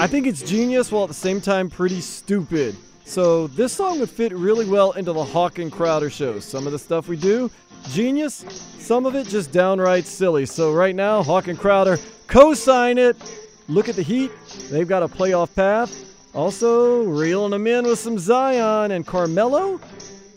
I 0.00 0.06
think 0.06 0.28
it's 0.28 0.42
genius 0.42 0.92
while 0.92 1.02
at 1.02 1.08
the 1.08 1.14
same 1.14 1.40
time 1.40 1.68
pretty 1.68 2.00
stupid. 2.00 2.76
So 3.04 3.48
this 3.48 3.72
song 3.72 3.98
would 3.98 4.08
fit 4.08 4.32
really 4.32 4.64
well 4.64 4.92
into 4.92 5.12
the 5.12 5.24
Hawk 5.24 5.58
and 5.58 5.72
Crowder 5.72 6.08
shows. 6.08 6.44
Some 6.44 6.66
of 6.66 6.72
the 6.72 6.78
stuff 6.78 7.08
we 7.08 7.16
do, 7.16 7.50
genius. 7.88 8.44
Some 8.78 9.06
of 9.06 9.16
it 9.16 9.26
just 9.26 9.50
downright 9.50 10.06
silly. 10.06 10.46
So 10.46 10.72
right 10.72 10.94
now, 10.94 11.24
Hawk 11.24 11.48
and 11.48 11.58
Crowder 11.58 11.98
co-sign 12.28 12.96
it. 12.96 13.16
Look 13.66 13.88
at 13.88 13.96
the 13.96 14.02
Heat. 14.02 14.30
They've 14.70 14.86
got 14.86 15.02
a 15.02 15.08
playoff 15.08 15.52
path. 15.56 15.92
Also, 16.32 17.02
reeling 17.02 17.50
them 17.50 17.66
in 17.66 17.84
with 17.84 17.98
some 17.98 18.18
Zion 18.20 18.92
and 18.92 19.04
Carmelo. 19.04 19.80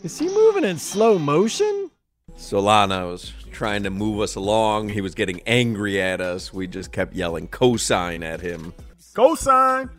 Is 0.02 0.18
he 0.18 0.28
moving 0.28 0.64
in 0.64 0.76
slow 0.76 1.20
motion? 1.20 1.88
Solana 2.36 3.08
was 3.08 3.32
trying 3.52 3.84
to 3.84 3.90
move 3.90 4.20
us 4.20 4.34
along. 4.34 4.88
He 4.88 5.00
was 5.00 5.14
getting 5.14 5.40
angry 5.46 6.02
at 6.02 6.20
us. 6.20 6.52
We 6.52 6.66
just 6.66 6.90
kept 6.90 7.14
yelling 7.14 7.46
cosign 7.46 8.24
at 8.24 8.40
him. 8.40 8.72
Cosign. 9.14 9.90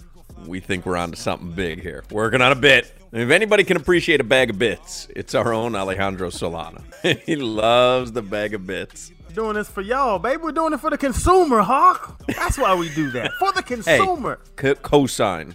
We 0.48 0.60
think 0.60 0.86
we're 0.86 0.98
onto 0.98 1.16
something 1.16 1.52
big 1.52 1.82
here. 1.82 2.04
Working 2.12 2.42
on 2.42 2.52
a 2.52 2.56
bit. 2.56 2.92
And 3.12 3.22
if 3.22 3.30
anybody 3.30 3.64
can 3.64 3.78
appreciate 3.78 4.20
a 4.20 4.24
bag 4.24 4.50
of 4.50 4.58
bits, 4.58 5.08
it's 5.16 5.36
our 5.36 5.54
own 5.54 5.76
Alejandro 5.76 6.30
Solana. 6.30 6.82
he 7.26 7.36
loves 7.36 8.12
the 8.12 8.24
bag 8.24 8.54
of 8.56 8.66
bits. 8.66 9.12
Doing 9.34 9.54
this 9.56 9.70
for 9.70 9.82
y'all, 9.82 10.20
baby. 10.20 10.42
We're 10.42 10.52
doing 10.52 10.74
it 10.74 10.80
for 10.80 10.90
the 10.90 10.98
consumer, 10.98 11.62
Hawk. 11.62 12.22
That's 12.28 12.58
why 12.58 12.76
we 12.76 12.94
do 12.94 13.10
that. 13.12 13.32
For 13.40 13.52
the 13.52 13.64
consumer. 13.64 13.84
Hey, 13.94 13.98
consumer. 14.00 14.40
co- 14.56 14.76
cosign. 14.76 15.54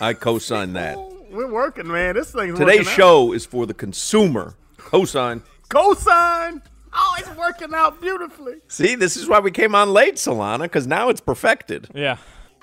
I 0.00 0.14
cosign 0.14 0.74
that. 0.74 0.96
We're 1.30 1.50
working, 1.50 1.88
man. 1.88 2.14
This 2.14 2.30
thing's 2.30 2.58
Today's 2.58 2.78
working 2.78 2.88
out. 2.88 2.96
show 2.96 3.32
is 3.34 3.44
for 3.44 3.66
the 3.66 3.74
consumer. 3.74 4.54
Cosign. 4.78 5.42
Cosign. 5.68 6.62
Oh, 6.94 7.16
it's 7.18 7.28
working 7.36 7.74
out 7.74 8.00
beautifully. 8.00 8.54
See, 8.68 8.94
this 8.94 9.16
is 9.18 9.28
why 9.28 9.40
we 9.40 9.50
came 9.50 9.74
on 9.74 9.92
late, 9.92 10.14
Solana, 10.14 10.62
because 10.62 10.86
now 10.86 11.10
it's 11.10 11.20
perfected. 11.20 11.88
Yeah. 11.94 12.16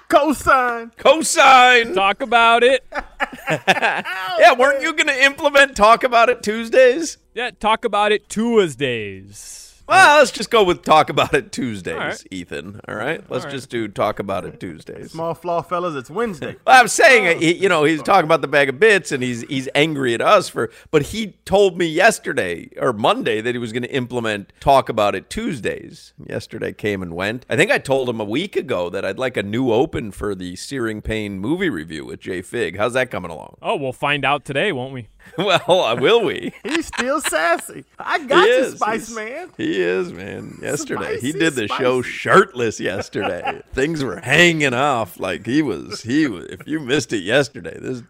Cosign. 0.10 0.96
Cosign. 0.96 1.94
Talk 1.94 2.22
about 2.22 2.64
it. 2.64 2.86
yeah, 3.50 4.54
weren't 4.58 4.82
you 4.82 4.94
going 4.94 5.08
to 5.08 5.24
implement 5.24 5.76
Talk 5.76 6.04
About 6.04 6.30
It 6.30 6.42
Tuesdays? 6.42 7.18
Yeah, 7.34 7.52
talk 7.52 7.86
about 7.86 8.12
it 8.12 8.30
Tuesdays. 8.30 9.65
Well, 9.88 10.18
let's 10.18 10.32
just 10.32 10.50
go 10.50 10.64
with 10.64 10.82
Talk 10.82 11.10
About 11.12 11.36
It 11.36 11.52
Tuesdays, 11.52 11.94
All 11.94 12.00
right. 12.00 12.24
Ethan. 12.32 12.82
All 12.88 12.96
right? 12.96 13.20
Let's 13.30 13.46
All 13.46 13.50
right. 13.50 13.56
just 13.56 13.70
do 13.70 13.88
Talk 13.88 14.18
About 14.18 14.44
It 14.44 14.60
Tuesdays. 14.60 15.12
Small 15.12 15.36
flaw, 15.36 15.62
fellas. 15.62 15.94
It's 15.96 16.10
Wednesday. 16.10 16.56
Well, 16.66 16.82
I'm 16.82 16.88
saying, 16.88 17.40
he, 17.40 17.54
you 17.54 17.70
know, 17.70 17.84
he's 17.84 18.02
talking 18.02 18.24
about 18.26 18.42
the 18.42 18.48
bag 18.48 18.70
of 18.70 18.80
bits, 18.80 19.12
and 19.12 19.22
he's 19.22 19.42
he's 19.44 19.70
angry 19.76 20.16
at 20.16 20.22
us 20.22 20.50
for. 20.50 20.72
But 20.90 21.04
he 21.04 21.34
told 21.46 21.78
me 21.78 21.86
yesterday 21.86 22.70
or 22.78 22.92
Monday 22.94 23.40
that 23.42 23.54
he 23.54 23.60
was 23.60 23.72
going 23.72 23.84
to 23.84 23.92
implement 23.92 24.52
Talk 24.60 24.90
About 24.90 25.14
It 25.14 25.30
Tuesdays. 25.30 26.14
Yesterday 26.28 26.74
came 26.74 27.04
and 27.04 27.14
went. 27.16 27.46
I 27.50 27.56
think 27.56 27.70
I 27.70 27.78
told 27.78 28.10
him 28.10 28.20
a 28.20 28.24
week 28.26 28.56
ago 28.56 28.90
that 28.90 29.06
I'd 29.06 29.20
like 29.20 29.38
a 29.38 29.44
new 29.44 29.72
open 29.72 30.12
for 30.12 30.34
the 30.34 30.56
Searing 30.56 31.02
Pain 31.04 31.38
movie 31.40 31.70
review 31.70 32.06
with 32.06 32.20
Jay 32.22 32.42
Fig. 32.42 32.78
How's 32.78 32.94
that 32.94 33.12
coming 33.12 33.30
along? 33.30 33.58
Oh, 33.62 33.76
we'll 33.76 33.94
find 33.94 34.26
out 34.26 34.44
today, 34.46 34.72
won't 34.72 34.94
we? 34.94 35.08
well, 35.38 35.82
uh, 35.82 35.96
will 35.96 36.24
we? 36.24 36.54
He's 36.64 36.86
still 36.88 37.20
sassy. 37.20 37.84
I 38.00 38.20
got 38.26 38.44
He 38.46 38.50
you, 38.50 38.60
is. 38.64 38.76
Spice 38.76 39.08
He's- 39.08 39.16
Man. 39.16 39.50
He 39.58 39.75
is, 39.82 40.14
man. 40.14 40.60
Yesterday, 40.62 41.20
he 41.20 41.32
did 41.32 41.54
the 41.54 41.68
show 41.68 42.02
shirtless. 42.02 42.80
Yesterday, 42.80 43.62
things 43.74 44.04
were 44.04 44.20
hanging 44.20 44.74
off 44.74 45.20
like 45.20 45.46
he 45.46 45.62
was. 45.62 46.02
He 46.02 46.28
was. 46.28 46.46
If 46.46 46.68
you 46.68 46.80
missed 46.80 47.14
it 47.14 47.24
yesterday, 47.24 47.78
this 47.80 48.04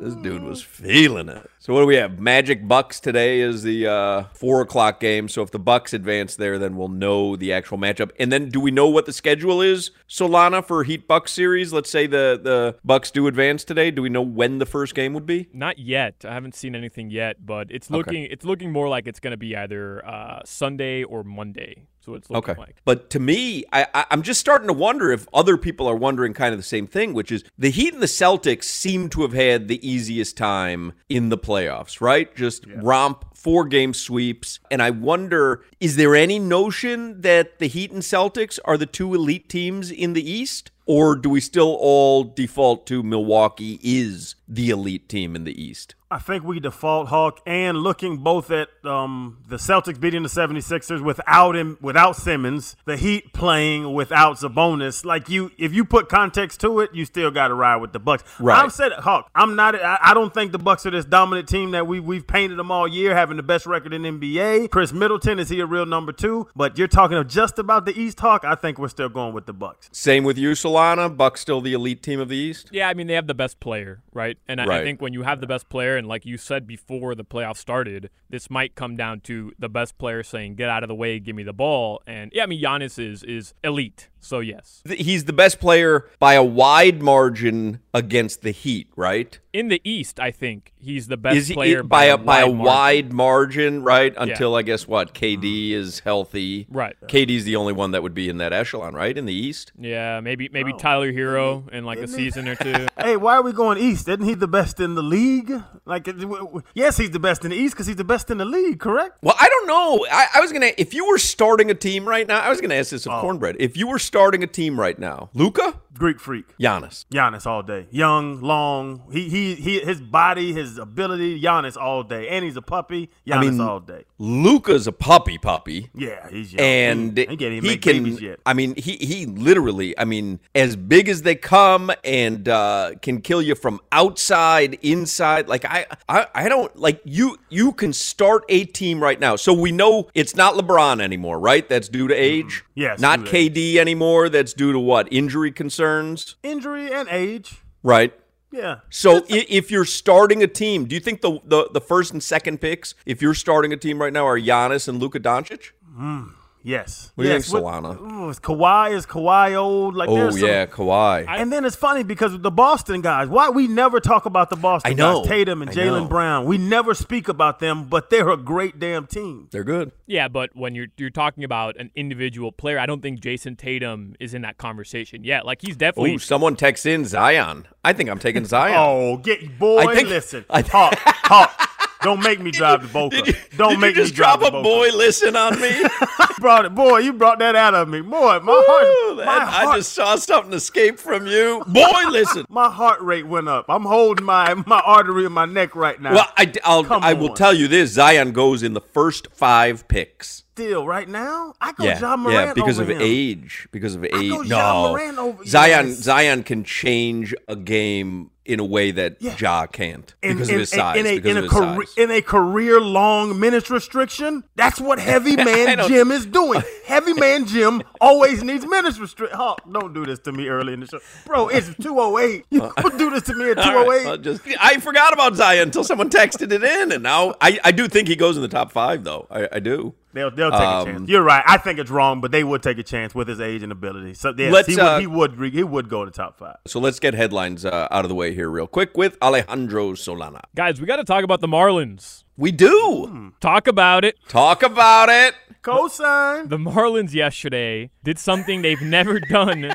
this 0.00 0.14
dude 0.16 0.42
was 0.42 0.62
feeling 0.62 1.28
it. 1.28 1.48
So 1.58 1.72
what 1.74 1.80
do 1.80 1.86
we 1.86 1.96
have? 1.96 2.18
Magic 2.18 2.66
Bucks 2.68 3.00
today 3.00 3.40
is 3.40 3.62
the 3.62 3.86
uh, 3.86 4.24
four 4.34 4.60
o'clock 4.60 5.00
game. 5.00 5.28
So 5.28 5.42
if 5.42 5.50
the 5.50 5.58
Bucks 5.58 5.92
advance 5.94 6.36
there, 6.36 6.58
then 6.58 6.76
we'll 6.76 6.88
know 6.88 7.34
the 7.36 7.52
actual 7.52 7.78
matchup. 7.78 8.10
And 8.18 8.30
then 8.30 8.48
do 8.50 8.60
we 8.60 8.70
know 8.70 8.86
what 8.88 9.06
the 9.06 9.12
schedule 9.12 9.60
is, 9.62 9.90
Solana, 10.08 10.64
for 10.64 10.84
Heat 10.84 11.08
Bucks 11.08 11.32
series? 11.32 11.72
Let's 11.72 11.90
say 11.90 12.06
the 12.06 12.38
the 12.42 12.76
Bucks 12.84 13.10
do 13.10 13.26
advance 13.26 13.64
today. 13.64 13.90
Do 13.90 14.02
we 14.02 14.08
know 14.08 14.22
when 14.22 14.58
the 14.58 14.66
first 14.66 14.94
game 14.94 15.14
would 15.14 15.26
be? 15.26 15.48
Not 15.52 15.78
yet. 15.78 16.24
I 16.28 16.34
haven't 16.34 16.54
seen 16.54 16.74
anything 16.74 17.10
yet, 17.10 17.44
but 17.44 17.68
it's 17.70 17.88
Okay. 17.90 17.96
looking 17.96 18.22
it's 18.24 18.44
looking 18.44 18.72
more 18.72 18.88
like 18.88 19.06
it's 19.06 19.20
going 19.20 19.32
to 19.32 19.36
be 19.36 19.56
either 19.56 20.06
uh, 20.06 20.40
Sunday 20.44 21.02
or 21.02 21.24
Monday. 21.24 21.86
So 22.06 22.14
it's 22.14 22.30
looking 22.30 22.52
Okay. 22.52 22.60
like. 22.60 22.76
But 22.84 23.10
to 23.10 23.18
me, 23.18 23.64
I, 23.72 23.84
I, 23.92 24.06
I'm 24.12 24.22
just 24.22 24.38
starting 24.38 24.68
to 24.68 24.72
wonder 24.72 25.10
if 25.10 25.26
other 25.34 25.56
people 25.56 25.88
are 25.88 25.96
wondering 25.96 26.34
kind 26.34 26.52
of 26.54 26.58
the 26.60 26.62
same 26.64 26.86
thing, 26.86 27.14
which 27.14 27.32
is 27.32 27.42
the 27.58 27.68
Heat 27.68 27.92
and 27.94 28.00
the 28.02 28.06
Celtics 28.06 28.64
seem 28.64 29.08
to 29.08 29.22
have 29.22 29.32
had 29.32 29.66
the 29.66 29.84
easiest 29.86 30.36
time 30.36 30.92
in 31.08 31.30
the 31.30 31.36
playoffs, 31.38 32.00
right? 32.00 32.32
Just 32.36 32.64
romp 32.76 33.24
four 33.36 33.64
game 33.64 33.92
sweeps. 33.92 34.60
And 34.70 34.80
I 34.80 34.90
wonder, 34.90 35.64
is 35.80 35.96
there 35.96 36.14
any 36.14 36.38
notion 36.38 37.22
that 37.22 37.58
the 37.58 37.66
Heat 37.66 37.90
and 37.90 38.02
Celtics 38.02 38.60
are 38.64 38.76
the 38.78 38.86
two 38.86 39.12
elite 39.12 39.48
teams 39.48 39.90
in 39.90 40.12
the 40.12 40.30
East? 40.30 40.70
Or 40.88 41.16
do 41.16 41.28
we 41.28 41.40
still 41.40 41.76
all 41.80 42.22
default 42.22 42.86
to 42.86 43.02
Milwaukee 43.02 43.80
is 43.82 44.36
the 44.48 44.70
elite 44.70 45.08
team 45.08 45.34
in 45.34 45.44
the 45.44 45.60
East? 45.60 45.94
I 46.08 46.18
think 46.20 46.44
we 46.44 46.60
default 46.60 47.08
Hawk 47.08 47.40
and 47.46 47.78
looking 47.78 48.18
both 48.18 48.52
at 48.52 48.68
um, 48.84 49.38
the 49.48 49.56
Celtics 49.56 49.98
beating 49.98 50.22
the 50.22 50.28
76ers 50.28 51.02
without 51.02 51.56
him 51.56 51.78
without 51.80 52.14
Simmons, 52.14 52.76
the 52.84 52.96
Heat 52.96 53.32
playing 53.32 53.92
without 53.92 54.36
Sabonis. 54.36 55.04
Like 55.04 55.28
you 55.28 55.50
if 55.58 55.74
you 55.74 55.84
put 55.84 56.08
context 56.08 56.60
to 56.60 56.78
it, 56.78 56.90
you 56.94 57.04
still 57.04 57.32
got 57.32 57.48
to 57.48 57.54
ride 57.54 57.78
with 57.78 57.92
the 57.92 57.98
Bucks. 57.98 58.22
Right. 58.38 58.62
I've 58.62 58.72
said 58.72 58.92
it, 58.92 59.00
Hawk. 59.00 59.28
I'm 59.34 59.56
not 59.56 59.74
I, 59.74 59.98
I 60.00 60.14
don't 60.14 60.32
think 60.32 60.52
the 60.52 60.58
Bucks 60.58 60.86
are 60.86 60.92
this 60.92 61.04
dominant 61.04 61.48
team 61.48 61.72
that 61.72 61.88
we 61.88 61.98
we've 61.98 62.26
painted 62.26 62.56
them 62.56 62.70
all 62.70 62.86
year 62.86 63.14
having 63.16 63.36
the 63.36 63.42
best 63.42 63.66
record 63.66 63.92
in 63.92 64.02
NBA. 64.02 64.70
Khris 64.70 64.92
Middleton 64.92 65.40
is 65.40 65.48
he 65.48 65.58
a 65.58 65.66
real 65.66 65.86
number 65.86 66.12
2, 66.12 66.48
but 66.54 66.78
you're 66.78 66.86
talking 66.86 67.16
of 67.16 67.26
just 67.26 67.58
about 67.58 67.84
the 67.84 67.98
East 68.00 68.20
Hawk. 68.20 68.44
I 68.44 68.54
think 68.54 68.78
we're 68.78 68.88
still 68.88 69.08
going 69.08 69.34
with 69.34 69.46
the 69.46 69.52
Bucks. 69.52 69.88
Same 69.90 70.22
with 70.22 70.38
you, 70.38 70.52
Solana. 70.52 71.14
Bucks 71.14 71.40
still 71.40 71.60
the 71.60 71.72
elite 71.72 72.02
team 72.04 72.20
of 72.20 72.28
the 72.28 72.36
East? 72.36 72.68
Yeah, 72.70 72.88
I 72.88 72.94
mean 72.94 73.08
they 73.08 73.14
have 73.14 73.26
the 73.26 73.34
best 73.34 73.58
player, 73.58 74.02
right? 74.12 74.35
And 74.48 74.60
I, 74.60 74.80
I 74.80 74.82
think 74.84 75.00
when 75.00 75.12
you 75.12 75.22
have 75.22 75.40
the 75.40 75.46
best 75.46 75.68
player, 75.68 75.96
and 75.96 76.06
like 76.06 76.24
you 76.24 76.36
said 76.38 76.66
before 76.66 77.14
the 77.14 77.24
playoffs 77.24 77.58
started, 77.58 78.10
this 78.28 78.50
might 78.50 78.74
come 78.74 78.96
down 78.96 79.20
to 79.20 79.52
the 79.58 79.68
best 79.68 79.98
player 79.98 80.22
saying, 80.22 80.56
"Get 80.56 80.68
out 80.68 80.82
of 80.82 80.88
the 80.88 80.94
way, 80.94 81.18
give 81.18 81.36
me 81.36 81.42
the 81.42 81.52
ball." 81.52 82.02
And 82.06 82.30
yeah, 82.34 82.44
I 82.44 82.46
mean 82.46 82.62
Giannis 82.62 82.98
is 82.98 83.22
is 83.22 83.54
elite, 83.64 84.08
so 84.26 84.40
yes. 84.40 84.82
He's 84.86 85.24
the 85.24 85.32
best 85.32 85.60
player 85.60 86.08
by 86.18 86.34
a 86.34 86.44
wide 86.44 87.02
margin 87.02 87.80
against 87.94 88.42
the 88.42 88.50
Heat, 88.50 88.88
right? 88.96 89.38
In 89.52 89.68
the 89.68 89.80
East, 89.84 90.20
I 90.20 90.30
think 90.32 90.74
he's 90.78 91.06
the 91.08 91.16
best 91.16 91.36
Is 91.36 91.48
he 91.48 91.54
player 91.54 91.82
by 91.82 92.04
a 92.04 92.18
by 92.18 92.40
a 92.40 92.46
wide 92.46 92.52
margin. 92.56 92.64
wide 92.66 93.12
margin, 93.12 93.82
right? 93.84 94.12
Yeah. 94.14 94.22
Until 94.24 94.54
I 94.54 94.60
guess 94.62 94.86
what 94.86 95.14
KD 95.14 95.38
mm-hmm. 95.70 95.80
is 95.80 96.00
healthy, 96.00 96.66
Right. 96.70 96.94
KD's 97.06 97.44
the 97.44 97.56
only 97.56 97.72
one 97.72 97.92
that 97.92 98.02
would 98.02 98.12
be 98.12 98.28
in 98.28 98.36
that 98.38 98.52
echelon, 98.52 98.94
right? 98.94 99.16
In 99.16 99.24
the 99.24 99.32
East. 99.32 99.72
Yeah, 99.78 100.20
maybe 100.20 100.50
maybe 100.52 100.72
Oh. 100.74 100.78
Tyler 100.78 101.10
Herro 101.12 101.68
in 101.72 101.84
like 101.84 101.98
a 101.98 102.02
Isn't 102.02 102.18
he- 102.18 102.24
season 102.26 102.48
or 102.48 102.54
two. 102.56 102.86
hey, 102.98 103.16
why 103.16 103.36
are 103.36 103.42
we 103.42 103.52
going 103.52 103.78
east? 103.78 104.08
Isn't 104.08 104.24
he 104.24 104.34
the 104.34 104.48
best 104.48 104.78
in 104.78 104.94
the 104.94 105.02
league? 105.02 105.50
Like, 105.86 106.06
it- 106.08 106.18
w- 106.20 106.44
w- 106.44 106.62
yes, 106.74 106.98
he's 106.98 107.10
the 107.10 107.18
best 107.20 107.44
in 107.44 107.50
the 107.50 107.56
east 107.56 107.74
because 107.74 107.86
he's 107.86 107.96
the 107.96 108.04
best 108.04 108.30
in 108.30 108.36
the 108.38 108.44
league, 108.44 108.78
correct? 108.78 109.18
Well, 109.22 109.36
I 109.40 109.48
don't 109.48 109.66
know. 109.66 110.06
I, 110.10 110.26
I 110.34 110.40
was 110.40 110.52
gonna 110.52 110.72
if 110.76 110.92
you 110.92 111.06
were 111.06 111.18
starting 111.18 111.70
a 111.70 111.74
team 111.74 112.06
right 112.06 112.26
now, 112.28 112.40
I 112.40 112.50
was 112.50 112.60
gonna 112.60 112.74
ask 112.74 112.90
this 112.90 113.06
of 113.06 113.12
Oh. 113.12 113.20
Cornbread. 113.22 113.56
If 113.58 113.76
you 113.78 113.86
were 113.88 113.98
starting 113.98 114.15
a 114.42 114.46
team 114.46 114.80
right 114.80 114.98
now, 114.98 115.28
Luka, 115.34 115.74
Greek 115.98 116.20
freak, 116.20 116.46
Giannis. 116.58 117.04
Giannis 117.12 117.46
all 117.46 117.62
day. 117.62 117.86
Young, 117.90 118.40
long. 118.40 119.02
He 119.12 119.28
he 119.28 119.54
he. 119.54 119.80
His 119.80 120.00
body, 120.00 120.52
his 120.52 120.78
ability. 120.78 121.40
Giannis 121.40 121.76
all 121.76 122.02
day, 122.02 122.28
and 122.28 122.44
he's 122.44 122.56
a 122.56 122.62
puppy. 122.62 123.10
Giannis 123.26 123.36
I 123.36 123.40
mean, 123.50 123.60
all 123.60 123.80
day. 123.80 124.04
Luka's 124.18 124.86
a 124.86 124.92
puppy 124.92 125.38
puppy. 125.38 125.90
Yeah, 125.94 126.28
he's 126.30 126.52
young. 126.52 126.64
and 126.64 127.16
he, 127.16 127.26
he 127.26 127.36
can't 127.36 127.42
even 127.42 127.64
he 127.64 127.70
make 127.70 127.82
can. 127.82 128.36
I 128.46 128.54
mean, 128.54 128.74
he 128.76 128.96
he 128.96 129.26
literally. 129.26 129.98
I 129.98 130.04
mean, 130.04 130.40
as 130.54 130.76
big 130.76 131.08
as 131.08 131.22
they 131.22 131.34
come, 131.34 131.90
and 132.04 132.48
uh, 132.48 132.92
can 133.02 133.20
kill 133.20 133.42
you 133.42 133.54
from 133.54 133.80
outside, 133.92 134.78
inside. 134.82 135.48
Like 135.48 135.64
I, 135.64 135.86
I, 136.08 136.26
I 136.34 136.48
don't 136.48 136.74
like 136.76 137.00
you. 137.04 137.38
You 137.48 137.72
can 137.72 137.92
start 137.92 138.44
a 138.48 138.64
team 138.64 139.02
right 139.02 139.18
now. 139.18 139.36
So 139.36 139.52
we 139.52 139.72
know 139.72 140.08
it's 140.14 140.34
not 140.34 140.54
LeBron 140.54 141.00
anymore, 141.00 141.38
right? 141.38 141.68
That's 141.68 141.88
due 141.88 142.08
to 142.08 142.14
age. 142.14 142.64
Yes, 142.74 143.00
Not 143.00 143.20
KD 143.20 143.76
anymore. 143.76 144.28
That's 144.28 144.52
due 144.52 144.72
to 144.72 144.78
what? 144.78 145.10
Injury 145.10 145.50
concerns, 145.86 146.36
Injury 146.42 146.92
and 146.92 147.08
age. 147.08 147.58
right? 147.82 148.12
Yeah. 148.52 148.76
So 148.90 149.22
if 149.28 149.70
you're 149.70 149.84
starting 149.84 150.42
a 150.42 150.46
team, 150.46 150.86
do 150.86 150.94
you 150.94 151.00
think 151.00 151.20
the, 151.20 151.40
the 151.44 151.68
the 151.72 151.80
first 151.80 152.12
and 152.12 152.22
second 152.22 152.60
picks, 152.60 152.94
if 153.04 153.20
you're 153.20 153.34
starting 153.34 153.72
a 153.72 153.76
team 153.76 154.00
right 154.00 154.12
now, 154.12 154.26
are 154.26 154.38
Giannis 154.40 154.88
and 154.88 154.98
Luka 154.98 155.20
Doncic? 155.20 155.72
Hmm. 155.94 156.28
Yes. 156.66 157.12
What 157.14 157.22
do 157.22 157.28
you 157.28 157.34
yes. 157.36 157.48
think, 157.50 157.62
What- 157.62 157.74
Solana? 157.74 158.00
Ooh, 158.00 158.28
is 158.28 158.40
Kawhi 158.40 158.90
is 158.92 159.06
Kawhi 159.06 159.54
old? 159.54 159.94
Like 159.94 160.08
Oh 160.08 160.30
some- 160.30 160.40
yeah, 160.40 160.66
Kawhi. 160.66 161.24
and 161.28 161.52
then 161.52 161.64
it's 161.64 161.76
funny 161.76 162.02
because 162.02 162.36
the 162.40 162.50
Boston 162.50 163.02
guys, 163.02 163.28
why 163.28 163.50
we 163.50 163.68
never 163.68 164.00
talk 164.00 164.26
about 164.26 164.50
the 164.50 164.56
Boston 164.56 164.90
I 164.90 164.94
know. 164.94 165.20
guys, 165.20 165.28
Tatum 165.28 165.62
and 165.62 165.70
Jaylen 165.70 166.08
Brown. 166.08 166.44
We 166.44 166.58
never 166.58 166.92
speak 166.92 167.28
about 167.28 167.60
them, 167.60 167.84
but 167.84 168.10
they're 168.10 168.30
a 168.30 168.36
great 168.36 168.80
damn 168.80 169.06
team. 169.06 169.46
They're 169.52 169.62
good. 169.62 169.92
Yeah, 170.06 170.26
but 170.26 170.50
when 170.56 170.74
you're 170.74 170.88
you're 170.96 171.10
talking 171.10 171.44
about 171.44 171.76
an 171.78 171.92
individual 171.94 172.50
player, 172.50 172.80
I 172.80 172.86
don't 172.86 173.00
think 173.00 173.20
Jayson 173.20 173.54
Tatum 173.56 174.16
is 174.18 174.34
in 174.34 174.42
that 174.42 174.58
conversation 174.58 175.22
yet. 175.22 175.46
Like 175.46 175.62
he's 175.62 175.76
definitely 175.76 176.14
Ooh, 176.14 176.18
someone 176.18 176.56
texts 176.56 176.84
in 176.84 177.04
Zion. 177.04 177.68
I 177.84 177.92
think 177.92 178.10
I'm 178.10 178.18
taking 178.18 178.44
Zion. 178.44 178.74
Oh, 178.76 179.18
get 179.18 179.56
boy, 179.58 179.78
I 179.86 179.94
think- 179.94 180.08
listen, 180.08 180.44
I- 180.50 180.62
talk. 180.62 180.94
Hawk. 180.98 181.70
Don't 182.06 182.22
make 182.22 182.38
me 182.38 182.52
drive 182.52 182.82
the 182.82 182.88
Boca. 182.88 183.16
Don't 183.56 183.70
Did 183.70 183.80
make 183.80 183.96
you 183.96 184.02
just 184.02 184.12
me 184.12 184.16
drive 184.18 184.38
drop 184.38 184.52
the 184.52 184.58
a 184.58 184.62
boy 184.62 184.90
listen 184.94 185.34
on 185.34 185.60
me? 185.60 185.72
brought 186.38 186.64
it, 186.64 186.72
boy. 186.72 186.98
You 186.98 187.12
brought 187.12 187.40
that 187.40 187.56
out 187.56 187.74
of 187.74 187.88
me, 187.88 188.00
boy. 188.00 188.38
My 188.44 188.62
heart, 188.64 189.26
my 189.26 189.44
heart, 189.44 189.68
I 189.68 189.76
just 189.78 189.92
saw 189.92 190.14
something 190.14 190.52
escape 190.52 191.00
from 191.00 191.26
you. 191.26 191.64
Boy, 191.66 192.06
listen. 192.08 192.46
my 192.48 192.70
heart 192.70 193.00
rate 193.00 193.26
went 193.26 193.48
up. 193.48 193.64
I'm 193.68 193.82
holding 193.82 194.24
my 194.24 194.54
my 194.54 194.80
artery 194.86 195.24
in 195.24 195.32
my 195.32 195.46
neck 195.46 195.74
right 195.74 196.00
now. 196.00 196.14
Well, 196.14 196.32
I, 196.36 196.52
will 196.64 196.92
I 196.92 197.12
will 197.14 197.34
tell 197.34 197.52
you 197.52 197.66
this: 197.66 197.90
Zion 197.90 198.30
goes 198.30 198.62
in 198.62 198.74
the 198.74 198.80
first 198.80 199.26
five 199.32 199.88
picks. 199.88 200.44
Still, 200.52 200.86
right 200.86 201.08
now, 201.08 201.54
I 201.60 201.72
go 201.72 201.86
yeah, 201.86 201.98
Ja 201.98 202.16
Morant 202.16 202.46
yeah, 202.46 202.54
because 202.54 202.78
of 202.78 202.88
him. 202.88 202.98
age. 203.00 203.66
Because 203.72 203.96
of 203.96 204.04
age. 204.04 204.48
no, 204.48 205.40
Zion. 205.44 205.92
Zion 205.92 206.44
can 206.44 206.62
change 206.62 207.34
a 207.48 207.56
game 207.56 208.30
in 208.46 208.60
a 208.60 208.64
way 208.64 208.90
that 208.92 209.16
Yeah. 209.20 209.36
Ja 209.38 209.66
can't 209.66 210.14
In- 210.22 210.34
because 210.34 210.48
in, 210.48 210.54
of 210.54 210.60
his 210.60 210.70
size. 210.70 210.98
In, 210.98 211.06
a, 211.06 211.16
in, 211.16 211.36
a 211.36 211.48
size. 211.48 211.94
in 211.96 212.10
a 212.10 212.22
career 212.22 212.80
long 212.80 213.38
minutes 213.38 213.70
restriction, 213.70 214.44
that's 214.54 214.80
what 214.80 214.98
heavy 214.98 215.36
man 215.50 215.86
Jim 215.88 216.10
is 216.10 216.26
doing. 216.26 216.62
heavy 216.86 217.12
man 217.14 217.46
Jim 217.46 217.82
always 218.00 218.42
needs 218.42 218.66
minutes 218.66 218.98
restriction. 218.98 219.36
Hawk, 219.36 219.60
don't 219.70 219.92
do 219.92 220.06
this 220.06 220.18
to 220.20 220.32
me 220.32 220.48
early 220.48 220.72
in 220.72 220.80
the 220.80 220.86
show, 220.86 221.00
bro. 221.24 221.48
It's 221.48 221.74
two 221.80 221.98
oh 221.98 222.18
eight. 222.18 222.44
You 222.50 222.72
don't 222.76 222.98
do 222.98 223.10
this 223.10 223.22
to 223.24 223.34
me 223.34 223.50
at 223.50 223.56
two 223.56 223.62
oh 223.64 223.92
eight. 223.92 224.06
Oh 224.06 224.16
just, 224.16 224.42
I 224.60 224.78
forgot 224.78 225.12
about 225.12 225.34
Zion 225.34 225.62
until 225.62 225.84
someone 225.84 226.10
texted 226.10 226.52
it 226.52 226.62
in, 226.62 226.92
and 226.92 227.02
now 227.02 227.34
I, 227.40 227.58
I 227.64 227.72
do 227.72 227.88
think 227.88 228.08
he 228.08 228.16
goes 228.16 228.36
in 228.36 228.42
the 228.42 228.48
top 228.48 228.72
five, 228.72 229.04
though. 229.04 229.26
I, 229.30 229.48
I 229.52 229.60
do. 229.60 229.94
They'll, 230.16 230.30
they'll 230.30 230.50
take 230.50 230.60
Um, 230.60 230.88
a 230.88 230.90
chance. 230.90 231.08
You're 231.08 231.22
right. 231.22 231.44
I 231.46 231.58
think 231.58 231.78
it's 231.78 231.90
wrong, 231.90 232.20
but 232.20 232.32
they 232.32 232.42
would 232.42 232.62
take 232.62 232.78
a 232.78 232.82
chance 232.82 233.14
with 233.14 233.28
his 233.28 233.40
age 233.40 233.62
and 233.62 233.70
ability. 233.70 234.14
So 234.14 234.34
yes, 234.36 234.52
Let's, 234.52 234.68
he, 234.68 234.74
would, 234.76 234.82
uh, 234.84 234.98
he 234.98 235.06
would 235.06 235.52
he 235.52 235.62
would 235.62 235.88
go 235.88 236.04
to 236.04 236.10
top 236.10 236.38
five. 236.38 236.56
So 236.66 236.80
let's 236.80 236.98
get 236.98 237.14
headlines 237.14 237.64
uh, 237.64 237.86
out 237.90 238.04
of 238.04 238.08
the 238.08 238.14
way 238.14 238.34
here, 238.34 238.48
real 238.50 238.66
quick, 238.66 238.96
with 238.96 239.16
Alejandro 239.22 239.92
Solana. 239.92 240.40
Guys, 240.54 240.80
we 240.80 240.86
got 240.86 240.96
to 240.96 241.04
talk 241.04 241.22
about 241.22 241.40
the 241.40 241.46
Marlins. 241.48 242.24
We 242.36 242.50
do 242.52 243.32
Talk 243.40 243.66
about 243.66 244.04
it. 244.04 244.16
talk 244.28 244.62
about 244.62 245.08
it. 245.08 245.34
Cosign. 245.62 246.48
The 246.48 246.58
Marlins 246.58 247.12
yesterday 247.12 247.90
did 248.04 248.18
something 248.18 248.62
they've 248.62 248.80
never 248.98 249.18
done 249.20 249.72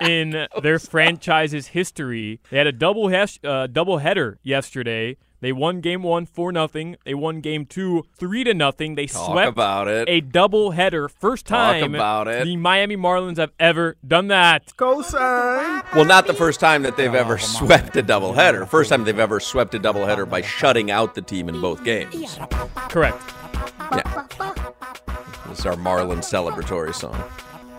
in 0.00 0.46
their 0.62 0.78
franchise's 0.78 1.68
history. 1.68 2.40
They 2.50 2.58
had 2.58 2.66
a 2.66 2.72
double 2.72 3.08
hash, 3.08 3.38
uh, 3.44 3.66
double 3.66 3.98
header 3.98 4.38
yesterday. 4.42 5.16
They 5.44 5.52
won 5.52 5.82
game 5.82 6.02
one 6.02 6.24
four 6.24 6.52
nothing. 6.52 6.96
They 7.04 7.12
won 7.12 7.42
game 7.42 7.66
two 7.66 8.06
three 8.16 8.44
to 8.44 8.54
nothing. 8.54 8.94
They 8.94 9.04
Talk 9.04 9.30
swept 9.30 9.50
about 9.50 9.88
it. 9.88 10.08
a 10.08 10.22
double 10.22 10.70
header. 10.70 11.06
First 11.06 11.44
time 11.44 11.94
about 11.94 12.28
it. 12.28 12.46
the 12.46 12.56
Miami 12.56 12.96
Marlins 12.96 13.36
have 13.36 13.52
ever 13.60 13.98
done 14.08 14.28
that. 14.28 14.72
Cosign. 14.78 15.84
Well, 15.94 16.06
not 16.06 16.26
the 16.26 16.32
first 16.32 16.60
time 16.60 16.82
that 16.84 16.96
they've 16.96 17.14
ever 17.14 17.36
swept 17.36 17.94
a 17.94 18.02
doubleheader. 18.02 18.66
First 18.66 18.88
time 18.88 19.04
they've 19.04 19.18
ever 19.18 19.38
swept 19.38 19.74
a 19.74 19.78
doubleheader 19.78 20.26
by 20.26 20.40
shutting 20.40 20.90
out 20.90 21.14
the 21.14 21.20
team 21.20 21.50
in 21.50 21.60
both 21.60 21.84
games. 21.84 22.38
Correct. 22.88 23.20
Yeah. 23.92 24.26
This 25.50 25.58
is 25.58 25.66
our 25.66 25.76
Marlin 25.76 26.20
celebratory 26.20 26.94
song. 26.94 27.22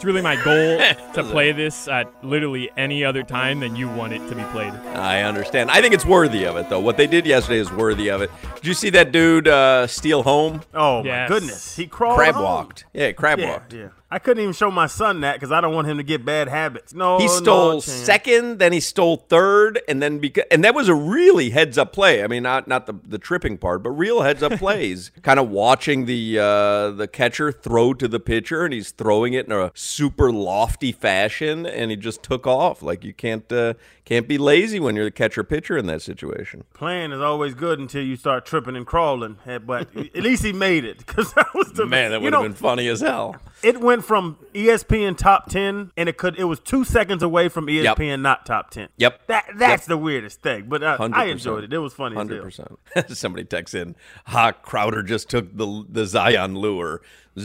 It's 0.05 0.13
really 0.13 0.21
my 0.21 0.35
goal 0.35 0.77
to 1.15 1.23
play 1.23 1.51
this 1.51 1.87
at 1.87 2.23
literally 2.23 2.69
any 2.77 3.03
other 3.03 3.23
time 3.23 3.61
than 3.61 3.75
you 3.75 3.89
want 3.89 4.13
it 4.13 4.19
to 4.29 4.35
be 4.35 4.43
played. 4.51 4.71
I 4.71 5.23
understand. 5.23 5.71
I 5.71 5.81
think 5.81 5.95
it's 5.95 6.05
worthy 6.05 6.43
of 6.45 6.57
it, 6.57 6.69
though. 6.69 6.79
What 6.79 6.95
they 6.97 7.07
did 7.07 7.25
yesterday 7.25 7.57
is 7.57 7.71
worthy 7.71 8.09
of 8.11 8.21
it. 8.21 8.29
Did 8.53 8.67
you 8.67 8.75
see 8.75 8.91
that 8.91 9.11
dude 9.11 9.47
uh, 9.47 9.87
steal 9.87 10.21
home? 10.21 10.61
Oh 10.75 11.03
Yes. 11.03 11.27
my 11.27 11.35
goodness, 11.39 11.75
he 11.75 11.87
crawled. 11.87 12.17
Crab 12.17 12.35
home. 12.35 12.43
walked. 12.43 12.85
Yeah, 12.93 13.13
crab 13.13 13.39
Yeah, 13.39 13.49
walked. 13.49 13.73
yeah. 13.73 13.87
I 14.11 14.19
couldn't 14.19 14.41
even 14.43 14.53
show 14.53 14.69
my 14.69 14.85
son 14.85 15.21
that 15.21 15.33
because 15.35 15.51
I 15.51 15.61
don't 15.61 15.73
want 15.73 15.87
him 15.87 15.97
to 15.97 16.03
get 16.03 16.23
bad 16.23 16.47
habits. 16.47 16.93
No, 16.93 17.17
He 17.17 17.27
stole 17.27 17.81
chance. 17.81 17.85
second, 17.85 18.59
then 18.59 18.71
he 18.71 18.79
stole 18.79 19.17
third, 19.17 19.81
and 19.87 20.01
then 20.01 20.19
because 20.19 20.43
and 20.51 20.63
that 20.63 20.75
was 20.75 20.87
a 20.87 20.93
really 20.95 21.49
heads 21.49 21.77
up 21.77 21.91
play. 21.91 22.23
I 22.23 22.27
mean, 22.27 22.43
not 22.43 22.67
not 22.67 22.85
the, 22.85 22.93
the 23.07 23.17
tripping 23.17 23.57
part, 23.57 23.81
but 23.81 23.89
real 23.91 24.21
heads 24.21 24.43
up 24.43 24.53
plays. 24.59 25.11
kind 25.23 25.39
of 25.39 25.49
watching 25.49 26.05
the 26.05 26.37
uh, 26.39 26.91
the 26.91 27.07
catcher 27.11 27.51
throw 27.51 27.93
to 27.95 28.07
the 28.07 28.19
pitcher, 28.19 28.63
and 28.63 28.73
he's 28.73 28.91
throwing 28.91 29.33
it 29.33 29.47
in 29.47 29.51
a 29.51 29.71
super 29.73 30.31
lofty 30.31 30.91
fashion, 30.91 31.65
and 31.65 31.89
he 31.89 31.97
just 31.97 32.21
took 32.21 32.45
off. 32.45 32.83
Like 32.83 33.03
you 33.03 33.13
can't 33.13 33.51
uh, 33.51 33.73
can't 34.05 34.27
be 34.27 34.37
lazy 34.37 34.79
when 34.79 34.95
you're 34.95 35.05
the 35.05 35.11
catcher 35.11 35.43
pitcher 35.43 35.77
in 35.77 35.87
that 35.87 36.03
situation. 36.03 36.63
Playing 36.75 37.11
is 37.11 37.21
always 37.21 37.55
good 37.55 37.79
until 37.79 38.03
you 38.03 38.15
start 38.17 38.45
tripping 38.45 38.75
and 38.75 38.85
crawling. 38.85 39.37
Eh, 39.47 39.57
But 39.57 39.87
at 39.97 40.21
least 40.21 40.43
he 40.43 40.53
made 40.53 40.85
it 40.85 40.99
because 40.99 41.33
that 41.33 41.53
was 41.55 41.73
the 41.73 41.87
Man, 41.87 42.11
that 42.11 42.21
would 42.21 42.33
have 42.33 42.43
been 42.43 42.53
funny 42.53 42.87
as 42.87 43.01
hell. 43.01 43.35
It 43.63 43.81
went 43.81 43.94
from 44.01 44.37
E 44.53 44.65
ESPN 44.65 45.17
top 45.17 45.47
ten, 45.49 45.91
and 45.97 46.09
it 46.09 46.17
could 46.17 46.37
it 46.37 46.45
was 46.45 46.59
two 46.59 46.83
seconds 46.83 47.21
away 47.23 47.49
from 47.49 47.67
ESPN 47.67 48.21
not 48.21 48.45
top 48.45 48.69
ten. 48.71 48.89
Yep. 48.97 49.27
That 49.27 49.45
that's 49.57 49.83
Yep. 49.83 49.87
the 49.87 49.97
weirdest 49.97 50.41
thing. 50.41 50.65
But 50.67 50.83
I, 50.83 50.95
I 50.95 51.25
enjoyed 51.25 51.63
it. 51.63 51.73
It 51.73 51.77
was 51.79 51.93
funny. 51.93 52.15
Hundred 52.15 52.41
percent. 52.43 52.77
Somebody 53.09 53.43
texts 53.45 53.75
in, 53.75 53.95
"Ha, 54.27 54.51
Crowder 54.53 55.03
just 55.03 55.29
took 55.29 55.55
the 55.55 55.85
the 55.89 56.05
Zion 56.05 56.55
lure." 56.55 57.01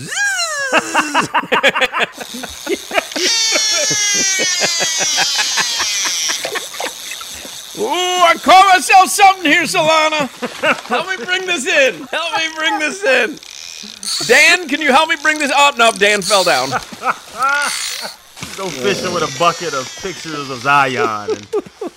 Ooh, 7.79 7.85
I 7.87 8.35
call 8.43 8.63
myself 8.75 9.09
something 9.09 9.45
here, 9.51 9.63
Solana. 9.63 10.29
help 10.89 11.07
me 11.09 11.25
bring 11.25 11.47
this 11.47 11.67
in. 11.67 12.03
Help 12.09 12.37
me 12.37 12.43
bring 12.57 12.79
this 12.79 13.03
in. 13.05 13.39
Dan, 14.27 14.69
can 14.69 14.81
you 14.81 14.93
help 14.93 15.09
me 15.09 15.17
bring 15.23 15.39
this? 15.39 15.51
up? 15.55 15.79
no, 15.79 15.91
Dan 15.93 16.23
fell 16.23 16.45
down. 16.45 16.71
Go 18.57 18.69
fishing 18.69 19.13
with 19.15 19.23
a 19.23 19.39
bucket 19.39 19.73
of 19.75 19.87
pictures 20.03 20.51
of 20.51 20.61
Zion. 20.61 21.31
And 21.31 21.45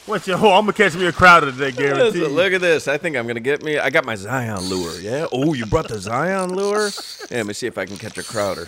what 0.05 0.25
you? 0.27 0.33
Oh, 0.33 0.51
I'm 0.53 0.63
gonna 0.65 0.73
catch 0.73 0.95
me 0.95 1.05
a 1.07 1.11
crowd 1.11 1.41
today, 1.41 1.71
guarantee. 1.75 2.19
Listen, 2.19 2.35
look 2.35 2.53
at 2.53 2.61
this. 2.61 2.87
I 2.87 2.97
think 2.97 3.15
I'm 3.17 3.27
gonna 3.27 3.39
get 3.39 3.63
me. 3.63 3.77
I 3.79 3.89
got 3.89 4.05
my 4.05 4.15
Zion 4.15 4.61
lure. 4.69 4.97
Yeah. 4.99 5.27
Oh, 5.31 5.53
you 5.53 5.65
brought 5.65 5.87
the 5.87 5.99
Zion 5.99 6.53
lure? 6.55 6.89
Yeah, 7.29 7.37
let 7.37 7.47
me 7.47 7.53
see 7.53 7.67
if 7.67 7.77
I 7.77 7.85
can 7.85 7.97
catch 7.97 8.17
a 8.17 8.23
Crowder. 8.23 8.65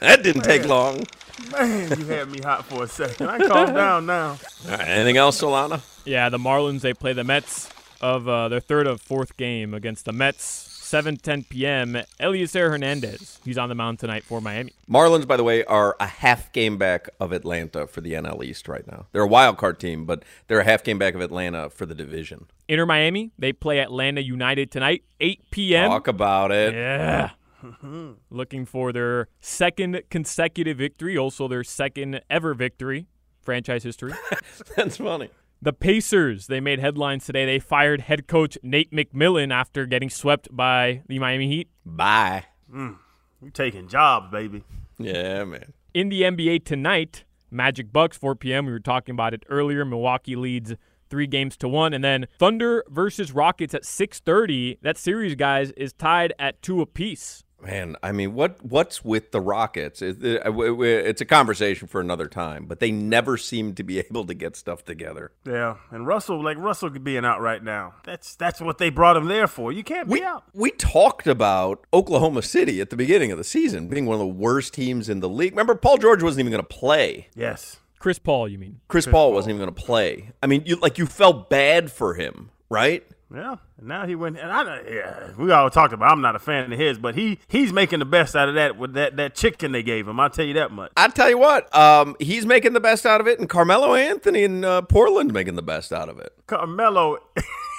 that 0.00 0.22
didn't 0.22 0.42
take 0.42 0.66
long. 0.66 1.04
Man, 1.52 1.98
you 1.98 2.06
had 2.06 2.30
me 2.30 2.40
hot 2.42 2.64
for 2.66 2.84
a 2.84 2.88
second. 2.88 3.28
I 3.28 3.38
calm 3.46 3.74
down 3.74 4.06
now. 4.06 4.38
All 4.66 4.70
right, 4.70 4.88
anything 4.88 5.16
else, 5.16 5.40
Solana? 5.40 5.80
Yeah, 6.04 6.28
the 6.28 6.38
Marlins 6.38 6.80
they 6.80 6.94
play 6.94 7.12
the 7.12 7.24
Mets 7.24 7.68
of 8.00 8.28
uh, 8.28 8.48
their 8.48 8.60
third 8.60 8.86
of 8.86 9.00
fourth 9.00 9.36
game 9.36 9.74
against 9.74 10.04
the 10.04 10.12
Mets. 10.12 10.70
7:10 10.90 11.48
p.m. 11.48 12.02
Elieser 12.18 12.68
Hernandez. 12.68 13.38
He's 13.44 13.56
on 13.56 13.68
the 13.68 13.76
mound 13.76 14.00
tonight 14.00 14.24
for 14.24 14.40
Miami. 14.40 14.72
Marlins, 14.90 15.24
by 15.24 15.36
the 15.36 15.44
way, 15.44 15.62
are 15.66 15.94
a 16.00 16.06
half 16.06 16.50
game 16.50 16.78
back 16.78 17.08
of 17.20 17.30
Atlanta 17.30 17.86
for 17.86 18.00
the 18.00 18.14
NL 18.14 18.42
East 18.44 18.66
right 18.66 18.84
now. 18.88 19.06
They're 19.12 19.22
a 19.22 19.28
wild 19.28 19.56
card 19.56 19.78
team, 19.78 20.04
but 20.04 20.24
they're 20.48 20.58
a 20.58 20.64
half 20.64 20.82
game 20.82 20.98
back 20.98 21.14
of 21.14 21.20
Atlanta 21.20 21.70
for 21.70 21.86
the 21.86 21.94
division. 21.94 22.46
Inter 22.68 22.86
Miami 22.86 23.30
they 23.38 23.52
play 23.52 23.78
Atlanta 23.78 24.20
United 24.20 24.72
tonight, 24.72 25.04
8 25.20 25.50
p.m. 25.52 25.90
Talk 25.90 26.08
about 26.08 26.50
it. 26.50 26.74
Yeah. 26.74 27.30
Looking 28.30 28.66
for 28.66 28.92
their 28.92 29.28
second 29.40 30.02
consecutive 30.10 30.78
victory, 30.78 31.16
also 31.16 31.46
their 31.46 31.62
second 31.62 32.20
ever 32.28 32.52
victory, 32.52 33.06
franchise 33.42 33.84
history. 33.84 34.12
That's 34.76 34.96
funny. 34.96 35.30
The 35.62 35.74
Pacers, 35.74 36.46
they 36.46 36.58
made 36.58 36.78
headlines 36.78 37.26
today. 37.26 37.44
They 37.44 37.58
fired 37.58 38.00
head 38.02 38.26
coach 38.26 38.56
Nate 38.62 38.90
McMillan 38.92 39.52
after 39.52 39.84
getting 39.84 40.08
swept 40.08 40.48
by 40.50 41.02
the 41.06 41.18
Miami 41.18 41.48
Heat. 41.48 41.68
Bye. 41.84 42.44
Mm, 42.74 42.96
you 43.42 43.50
taking 43.50 43.86
jobs, 43.86 44.30
baby. 44.30 44.64
Yeah, 44.98 45.44
man. 45.44 45.74
In 45.92 46.08
the 46.08 46.22
NBA 46.22 46.64
tonight, 46.64 47.24
Magic 47.50 47.92
Bucks 47.92 48.16
4 48.16 48.36
p.m. 48.36 48.64
We 48.64 48.72
were 48.72 48.80
talking 48.80 49.12
about 49.12 49.34
it 49.34 49.44
earlier. 49.50 49.84
Milwaukee 49.84 50.34
leads 50.34 50.76
three 51.10 51.26
games 51.26 51.58
to 51.58 51.68
one, 51.68 51.92
and 51.92 52.02
then 52.02 52.26
Thunder 52.38 52.82
versus 52.88 53.32
Rockets 53.32 53.74
at 53.74 53.82
6:30. 53.82 54.78
That 54.80 54.96
series, 54.96 55.34
guys, 55.34 55.72
is 55.72 55.92
tied 55.92 56.32
at 56.38 56.62
two 56.62 56.80
apiece. 56.80 57.44
Man, 57.62 57.96
I 58.02 58.12
mean, 58.12 58.34
what 58.34 58.64
what's 58.64 59.04
with 59.04 59.32
the 59.32 59.40
Rockets? 59.40 60.00
It- 60.02 60.24
it- 60.24 60.42
It's 60.46 61.20
a 61.20 61.24
conversation 61.26 61.88
for 61.88 62.00
another 62.00 62.26
time, 62.26 62.64
but 62.66 62.80
they 62.80 62.90
never 62.90 63.36
seem 63.36 63.74
to 63.74 63.82
be 63.82 63.98
able 64.10 64.24
to 64.26 64.34
get 64.34 64.56
stuff 64.56 64.84
together. 64.84 65.32
Yeah, 65.44 65.76
and 65.90 66.06
Russell, 66.06 66.42
like 66.42 66.56
Russell 66.56 66.90
being 66.90 67.24
out 67.24 67.40
right 67.40 67.62
now. 67.62 67.94
That's 68.04 68.34
that's 68.36 68.60
what 68.60 68.78
they 68.78 68.88
brought 68.90 69.16
him 69.16 69.26
there 69.26 69.46
for. 69.46 69.72
You 69.72 69.82
can't 69.84 70.08
We 70.08 70.20
be 70.20 70.24
out. 70.24 70.44
we 70.54 70.70
talked 70.70 71.26
about 71.26 71.84
Oklahoma 71.92 72.42
City 72.42 72.80
at 72.80 72.90
the 72.90 72.96
beginning 72.96 73.30
of 73.32 73.38
the 73.38 73.44
season 73.44 73.88
being 73.88 74.06
one 74.06 74.14
of 74.14 74.20
the 74.20 74.26
worst 74.26 74.72
teams 74.74 75.08
in 75.08 75.20
the 75.20 75.28
league. 75.28 75.52
Remember, 75.52 75.74
Paul 75.74 75.98
George 75.98 76.22
wasn't 76.22 76.40
even 76.40 76.52
going 76.52 76.62
to 76.64 76.68
play. 76.68 77.28
Yes. 77.34 77.78
Chris 77.98 78.18
Paul, 78.18 78.48
you 78.48 78.56
mean? 78.58 78.80
Chris, 78.88 79.06
Paul 79.06 79.34
wasn't 79.34 79.50
even 79.54 79.66
going 79.66 79.74
to 79.74 79.82
play. 79.82 80.30
I 80.42 80.46
mean, 80.46 80.62
you 80.64 80.76
like 80.76 80.96
you 80.96 81.04
felt 81.04 81.50
bad 81.50 81.92
for 81.92 82.14
him, 82.14 82.50
right? 82.70 83.06
Yeah, 83.32 83.56
and 83.78 83.86
now 83.86 84.06
he 84.06 84.16
went. 84.16 84.38
And 84.38 84.50
I, 84.50 84.80
yeah, 84.88 85.30
we 85.38 85.52
all 85.52 85.70
talked 85.70 85.92
about. 85.92 86.10
I'm 86.10 86.20
not 86.20 86.34
a 86.34 86.40
fan 86.40 86.72
of 86.72 86.78
his, 86.78 86.98
but 86.98 87.14
he 87.14 87.38
he's 87.46 87.72
making 87.72 88.00
the 88.00 88.04
best 88.04 88.34
out 88.34 88.48
of 88.48 88.56
that 88.56 88.76
with 88.76 88.94
that 88.94 89.16
that 89.18 89.36
chicken 89.36 89.70
they 89.70 89.84
gave 89.84 90.08
him. 90.08 90.18
I'll 90.18 90.30
tell 90.30 90.44
you 90.44 90.54
that 90.54 90.72
much. 90.72 90.90
I 90.96 91.06
tell 91.08 91.30
you 91.30 91.38
what, 91.38 91.72
um, 91.74 92.16
he's 92.18 92.44
making 92.44 92.72
the 92.72 92.80
best 92.80 93.06
out 93.06 93.20
of 93.20 93.28
it, 93.28 93.38
and 93.38 93.48
Carmelo 93.48 93.94
Anthony 93.94 94.42
in 94.42 94.64
uh, 94.64 94.82
Portland 94.82 95.32
making 95.32 95.54
the 95.54 95.62
best 95.62 95.92
out 95.92 96.08
of 96.08 96.18
it. 96.18 96.32
Carmelo, 96.48 97.18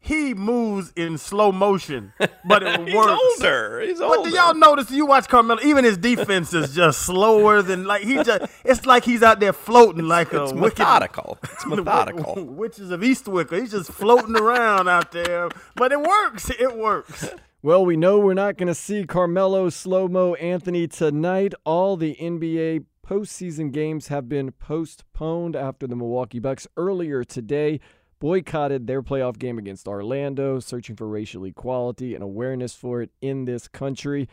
he 0.00 0.32
moves 0.32 0.92
in 0.96 1.18
slow 1.18 1.50
motion, 1.52 2.12
but 2.44 2.62
it 2.62 2.80
He's 2.86 2.94
works. 2.94 3.20
older. 3.40 3.80
He's 3.80 3.98
But 3.98 4.18
older. 4.18 4.30
do 4.30 4.36
y'all 4.36 4.54
notice? 4.54 4.90
You 4.90 5.06
watch 5.06 5.28
Carmelo. 5.28 5.60
Even 5.62 5.84
his 5.84 5.98
defense 5.98 6.54
is 6.54 6.74
just 6.74 7.02
slower 7.02 7.62
than 7.62 7.84
like 7.84 8.02
he 8.02 8.22
just. 8.22 8.50
It's 8.64 8.86
like 8.86 9.04
he's 9.04 9.22
out 9.22 9.40
there 9.40 9.52
floating 9.52 10.06
like 10.06 10.32
a 10.32 10.44
It's 10.44 10.52
wicked 10.52 10.78
methodical. 10.78 11.38
It's 11.52 11.66
methodical. 11.66 12.34
Witches 12.44 12.90
of 12.90 13.00
Eastwick. 13.00 13.52
He's 13.52 13.72
just 13.72 13.90
floating 13.90 14.36
around 14.36 14.88
out 14.88 15.10
there, 15.12 15.48
but 15.74 15.90
it 15.92 16.00
works. 16.00 16.50
It 16.50 16.76
works. 16.76 17.28
Well, 17.60 17.84
we 17.84 17.96
know 17.96 18.18
we're 18.20 18.34
not 18.34 18.56
going 18.56 18.68
to 18.68 18.74
see 18.74 19.04
Carmelo 19.04 19.68
Slow 19.68 20.06
Mo 20.06 20.34
Anthony 20.34 20.86
tonight. 20.86 21.54
All 21.64 21.96
the 21.96 22.14
NBA 22.20 22.84
postseason 23.04 23.72
games 23.72 24.08
have 24.08 24.28
been 24.28 24.52
postponed 24.52 25.56
after 25.56 25.86
the 25.88 25.96
Milwaukee 25.96 26.38
Bucks 26.38 26.68
earlier 26.76 27.24
today 27.24 27.80
boycotted 28.20 28.86
their 28.86 29.02
playoff 29.02 29.38
game 29.38 29.58
against 29.58 29.86
Orlando, 29.86 30.60
searching 30.60 30.96
for 30.96 31.06
racial 31.06 31.44
equality 31.44 32.14
and 32.14 32.22
awareness 32.22 32.74
for 32.74 33.02
it 33.02 33.10
in 33.20 33.44
this 33.44 33.68
country. 33.68 34.28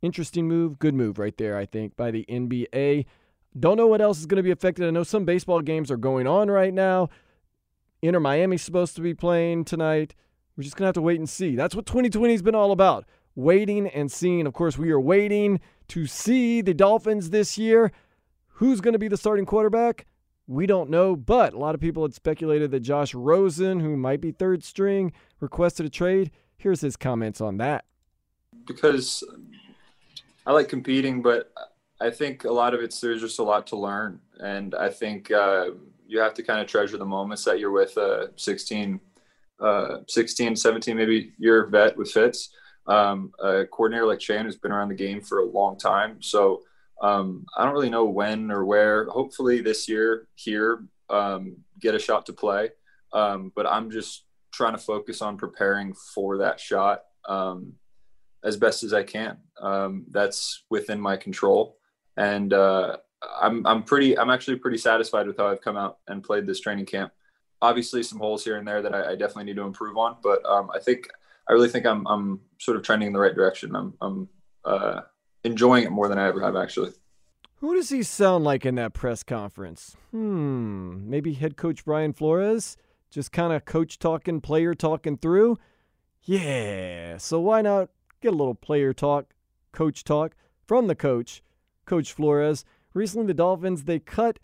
Interesting 0.00 0.48
move, 0.48 0.78
good 0.78 0.94
move 0.94 1.18
right 1.18 1.36
there, 1.36 1.56
I 1.56 1.66
think, 1.66 1.96
by 1.96 2.10
the 2.10 2.24
NBA. 2.28 3.06
Don't 3.58 3.76
know 3.76 3.86
what 3.86 4.00
else 4.00 4.18
is 4.18 4.26
going 4.26 4.38
to 4.38 4.42
be 4.42 4.50
affected. 4.50 4.86
I 4.86 4.90
know 4.90 5.02
some 5.02 5.24
baseball 5.24 5.60
games 5.60 5.90
are 5.90 5.96
going 5.96 6.26
on 6.26 6.50
right 6.50 6.72
now. 6.72 7.10
Inter 8.00 8.20
Miami's 8.20 8.62
supposed 8.62 8.96
to 8.96 9.02
be 9.02 9.14
playing 9.14 9.64
tonight. 9.64 10.14
We're 10.56 10.64
just 10.64 10.76
going 10.76 10.84
to 10.84 10.88
have 10.88 10.94
to 10.94 11.02
wait 11.02 11.18
and 11.18 11.28
see. 11.28 11.54
That's 11.54 11.74
what 11.74 11.86
2020 11.86 12.32
has 12.32 12.42
been 12.42 12.54
all 12.54 12.72
about 12.72 13.04
waiting 13.34 13.86
and 13.88 14.10
seeing. 14.10 14.46
Of 14.46 14.52
course, 14.52 14.76
we 14.76 14.90
are 14.90 15.00
waiting 15.00 15.60
to 15.88 16.06
see 16.06 16.60
the 16.60 16.74
Dolphins 16.74 17.30
this 17.30 17.56
year. 17.56 17.92
Who's 18.56 18.80
going 18.80 18.92
to 18.92 18.98
be 18.98 19.08
the 19.08 19.16
starting 19.16 19.46
quarterback? 19.46 20.06
We 20.46 20.66
don't 20.66 20.90
know, 20.90 21.14
but 21.16 21.52
a 21.52 21.58
lot 21.58 21.74
of 21.74 21.80
people 21.80 22.02
had 22.02 22.14
speculated 22.14 22.70
that 22.72 22.80
Josh 22.80 23.14
Rosen, 23.14 23.80
who 23.80 23.96
might 23.96 24.20
be 24.20 24.32
third 24.32 24.64
string, 24.64 25.12
requested 25.40 25.86
a 25.86 25.90
trade. 25.90 26.30
Here's 26.56 26.80
his 26.80 26.96
comments 26.96 27.40
on 27.40 27.58
that. 27.58 27.84
Because 28.66 29.24
I 30.46 30.52
like 30.52 30.68
competing, 30.68 31.22
but 31.22 31.52
I 32.00 32.10
think 32.10 32.44
a 32.44 32.52
lot 32.52 32.74
of 32.74 32.80
it's 32.80 33.00
there's 33.00 33.20
just 33.20 33.38
a 33.38 33.42
lot 33.44 33.66
to 33.68 33.76
learn. 33.76 34.20
And 34.40 34.74
I 34.74 34.88
think 34.88 35.30
uh, 35.30 35.70
you 36.06 36.18
have 36.18 36.34
to 36.34 36.42
kind 36.42 36.60
of 36.60 36.66
treasure 36.66 36.98
the 36.98 37.04
moments 37.04 37.44
that 37.44 37.60
you're 37.60 37.70
with 37.70 37.96
a 37.96 38.30
16, 38.36 39.00
uh, 39.60 39.98
16, 40.08 40.56
17, 40.56 40.96
maybe 40.96 41.32
year 41.38 41.66
vet 41.66 41.96
with 41.96 42.10
Fitz. 42.10 42.50
Um, 42.88 43.32
a 43.40 43.64
coordinator 43.66 44.06
like 44.06 44.18
Chan 44.18 44.44
who's 44.44 44.56
been 44.56 44.72
around 44.72 44.88
the 44.88 44.96
game 44.96 45.20
for 45.20 45.38
a 45.38 45.44
long 45.44 45.78
time. 45.78 46.20
So 46.20 46.62
um, 47.02 47.44
I 47.56 47.64
don't 47.64 47.74
really 47.74 47.90
know 47.90 48.04
when 48.04 48.50
or 48.50 48.64
where. 48.64 49.06
Hopefully 49.10 49.60
this 49.60 49.88
year 49.88 50.28
here, 50.36 50.84
um, 51.10 51.56
get 51.80 51.94
a 51.94 51.98
shot 51.98 52.26
to 52.26 52.32
play. 52.32 52.70
Um, 53.12 53.52
but 53.54 53.66
I'm 53.66 53.90
just 53.90 54.24
trying 54.52 54.72
to 54.72 54.78
focus 54.78 55.20
on 55.20 55.36
preparing 55.36 55.94
for 56.14 56.38
that 56.38 56.60
shot 56.60 57.02
um, 57.28 57.74
as 58.44 58.56
best 58.56 58.84
as 58.84 58.94
I 58.94 59.02
can. 59.02 59.36
Um, 59.60 60.06
that's 60.10 60.64
within 60.70 61.00
my 61.00 61.16
control, 61.16 61.76
and 62.16 62.52
uh, 62.52 62.96
I'm 63.40 63.66
I'm 63.66 63.82
pretty 63.82 64.18
I'm 64.18 64.30
actually 64.30 64.56
pretty 64.56 64.78
satisfied 64.78 65.26
with 65.26 65.36
how 65.36 65.48
I've 65.48 65.60
come 65.60 65.76
out 65.76 65.98
and 66.08 66.22
played 66.22 66.46
this 66.46 66.60
training 66.60 66.86
camp. 66.86 67.12
Obviously, 67.60 68.02
some 68.02 68.18
holes 68.18 68.44
here 68.44 68.56
and 68.56 68.66
there 68.66 68.82
that 68.82 68.94
I, 68.94 69.10
I 69.10 69.16
definitely 69.16 69.44
need 69.44 69.56
to 69.56 69.62
improve 69.62 69.96
on, 69.96 70.16
but 70.22 70.44
um, 70.46 70.70
I 70.74 70.80
think 70.80 71.08
I 71.48 71.52
really 71.52 71.68
think 71.68 71.86
I'm 71.86 72.06
I'm 72.06 72.40
sort 72.58 72.76
of 72.76 72.82
trending 72.82 73.08
in 73.08 73.12
the 73.12 73.20
right 73.20 73.34
direction. 73.34 73.76
I'm 73.76 73.94
I'm 74.00 74.28
uh, 74.64 75.02
enjoying 75.44 75.84
it 75.84 75.90
more 75.90 76.08
than 76.08 76.18
I 76.18 76.28
ever 76.28 76.40
have 76.40 76.56
actually. 76.56 76.90
Who 77.56 77.74
does 77.74 77.90
he 77.90 78.02
sound 78.02 78.44
like 78.44 78.66
in 78.66 78.74
that 78.74 78.92
press 78.92 79.22
conference? 79.22 79.96
Hmm, 80.10 81.08
maybe 81.08 81.34
head 81.34 81.56
coach 81.56 81.84
Brian 81.84 82.12
Flores? 82.12 82.76
Just 83.10 83.30
kind 83.30 83.52
of 83.52 83.64
coach 83.64 83.98
talking, 83.98 84.40
player 84.40 84.74
talking 84.74 85.16
through? 85.16 85.58
Yeah, 86.24 87.18
so 87.18 87.40
why 87.40 87.62
not 87.62 87.90
get 88.20 88.28
a 88.28 88.36
little 88.36 88.54
player 88.54 88.92
talk, 88.92 89.34
coach 89.72 90.02
talk 90.02 90.34
from 90.66 90.86
the 90.86 90.94
coach, 90.94 91.42
Coach 91.84 92.12
Flores. 92.12 92.64
Recently, 92.94 93.26
the 93.26 93.34
Dolphins, 93.34 93.84
they 93.84 93.98
cut 93.98 94.38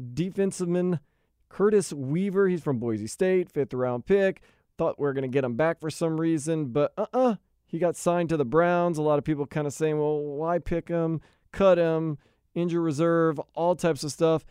defenseman 0.00 1.00
Curtis 1.48 1.92
Weaver. 1.92 2.48
He's 2.48 2.62
from 2.62 2.78
Boise 2.78 3.06
State, 3.06 3.50
fifth 3.50 3.74
round 3.74 4.06
pick. 4.06 4.42
Thought 4.76 4.98
we 4.98 5.06
are 5.06 5.12
going 5.12 5.22
to 5.22 5.28
get 5.28 5.44
him 5.44 5.56
back 5.56 5.80
for 5.80 5.90
some 5.90 6.20
reason, 6.20 6.66
but 6.66 6.92
uh 6.96 7.06
uh 7.12 7.34
He 7.68 7.78
got 7.78 7.96
signed 7.96 8.30
to 8.30 8.36
the 8.36 8.46
Browns. 8.46 8.96
A 8.98 9.02
lot 9.02 9.18
of 9.18 9.24
people 9.24 9.46
kind 9.46 9.66
of 9.66 9.74
saying, 9.74 9.98
well, 9.98 10.18
why 10.18 10.58
pick 10.58 10.88
him, 10.88 11.20
cut 11.52 11.76
him, 11.76 12.16
injury 12.54 12.80
reserve, 12.80 13.38
all 13.54 13.76
types 13.76 14.02
of 14.02 14.10
stuff. 14.10 14.44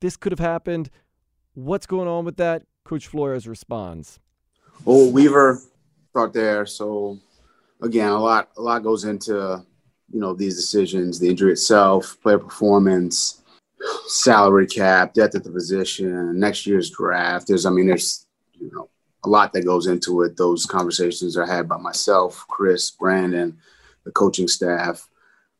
This 0.00 0.16
could 0.16 0.32
have 0.32 0.38
happened. 0.38 0.90
What's 1.54 1.86
going 1.86 2.08
on 2.08 2.24
with 2.24 2.38
that? 2.38 2.62
Coach 2.84 3.06
Flores 3.06 3.46
responds. 3.46 4.18
Well, 4.84 5.10
Weaver 5.12 5.60
start 6.10 6.32
there. 6.32 6.64
So 6.64 7.18
again, 7.82 8.08
a 8.08 8.18
lot 8.18 8.48
a 8.56 8.62
lot 8.62 8.82
goes 8.82 9.04
into 9.04 9.62
you 10.10 10.20
know 10.20 10.32
these 10.32 10.56
decisions, 10.56 11.18
the 11.18 11.28
injury 11.28 11.52
itself, 11.52 12.16
player 12.22 12.38
performance, 12.38 13.42
salary 14.06 14.66
cap, 14.66 15.12
depth 15.12 15.34
at 15.34 15.44
the 15.44 15.50
position, 15.50 16.38
next 16.38 16.66
year's 16.66 16.90
draft. 16.90 17.48
There's 17.48 17.66
I 17.66 17.70
mean 17.70 17.86
there's 17.86 18.26
you 18.54 18.70
know 18.72 18.88
a 19.24 19.28
lot 19.28 19.52
that 19.52 19.64
goes 19.64 19.86
into 19.86 20.22
it. 20.22 20.36
Those 20.36 20.66
conversations 20.66 21.36
are 21.36 21.46
had 21.46 21.68
by 21.68 21.78
myself, 21.78 22.44
Chris, 22.48 22.90
Brandon, 22.90 23.58
the 24.04 24.12
coaching 24.12 24.48
staff. 24.48 25.08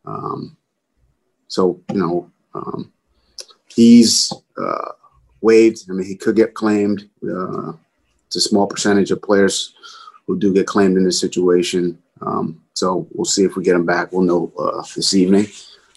Um, 0.04 0.56
so 1.48 1.80
you 1.90 1.98
know 1.98 2.30
um, 2.54 2.92
he's 3.68 4.32
uh, 4.56 4.92
waived. 5.40 5.84
I 5.90 5.92
mean 5.92 6.06
he 6.06 6.14
could 6.14 6.36
get 6.36 6.54
claimed. 6.54 7.08
Uh, 7.22 7.72
it's 8.26 8.36
a 8.36 8.40
small 8.40 8.66
percentage 8.66 9.10
of 9.10 9.22
players 9.22 9.74
who 10.26 10.38
do 10.38 10.52
get 10.52 10.66
claimed 10.66 10.96
in 10.96 11.04
this 11.04 11.20
situation. 11.20 11.98
Um, 12.20 12.62
so 12.74 13.08
we'll 13.12 13.24
see 13.24 13.44
if 13.44 13.56
we 13.56 13.64
get 13.64 13.74
him 13.74 13.86
back. 13.86 14.12
We'll 14.12 14.22
know 14.22 14.52
uh, 14.58 14.82
this 14.94 15.14
evening. 15.14 15.46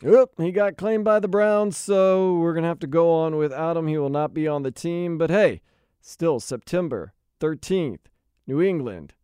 Yep, 0.02 0.32
he 0.38 0.52
got 0.52 0.78
claimed 0.78 1.04
by 1.04 1.20
the 1.20 1.28
Browns, 1.28 1.78
so 1.78 2.36
we're 2.38 2.54
to 2.56 2.64
have 2.64 2.80
to 2.80 2.88
go 2.88 3.14
on 3.14 3.36
without 3.36 3.78
him. 3.78 3.88
He 3.88 4.00
will 4.00 4.10
not 4.10 4.34
be 4.34 4.48
on 4.48 4.64
the 4.64 4.72
team. 4.72 5.20
But 5.20 5.30
hey, 5.30 5.62
still 6.02 6.40
September 6.40 7.14
13th, 7.42 8.00
New 8.46 8.62
England, 8.62 9.16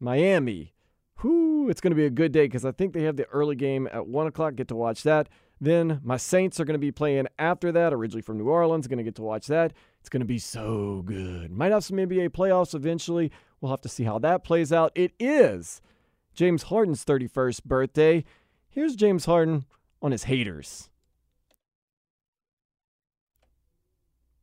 Miami. 0.00 0.74
Whoo, 1.22 1.68
it's 1.68 1.80
going 1.80 1.90
to 1.90 1.96
be 1.96 2.06
a 2.06 2.10
good 2.10 2.32
day 2.32 2.46
because 2.46 2.64
I 2.64 2.72
think 2.72 2.94
they 2.94 3.02
have 3.02 3.16
the 3.16 3.26
early 3.26 3.54
game 3.54 3.88
at 3.92 4.06
1 4.06 4.26
o'clock. 4.26 4.54
Get 4.54 4.68
to 4.68 4.76
watch 4.76 5.02
that. 5.02 5.28
Then 5.60 6.00
my 6.02 6.16
Saints 6.16 6.58
are 6.60 6.64
going 6.64 6.74
to 6.74 6.78
be 6.78 6.92
playing 6.92 7.26
after 7.38 7.70
that, 7.72 7.92
originally 7.92 8.22
from 8.22 8.38
New 8.38 8.48
Orleans. 8.48 8.86
Going 8.86 8.98
to 8.98 9.04
get 9.04 9.16
to 9.16 9.22
watch 9.22 9.48
that. 9.48 9.72
It's 10.00 10.08
going 10.08 10.20
to 10.20 10.26
be 10.26 10.38
so 10.38 11.02
good. 11.04 11.50
Might 11.50 11.72
have 11.72 11.84
some 11.84 11.96
NBA 11.96 12.30
playoffs 12.30 12.74
eventually. 12.74 13.30
We'll 13.60 13.72
have 13.72 13.80
to 13.82 13.88
see 13.88 14.04
how 14.04 14.18
that 14.20 14.44
plays 14.44 14.72
out. 14.72 14.92
It 14.94 15.12
is 15.18 15.82
James 16.32 16.64
Harden's 16.64 17.04
31st 17.04 17.64
birthday. 17.64 18.24
Here's 18.70 18.94
James 18.94 19.24
Harden 19.24 19.66
on 20.00 20.12
his 20.12 20.24
haters. 20.24 20.88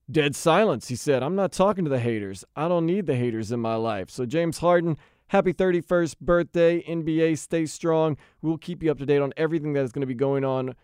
Dead 0.10 0.36
silence, 0.36 0.88
he 0.88 0.96
said. 0.96 1.24
I'm 1.24 1.36
not 1.36 1.52
talking 1.52 1.84
to 1.84 1.90
the 1.90 2.00
haters. 2.00 2.46
I 2.56 2.68
don't 2.68 2.86
need 2.86 3.08
the 3.08 3.16
haters 3.16 3.52
in 3.52 3.60
my 3.60 3.76
life. 3.76 4.10
So, 4.10 4.26
James 4.26 4.60
Harden, 4.60 4.98
happy 5.28 5.52
31st 5.52 6.20
birthday. 6.20 6.84
NBA, 6.84 7.38
stay 7.40 7.66
strong. 7.66 8.18
We'll 8.42 8.60
keep 8.60 8.84
you 8.84 8.92
up 8.92 9.00
to 9.00 9.06
date 9.06 9.22
on 9.22 9.34
everything 9.36 9.74
that 9.74 9.84
is 9.84 9.92
going 9.92 10.02
to 10.02 10.08
be 10.08 10.14
going 10.14 10.46
on 10.46 10.76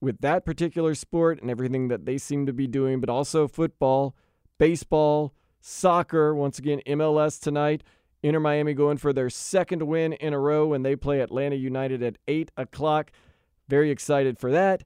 with 0.00 0.20
that 0.20 0.44
particular 0.44 0.94
sport 0.94 1.40
and 1.40 1.50
everything 1.50 1.88
that 1.88 2.04
they 2.04 2.18
seem 2.18 2.44
to 2.44 2.52
be 2.52 2.66
doing, 2.66 3.00
but 3.00 3.08
also 3.08 3.48
football, 3.48 4.14
baseball, 4.58 5.32
soccer. 5.60 6.34
Once 6.34 6.58
again, 6.58 6.82
MLS 6.86 7.40
tonight. 7.40 7.82
Inter 8.22 8.40
Miami 8.40 8.74
going 8.74 8.98
for 8.98 9.12
their 9.12 9.30
second 9.30 9.82
win 9.84 10.12
in 10.14 10.32
a 10.32 10.38
row 10.38 10.66
when 10.66 10.82
they 10.82 10.96
play 10.96 11.20
Atlanta 11.20 11.56
United 11.56 12.02
at 12.02 12.18
8 12.26 12.50
o'clock. 12.56 13.10
Very 13.68 13.90
excited 13.90 14.38
for 14.38 14.50
that. 14.50 14.82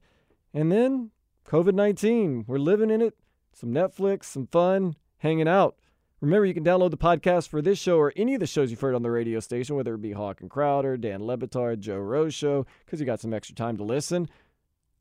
And 0.53 0.71
then 0.71 1.11
COVID 1.45 1.73
19. 1.73 2.45
We're 2.47 2.57
living 2.57 2.89
in 2.89 3.01
it. 3.01 3.15
Some 3.53 3.69
Netflix, 3.69 4.25
some 4.25 4.47
fun, 4.47 4.95
hanging 5.17 5.47
out. 5.47 5.75
Remember, 6.21 6.45
you 6.45 6.53
can 6.53 6.63
download 6.63 6.91
the 6.91 6.97
podcast 6.97 7.49
for 7.49 7.61
this 7.61 7.79
show 7.79 7.97
or 7.97 8.13
any 8.15 8.35
of 8.35 8.39
the 8.39 8.47
shows 8.47 8.69
you've 8.69 8.79
heard 8.79 8.93
on 8.93 9.01
the 9.01 9.09
radio 9.09 9.39
station, 9.39 9.75
whether 9.75 9.95
it 9.95 10.01
be 10.01 10.11
Hawk 10.11 10.41
and 10.41 10.51
Crowder, 10.51 10.95
Dan 10.95 11.25
Le 11.25 11.35
Batard, 11.35 11.79
Joe 11.79 11.97
Rose 11.97 12.35
Show, 12.35 12.67
because 12.85 12.99
you 12.99 13.07
got 13.07 13.19
some 13.19 13.33
extra 13.33 13.55
time 13.55 13.75
to 13.77 13.83
listen. 13.83 14.29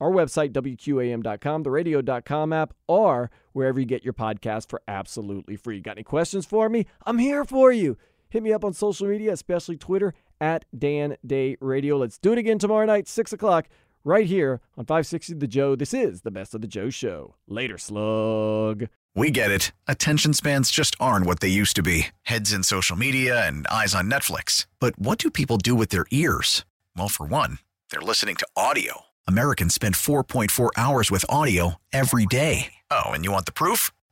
Our 0.01 0.11
website, 0.11 0.53
WQAM.com, 0.53 1.63
the 1.63 1.71
radio.com 1.71 2.55
app, 2.55 2.73
or 2.87 3.31
wherever 3.53 3.79
you 3.79 3.85
get 3.85 4.03
your 4.03 4.15
podcast 4.15 4.71
for 4.71 4.81
absolutely 4.89 5.57
free. 5.57 5.83
Got 5.83 5.99
any 5.99 6.05
questions 6.05 6.47
for 6.47 6.71
me? 6.71 6.87
I'm 7.05 7.19
here 7.19 7.45
for 7.45 7.71
you. 7.71 7.99
Hit 8.31 8.43
me 8.43 8.55
up 8.55 8.65
on 8.65 8.73
social 8.73 9.07
media, 9.07 9.33
especially 9.33 9.77
Twitter, 9.77 10.15
at 10.41 10.65
Dan 10.77 11.19
Day 11.27 11.59
Radio. 11.61 11.99
Let's 11.99 12.17
do 12.17 12.33
it 12.33 12.39
again 12.39 12.59
tomorrow 12.59 12.87
night, 12.87 13.09
6 13.09 13.35
o'clock, 13.35 13.69
right 14.05 14.27
here 14.27 14.61
on 14.77 14.85
560 14.85 15.35
The 15.35 15.47
Joe. 15.47 15.77
This 15.77 15.95
is 15.95 16.23
the 16.23 16.31
best 16.31 16.55
of 16.55 16.61
The 16.61 16.69
Joe 16.69 16.91
Show. 16.91 17.35
Later, 17.47 17.79
slug. 17.79 18.89
We 19.15 19.31
get 19.31 19.51
it. 19.51 19.73
Attention 19.89 20.35
spans 20.35 20.71
just 20.71 20.95
aren't 21.01 21.27
what 21.27 21.41
they 21.41 21.49
used 21.49 21.77
to 21.77 21.83
be 21.83 22.09
heads 22.23 22.53
in 22.53 22.63
social 22.63 22.97
media 22.97 23.47
and 23.47 23.67
eyes 23.67 23.95
on 23.95 24.11
Netflix. 24.11 24.67
But 24.79 24.99
what 24.99 25.19
do 25.19 25.31
people 25.31 25.59
do 25.59 25.75
with 25.75 25.91
their 25.91 26.07
ears? 26.11 26.65
Well, 26.97 27.09
for 27.09 27.27
one, 27.27 27.59
they're 27.91 28.01
listening 28.01 28.37
to 28.37 28.47
audio. 28.57 29.03
Americans 29.27 29.75
spend 29.75 29.95
4.4 29.97 30.71
hours 30.77 31.11
with 31.11 31.25
audio 31.29 31.75
every 31.93 32.27
day. 32.27 32.73
Oh, 32.91 33.11
and 33.11 33.25
you 33.25 33.33
want 33.33 33.47
the 33.47 33.53
proof? 33.53 33.91